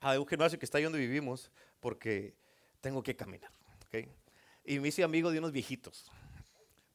[0.00, 1.50] a un gimnasio que está ahí donde vivimos
[1.80, 2.34] porque
[2.80, 3.50] tengo que caminar.
[3.86, 4.06] ¿ok?
[4.64, 6.10] Y me hice amigo de unos viejitos.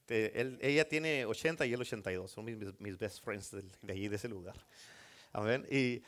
[0.07, 2.31] De- ella tiene 80 y él 82.
[2.31, 4.55] Son mis, best friends del- de, allí, de ese lugar.
[5.33, 5.65] Amén.
[5.69, 6.01] Y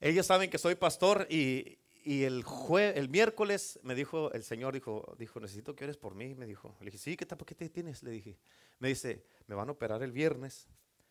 [0.00, 5.14] ellos saben que soy pastor y, el, jue- el miércoles me dijo, el Señor dijo,
[5.18, 6.34] dijo, necesito que ores por mí.
[6.34, 7.36] Me dijo, le dije, sí, ¿qué tal?
[7.36, 8.02] ¿Por qué te tienes?
[8.02, 8.38] Le dije,
[8.78, 10.68] me dice, me van a operar el viernes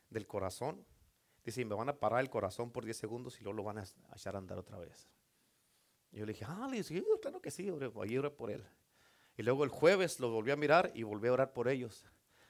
[0.09, 0.84] del corazón.
[1.48, 3.86] Dice, me van a parar el corazón por 10 segundos y luego lo van a
[4.14, 5.07] echar a andar otra vez.
[6.11, 8.65] Y yo le dije, ah, le dije, claro que sí, ahí oré por él.
[9.38, 12.03] Y luego el jueves lo volví a mirar y volví a orar por ellos.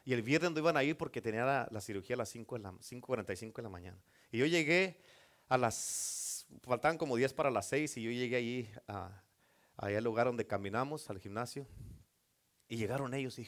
[0.03, 2.55] Y el viernes no iban a ir porque tenía la, la cirugía a las 5
[2.57, 4.01] de la, 5.45 de la mañana.
[4.31, 4.99] Y yo llegué
[5.47, 9.21] a las, faltaban como 10 para las 6 y yo llegué allí, a,
[9.75, 11.67] al lugar donde caminamos, al gimnasio.
[12.67, 13.47] Y llegaron ellos y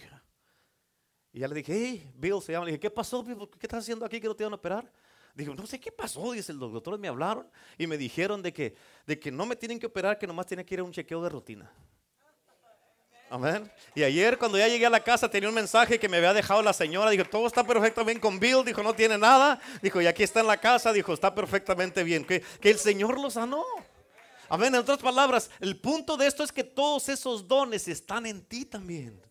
[1.32, 2.66] y ya le dije, hey, Bill se llama.
[2.66, 3.24] Le dije, ¿qué pasó?
[3.24, 3.38] Bill?
[3.60, 4.92] ¿Qué estás haciendo aquí que no te van a operar?
[5.40, 6.34] Dijo, no sé qué pasó.
[6.34, 7.48] Dice, los doctores me hablaron
[7.78, 8.76] y me dijeron de que,
[9.08, 11.24] de que no me tienen que operar, que nomás tienen que ir a un chequeo
[11.24, 11.72] de rutina.
[13.30, 13.72] Amén.
[13.96, 16.62] Y ayer cuando ya llegué a la casa tenía un mensaje que me había dejado
[16.62, 17.12] la señora.
[17.12, 18.66] Dijo, todo está perfectamente con Bill.
[18.66, 19.62] Dijo, no tiene nada.
[19.82, 20.92] Dijo, y aquí está en la casa.
[20.92, 22.26] Dijo, está perfectamente bien.
[22.26, 23.64] Que, que el Señor lo sanó.
[24.50, 24.76] Amén.
[24.76, 28.66] En otras palabras, el punto de esto es que todos esos dones están en ti
[28.66, 29.29] también.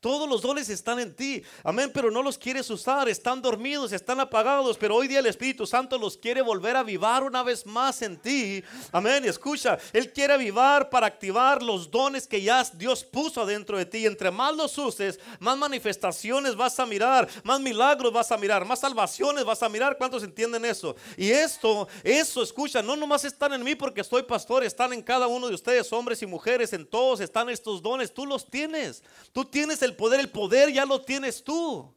[0.00, 1.42] Todos los dones están en ti.
[1.64, 3.08] Amén, pero no los quieres usar.
[3.08, 4.78] Están dormidos, están apagados.
[4.78, 8.16] Pero hoy día el Espíritu Santo los quiere volver a avivar una vez más en
[8.16, 8.62] ti.
[8.92, 9.24] Amén.
[9.24, 14.06] Escucha, Él quiere avivar para activar los dones que ya Dios puso adentro de ti.
[14.06, 18.78] Entre más los uses, más manifestaciones vas a mirar, más milagros vas a mirar, más
[18.78, 19.98] salvaciones vas a mirar.
[19.98, 20.94] ¿Cuántos entienden eso?
[21.16, 25.26] Y esto, eso, escucha, no nomás están en mí porque soy pastor, están en cada
[25.26, 28.14] uno de ustedes, hombres y mujeres, en todos están estos dones.
[28.14, 29.02] Tú los tienes.
[29.32, 31.94] Tú tienes el poder, el poder ya lo tienes tú.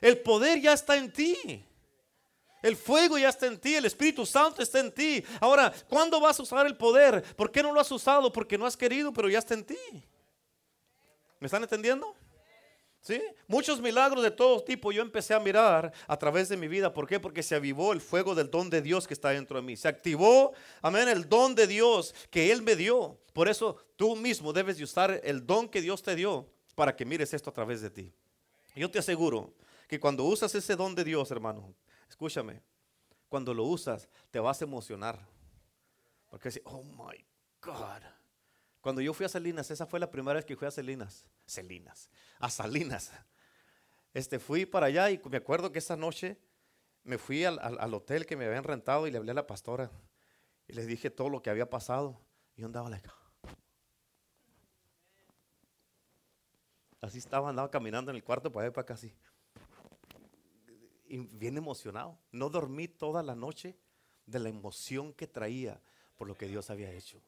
[0.00, 1.64] El poder ya está en ti.
[2.62, 5.22] El fuego ya está en ti, el Espíritu Santo está en ti.
[5.40, 7.22] Ahora, ¿cuándo vas a usar el poder?
[7.36, 8.32] ¿Por qué no lo has usado?
[8.32, 9.78] Porque no has querido, pero ya está en ti.
[11.38, 12.14] ¿Me están entendiendo?
[13.02, 13.22] ¿Sí?
[13.46, 16.92] Muchos milagros de todo tipo yo empecé a mirar a través de mi vida.
[16.92, 17.20] ¿Por qué?
[17.20, 19.76] Porque se avivó el fuego del don de Dios que está dentro de mí.
[19.76, 20.52] Se activó,
[20.82, 23.16] amén, el don de Dios que Él me dio.
[23.32, 27.04] Por eso tú mismo debes de usar el don que Dios te dio para que
[27.04, 28.12] mires esto a través de ti.
[28.76, 29.52] Yo te aseguro
[29.88, 31.74] que cuando usas ese don de Dios, hermano,
[32.08, 32.62] escúchame,
[33.28, 35.18] cuando lo usas te vas a emocionar.
[36.30, 37.24] Porque oh my
[37.62, 38.02] God.
[38.80, 41.24] Cuando yo fui a Salinas, esa fue la primera vez que fui a Salinas.
[41.46, 42.08] Salinas.
[42.38, 43.10] A Salinas.
[44.12, 46.38] Este, fui para allá y me acuerdo que esa noche
[47.02, 49.90] me fui al, hotel que me habían rentado y le hablé a la pastora.
[50.68, 52.20] Y le dije todo lo que había pasado.
[52.54, 53.08] Y yo andaba like,
[57.06, 58.98] Así estaba, andaba caminando en el cuarto para allá para acá.
[61.08, 62.18] Y bien emocionado.
[62.32, 63.78] No dormí toda la noche
[64.26, 65.80] de la emoción que traía
[66.16, 67.22] por lo que Dios había hecho.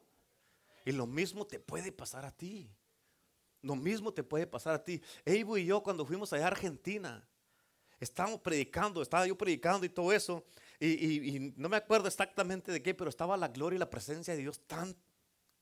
[0.85, 2.69] Y lo mismo te puede pasar a ti.
[3.61, 5.01] Lo mismo te puede pasar a ti.
[5.23, 7.25] Evo y yo cuando fuimos allá a Argentina,
[8.01, 10.45] estábamos predicando, estaba yo predicando y todo eso.
[10.77, 14.41] Y, no me acuerdo exactamente de qué, pero estaba la gloria y la presencia de
[14.41, 14.93] Dios tan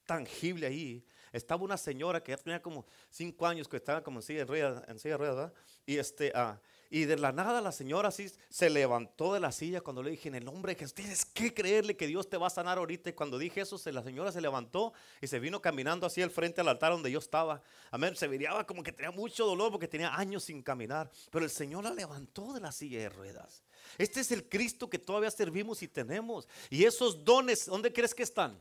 [0.06, 1.06] tangible ahí
[1.38, 4.46] estaba una señora que ya tenía como cinco años, que estaba como en silla de
[4.46, 5.52] ruedas, en silla de ruedas
[5.86, 6.60] Y, este, ah,
[6.90, 10.30] y de la nada la señora así se levantó de la silla cuando le dije,
[10.30, 13.10] en el nombre de Jesús, tienes que creerle que Dios te va a sanar ahorita.
[13.10, 16.62] Y cuando dije eso, la señora se levantó y se vino caminando así al frente
[16.62, 17.62] al altar donde yo estaba.
[17.92, 21.12] Amén, se veía como que tenía mucho dolor porque tenía años sin caminar.
[21.30, 23.64] Pero el Señor la levantó de la silla de ruedas.
[23.98, 26.48] Este es el Cristo que todavía servimos y tenemos.
[26.70, 28.60] Y esos dones, ¿dónde crees que están?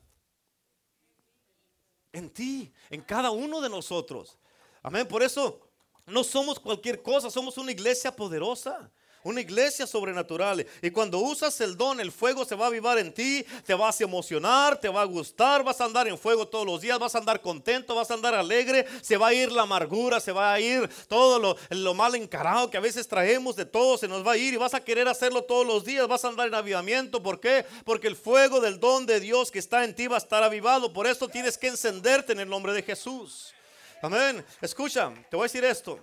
[2.16, 4.36] En ti, en cada uno de nosotros.
[4.82, 5.06] Amén.
[5.06, 5.60] Por eso
[6.06, 8.90] no somos cualquier cosa, somos una iglesia poderosa.
[9.26, 10.64] Una iglesia sobrenatural.
[10.80, 14.00] Y cuando usas el don, el fuego se va a avivar en ti, te vas
[14.00, 17.16] a emocionar, te va a gustar, vas a andar en fuego todos los días, vas
[17.16, 20.52] a andar contento, vas a andar alegre, se va a ir la amargura, se va
[20.52, 24.24] a ir todo lo, lo mal encarado que a veces traemos de todo, se nos
[24.24, 26.54] va a ir y vas a querer hacerlo todos los días, vas a andar en
[26.54, 27.20] avivamiento.
[27.20, 27.66] ¿Por qué?
[27.84, 30.92] Porque el fuego del don de Dios que está en ti va a estar avivado.
[30.92, 33.52] Por eso tienes que encenderte en el nombre de Jesús.
[34.00, 34.44] Amén.
[34.60, 35.98] Escucha, te voy a decir esto.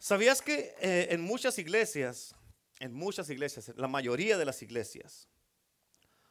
[0.00, 2.34] ¿Sabías que eh, en muchas iglesias,
[2.78, 5.28] en muchas iglesias, la mayoría de las iglesias,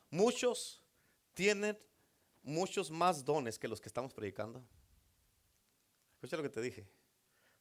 [0.09, 0.81] muchos
[1.35, 1.77] tienen
[2.41, 4.65] muchos más dones que los que estamos predicando?
[6.15, 6.89] Escucha lo que te dije.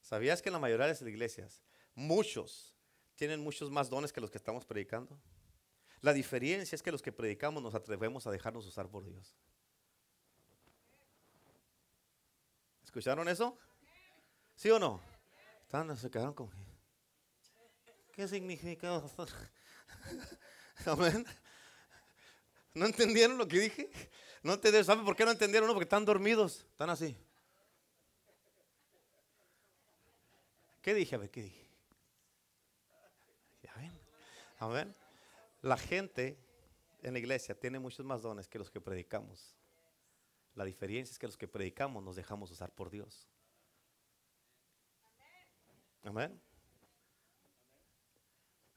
[0.01, 1.61] ¿Sabías que en la mayoría de las iglesias,
[1.93, 2.75] muchos
[3.15, 5.15] tienen muchos más dones que los que estamos predicando?
[6.01, 9.37] La diferencia es que los que predicamos nos atrevemos a dejarnos usar por Dios.
[12.83, 13.59] ¿Escucharon eso?
[14.55, 15.18] ¿Sí o no?
[15.69, 16.49] Se quedaron con.
[18.11, 19.03] ¿Qué significa?
[20.85, 21.23] Amén.
[22.73, 23.91] ¿No entendieron lo que dije?
[24.41, 24.85] No entendieron.
[24.85, 25.67] ¿Saben por qué no entendieron?
[25.67, 26.65] No, porque están dormidos.
[26.71, 27.15] Están así.
[30.81, 31.13] ¿Qué dije?
[31.13, 31.69] A ver, ¿qué dije?
[33.61, 33.91] ¿Ya ven?
[34.57, 34.95] Amén.
[35.61, 36.39] La gente
[37.03, 39.55] en la iglesia tiene muchos más dones que los que predicamos.
[40.55, 43.29] La diferencia es que los que predicamos nos dejamos usar por Dios.
[46.03, 46.39] Amén.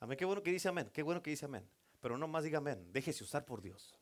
[0.00, 0.18] Amén.
[0.18, 0.90] Qué bueno que dice amén.
[0.92, 1.68] Qué bueno que dice amén.
[2.00, 2.92] Pero no más diga amén.
[2.92, 3.94] Déjese usar por Dios.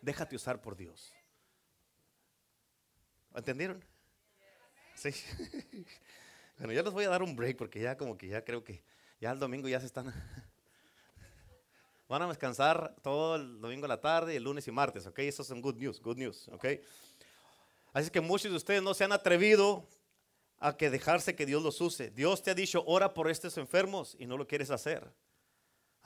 [0.00, 1.12] Déjate usar por Dios.
[3.34, 3.84] ¿Entendieron?
[4.94, 5.10] Sí.
[6.58, 8.82] bueno, ya les voy a dar un break porque ya como que ya creo que
[9.20, 10.12] ya el domingo ya se están...
[12.08, 15.18] Van a descansar todo el domingo a la tarde, el lunes y martes, ¿ok?
[15.20, 16.64] Eso son good news, good news, ¿ok?
[17.92, 19.86] Así que muchos de ustedes no se han atrevido
[20.60, 22.10] a que dejarse que Dios los use.
[22.10, 25.12] Dios te ha dicho, ora por estos enfermos y no lo quieres hacer.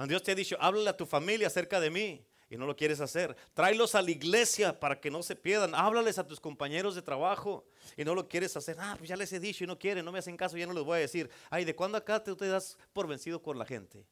[0.07, 3.01] Dios te ha dicho, háblale a tu familia acerca de mí y no lo quieres
[3.01, 3.37] hacer.
[3.55, 5.75] Tráelos a la iglesia para que no se pierdan.
[5.75, 7.65] Háblales a tus compañeros de trabajo
[7.97, 8.77] y no lo quieres hacer.
[8.79, 10.73] Ah, pues ya les he dicho y no quieren, no me hacen caso, ya no
[10.73, 11.31] les voy a decir.
[11.51, 14.05] Ay, ¿de cuándo acá te, te das por vencido con la gente?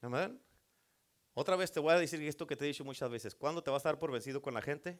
[0.00, 0.40] Amén.
[1.34, 3.34] Otra vez te voy a decir esto que te he dicho muchas veces.
[3.34, 4.98] ¿Cuándo te vas a dar por vencido con la gente?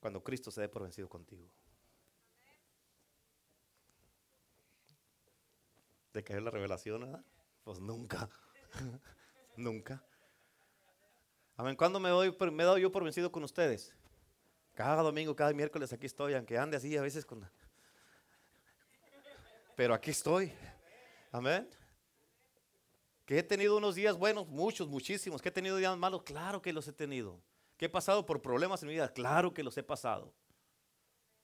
[0.00, 1.48] Cuando Cristo se dé por vencido contigo.
[6.14, 7.22] De caer la revelación.
[7.64, 8.30] Pues nunca,
[9.56, 10.02] nunca.
[11.56, 11.76] Amén.
[11.76, 13.94] ¿Cuándo me, doy, me he dado yo por vencido con ustedes?
[14.72, 17.48] Cada domingo, cada miércoles aquí estoy, aunque ande así a veces con...
[19.76, 20.52] Pero aquí estoy.
[21.30, 21.68] Amén.
[23.24, 25.42] Que he tenido unos días buenos, muchos, muchísimos.
[25.42, 27.40] Que he tenido días malos, claro que los he tenido.
[27.76, 30.32] Que he pasado por problemas en mi vida, claro que los he pasado.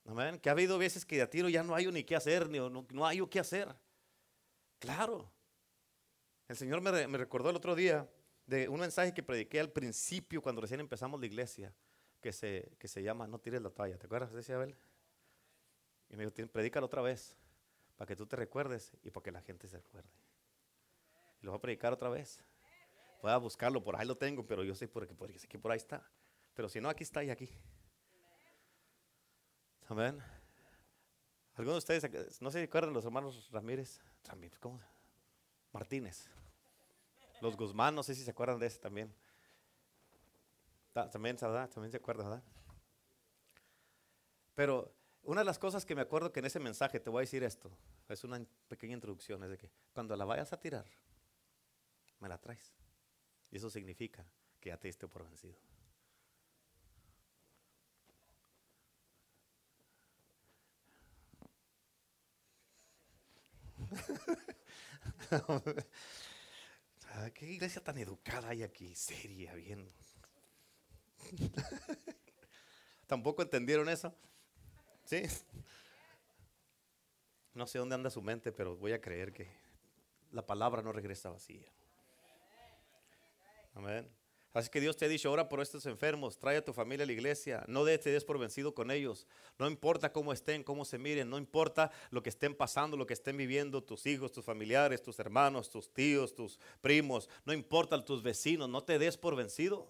[0.05, 0.39] Amén.
[0.39, 2.87] Que ha habido veces que a tiro ya no hay ni qué hacer, ni no,
[2.89, 3.75] no hay qué hacer.
[4.81, 5.31] Claro.
[6.49, 8.11] El Señor me, recordó el otro día
[8.47, 11.73] de un mensaje que prediqué al principio cuando recién empezamos la iglesia,
[12.21, 13.97] que se, que se llama No tires la toalla.
[13.97, 14.77] ¿Te acuerdas de ese Abel?
[16.09, 17.37] Y me dijo, predícalo otra vez,
[17.97, 20.11] para que tú te recuerdes y para que la gente se recuerde.
[21.41, 22.43] Y lo voy a predicar otra vez.
[23.23, 26.11] Voy a buscarlo, por ahí lo tengo, pero yo sé por, que por ahí está.
[26.55, 27.49] Pero si no, aquí está y aquí.
[29.89, 30.21] Amén.
[31.61, 34.81] Algunos de ustedes, no se acuerdan los hermanos Ramírez, Ramírez, ¿cómo?
[35.75, 36.27] Martínez.
[37.43, 39.15] Los Guzmán, no sé si se acuerdan de ese también.
[40.95, 42.43] También, también se acuerdan, ¿verdad?
[44.55, 44.91] Pero
[45.23, 47.45] una de las cosas que me acuerdo que en ese mensaje te voy a decir
[47.45, 47.71] esto,
[48.09, 50.87] es una pequeña introducción, es de que cuando la vayas a tirar,
[52.21, 52.73] me la traes.
[53.51, 54.25] Y eso significa
[54.59, 55.59] que ya te diste por vencido.
[63.91, 65.20] Ah,
[67.35, 69.91] qué iglesia tan educada hay aquí, seria, bien.
[73.07, 74.15] ¿Tampoco entendieron eso?
[75.05, 75.23] ¿Sí?
[77.55, 79.49] No sé dónde anda su mente, pero voy a creer que
[80.33, 81.69] la palabra no regresa vacía.
[83.75, 84.09] Amén.
[84.53, 87.07] Así que Dios te ha dicho, ora por estos enfermos, trae a tu familia a
[87.07, 89.27] la iglesia, no te des por vencido con ellos.
[89.59, 93.15] No importa cómo estén, cómo se miren, no importa lo que estén pasando, lo que
[93.15, 98.23] estén viviendo tus hijos, tus familiares, tus hermanos, tus tíos, tus primos, no importa tus
[98.23, 99.89] vecinos, no te des por vencido.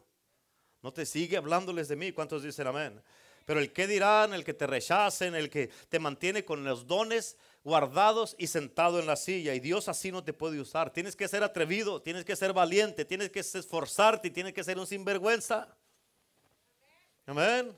[0.82, 2.12] No te sigue hablándoles de mí.
[2.12, 3.02] ¿Cuántos dicen amén?
[3.44, 7.36] Pero el que dirán, el que te rechacen, el que te mantiene con los dones
[7.62, 9.54] guardados y sentado en la silla.
[9.54, 10.92] Y Dios así no te puede usar.
[10.92, 14.86] Tienes que ser atrevido, tienes que ser valiente, tienes que esforzarte, tienes que ser un
[14.86, 15.76] sinvergüenza.
[17.26, 17.76] Amén.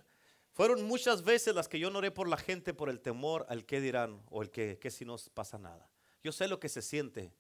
[0.53, 3.65] Fueron muchas veces las que yo no oré por la gente por el temor al
[3.65, 5.89] que dirán o el que, que si no pasa nada.
[6.23, 7.33] Yo sé lo que se siente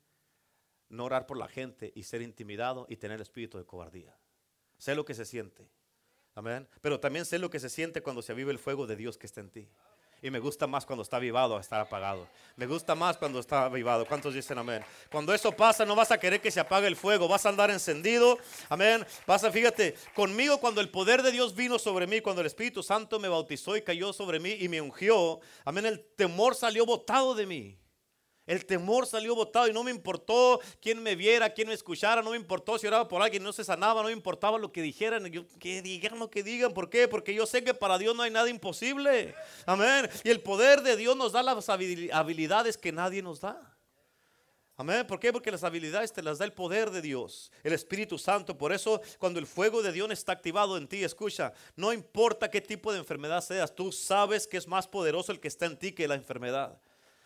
[0.88, 4.16] no orar por la gente y ser intimidado y tener espíritu de cobardía.
[4.78, 5.68] Sé lo que se siente.
[6.34, 6.68] Amén.
[6.80, 9.26] Pero también sé lo que se siente cuando se aviva el fuego de Dios que
[9.26, 9.68] está en ti.
[10.24, 12.28] Y me gusta más cuando está avivado a estar apagado.
[12.54, 14.06] Me gusta más cuando está avivado.
[14.06, 14.84] ¿Cuántos dicen amén?
[15.10, 17.26] Cuando eso pasa, no vas a querer que se apague el fuego.
[17.26, 18.38] Vas a andar encendido.
[18.68, 19.04] Amén.
[19.26, 22.84] Vas a, fíjate, conmigo cuando el poder de Dios vino sobre mí, cuando el Espíritu
[22.84, 25.40] Santo me bautizó y cayó sobre mí y me ungió.
[25.64, 25.86] Amén.
[25.86, 27.81] El temor salió botado de mí.
[28.46, 32.30] El temor salió botado y no me importó quién me viera, quién me escuchara, no
[32.30, 35.30] me importó si oraba por alguien no se sanaba, no me importaba lo que dijeran,
[35.60, 37.06] que digan lo que digan, ¿por qué?
[37.06, 39.34] Porque yo sé que para Dios no hay nada imposible.
[39.64, 40.10] Amén.
[40.24, 43.72] Y el poder de Dios nos da las habilidades que nadie nos da.
[44.76, 45.06] Amén.
[45.06, 45.32] ¿Por qué?
[45.32, 48.58] Porque las habilidades te las da el poder de Dios, el Espíritu Santo.
[48.58, 52.60] Por eso, cuando el fuego de Dios está activado en ti, escucha, no importa qué
[52.60, 55.92] tipo de enfermedad seas, tú sabes que es más poderoso el que está en ti
[55.92, 56.80] que la enfermedad.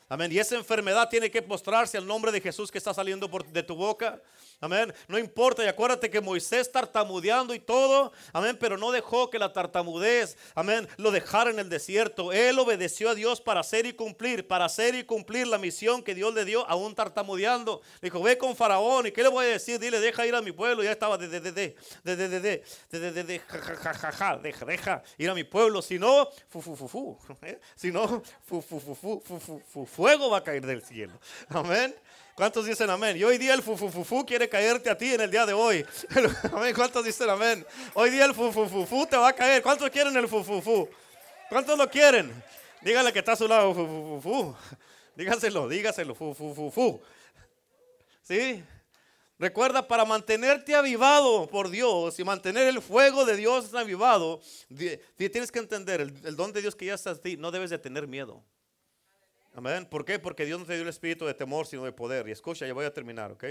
[0.08, 0.30] Amén.
[0.30, 3.74] Y esa enfermedad tiene que mostrarse al nombre de Jesús que está saliendo de tu
[3.74, 4.20] boca.
[4.60, 4.94] Amén.
[5.06, 9.52] No importa, y acuérdate que Moisés tartamudeando y todo, amén, pero no dejó que la
[9.52, 12.32] tartamudez, amén, lo dejara en el desierto.
[12.32, 16.14] Él obedeció a Dios para hacer y cumplir, para hacer y cumplir la misión que
[16.14, 17.82] Dios le dio a un tartamudeando.
[18.00, 19.78] dijo, ve con Faraón, ¿y qué le voy a decir?
[19.78, 20.82] Dile, deja ir a mi pueblo.
[20.82, 25.02] Ya estaba de, de, de, de, de, de, de, de, de, de, ja, deja, deja
[25.18, 25.82] ir a mi pueblo.
[25.82, 27.18] Si no, fu, fu, fu, fu,
[27.74, 31.18] si no, fu, fu, fu, fu, fu, fu, fuego va a caer del cielo.
[31.48, 31.94] Amén.
[32.34, 33.16] ¿Cuántos dicen amén?
[33.16, 35.86] Y hoy día el fufufufu quiere caerte a ti en el día de hoy.
[36.52, 36.74] Amén.
[36.74, 37.66] ¿Cuántos dicen amén?
[37.94, 39.62] Hoy día el fufufufu te va a caer.
[39.62, 40.86] ¿Cuántos quieren el fufufu?
[41.48, 42.30] ¿Cuántos lo quieren?
[42.82, 44.54] Dígale que está a su lado, fufufufu.
[45.16, 47.00] Dígaselo, dígaselo, fufufufu.
[48.20, 48.62] ¿Sí?
[49.38, 54.42] Recuerda, para mantenerte avivado por Dios y mantener el fuego de Dios avivado,
[55.16, 57.36] tienes que entender el, el don de Dios que ya está en ti.
[57.38, 58.44] No debes de tener miedo.
[59.88, 60.18] ¿Por qué?
[60.18, 62.28] Porque Dios no te dio el espíritu de temor, sino de poder.
[62.28, 63.44] Y escucha, ya voy a terminar, ¿ok?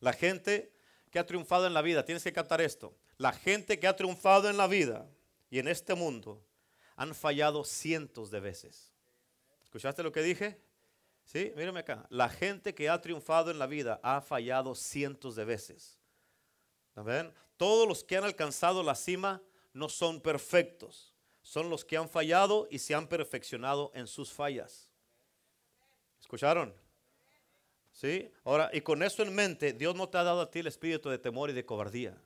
[0.00, 0.72] La gente
[1.10, 2.94] que ha triunfado en la vida, tienes que captar esto.
[3.16, 5.10] La gente que ha triunfado en la vida
[5.48, 6.44] y en este mundo
[6.96, 8.92] han fallado cientos de veces.
[9.64, 10.60] ¿Escuchaste lo que dije?
[11.24, 12.06] Sí, mírame acá.
[12.10, 15.98] La gente que ha triunfado en la vida ha fallado cientos de veces.
[16.94, 17.32] Amén.
[17.56, 21.14] Todos los que han alcanzado la cima no son perfectos.
[21.42, 24.89] Son los que han fallado y se han perfeccionado en sus fallas.
[26.20, 26.74] ¿Escucharon?
[27.92, 28.30] ¿Sí?
[28.44, 31.10] Ahora, y con eso en mente, Dios no te ha dado a ti el espíritu
[31.10, 32.16] de temor y de cobardía.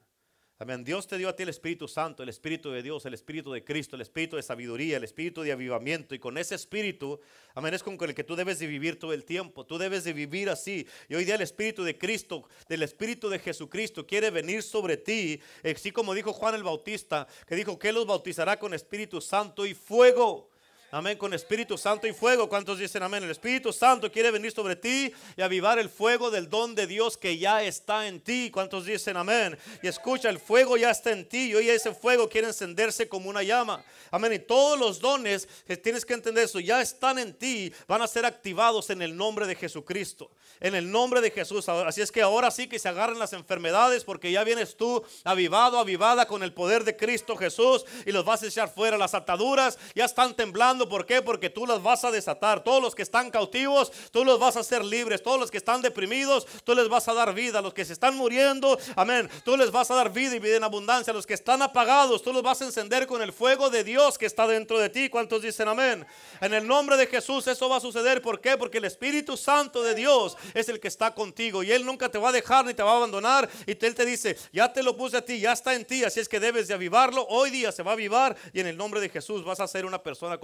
[0.57, 0.85] Amén.
[0.85, 3.65] Dios te dio a ti el Espíritu Santo, el Espíritu de Dios, el Espíritu de
[3.65, 6.15] Cristo, el Espíritu de sabiduría, el Espíritu de avivamiento.
[6.15, 7.21] Y con ese Espíritu,
[7.57, 9.67] amén, es con el que tú debes de vivir todo el tiempo.
[9.67, 10.87] Tú debes de vivir así.
[11.09, 15.41] Y hoy día el Espíritu de Cristo, del Espíritu de Jesucristo, quiere venir sobre ti.
[15.65, 19.75] Así como dijo Juan el Bautista, que dijo que los bautizará con Espíritu Santo y
[19.75, 20.51] fuego.
[20.97, 22.49] Amén, con Espíritu Santo y fuego.
[22.49, 23.25] ¿Cuántos dicen amén?
[23.25, 27.17] El Espíritu Santo quiere venir sobre ti y avivar el fuego del don de Dios
[27.17, 28.49] que ya está en ti.
[28.53, 29.59] ¿Cuántos dicen amén?
[29.83, 33.29] Y escucha, el fuego ya está en ti y hoy ese fuego quiere encenderse como
[33.29, 33.85] una llama.
[34.13, 34.35] Amén.
[34.35, 38.07] Y todos los dones, que tienes que entender eso, ya están en ti, van a
[38.07, 40.31] ser activados en el nombre de Jesucristo.
[40.61, 41.69] En el nombre de Jesús.
[41.69, 45.81] Así es que ahora sí que se agarren las enfermedades porque ya vienes tú avivado,
[45.81, 49.77] avivada con el poder de Cristo Jesús y los vas a echar fuera las ataduras.
[49.97, 51.23] Ya están temblando ¿por qué?
[51.23, 52.63] Porque tú las vas a desatar.
[52.63, 55.23] Todos los que están cautivos, tú los vas a hacer libres.
[55.23, 57.61] Todos los que están deprimidos, tú les vas a dar vida.
[57.61, 60.65] Los que se están muriendo, amén, tú les vas a dar vida y vida en
[60.65, 61.13] abundancia.
[61.13, 64.27] Los que están apagados, tú los vas a encender con el fuego de Dios que
[64.27, 65.09] está dentro de ti.
[65.09, 66.07] ¿Cuántos dicen amén?
[66.41, 68.23] En el nombre de Jesús eso va a suceder.
[68.23, 68.57] ¿Por qué?
[68.57, 72.19] Porque el Espíritu Santo de Dios es el que está contigo y Él nunca te
[72.19, 73.49] va a dejar ni te va a abandonar.
[73.67, 76.21] Y Él te dice, ya te lo puse a ti, ya está en ti, así
[76.21, 77.27] es que debes de avivarlo.
[77.29, 79.87] Hoy día se va a avivar y en el nombre de Jesús vas a ser
[79.87, 80.39] una persona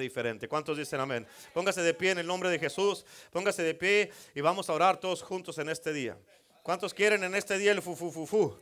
[0.00, 0.48] diferente.
[0.48, 1.26] ¿Cuántos dicen amén?
[1.52, 4.98] Póngase de pie en el nombre de Jesús, póngase de pie y vamos a orar
[4.98, 6.16] todos juntos en este día.
[6.62, 8.56] ¿Cuántos quieren en este día el fu, fu, fu, fu?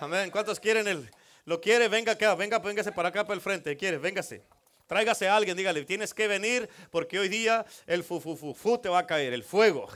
[0.00, 0.30] Amén.
[0.30, 1.10] ¿Cuántos quieren el...
[1.44, 3.76] Lo quiere, venga acá, venga, véngase para acá, para el frente.
[3.76, 3.98] ¿Quiere?
[3.98, 4.42] Véngase.
[4.86, 8.78] Tráigase a alguien, dígale, tienes que venir porque hoy día el fu, fu, fu, fu
[8.78, 9.88] te va a caer, el fuego.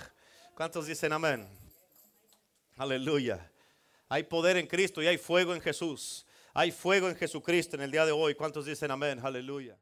[0.55, 1.49] ¿Cuántos dicen amén?
[2.77, 3.51] Aleluya.
[4.11, 6.27] Hay poder en Cristo y hay fuego en Jesús.
[6.53, 8.35] Hay fuego en Jesucristo en el día de hoy.
[8.35, 9.21] ¿Cuántos dicen amén?
[9.23, 9.79] Aleluya.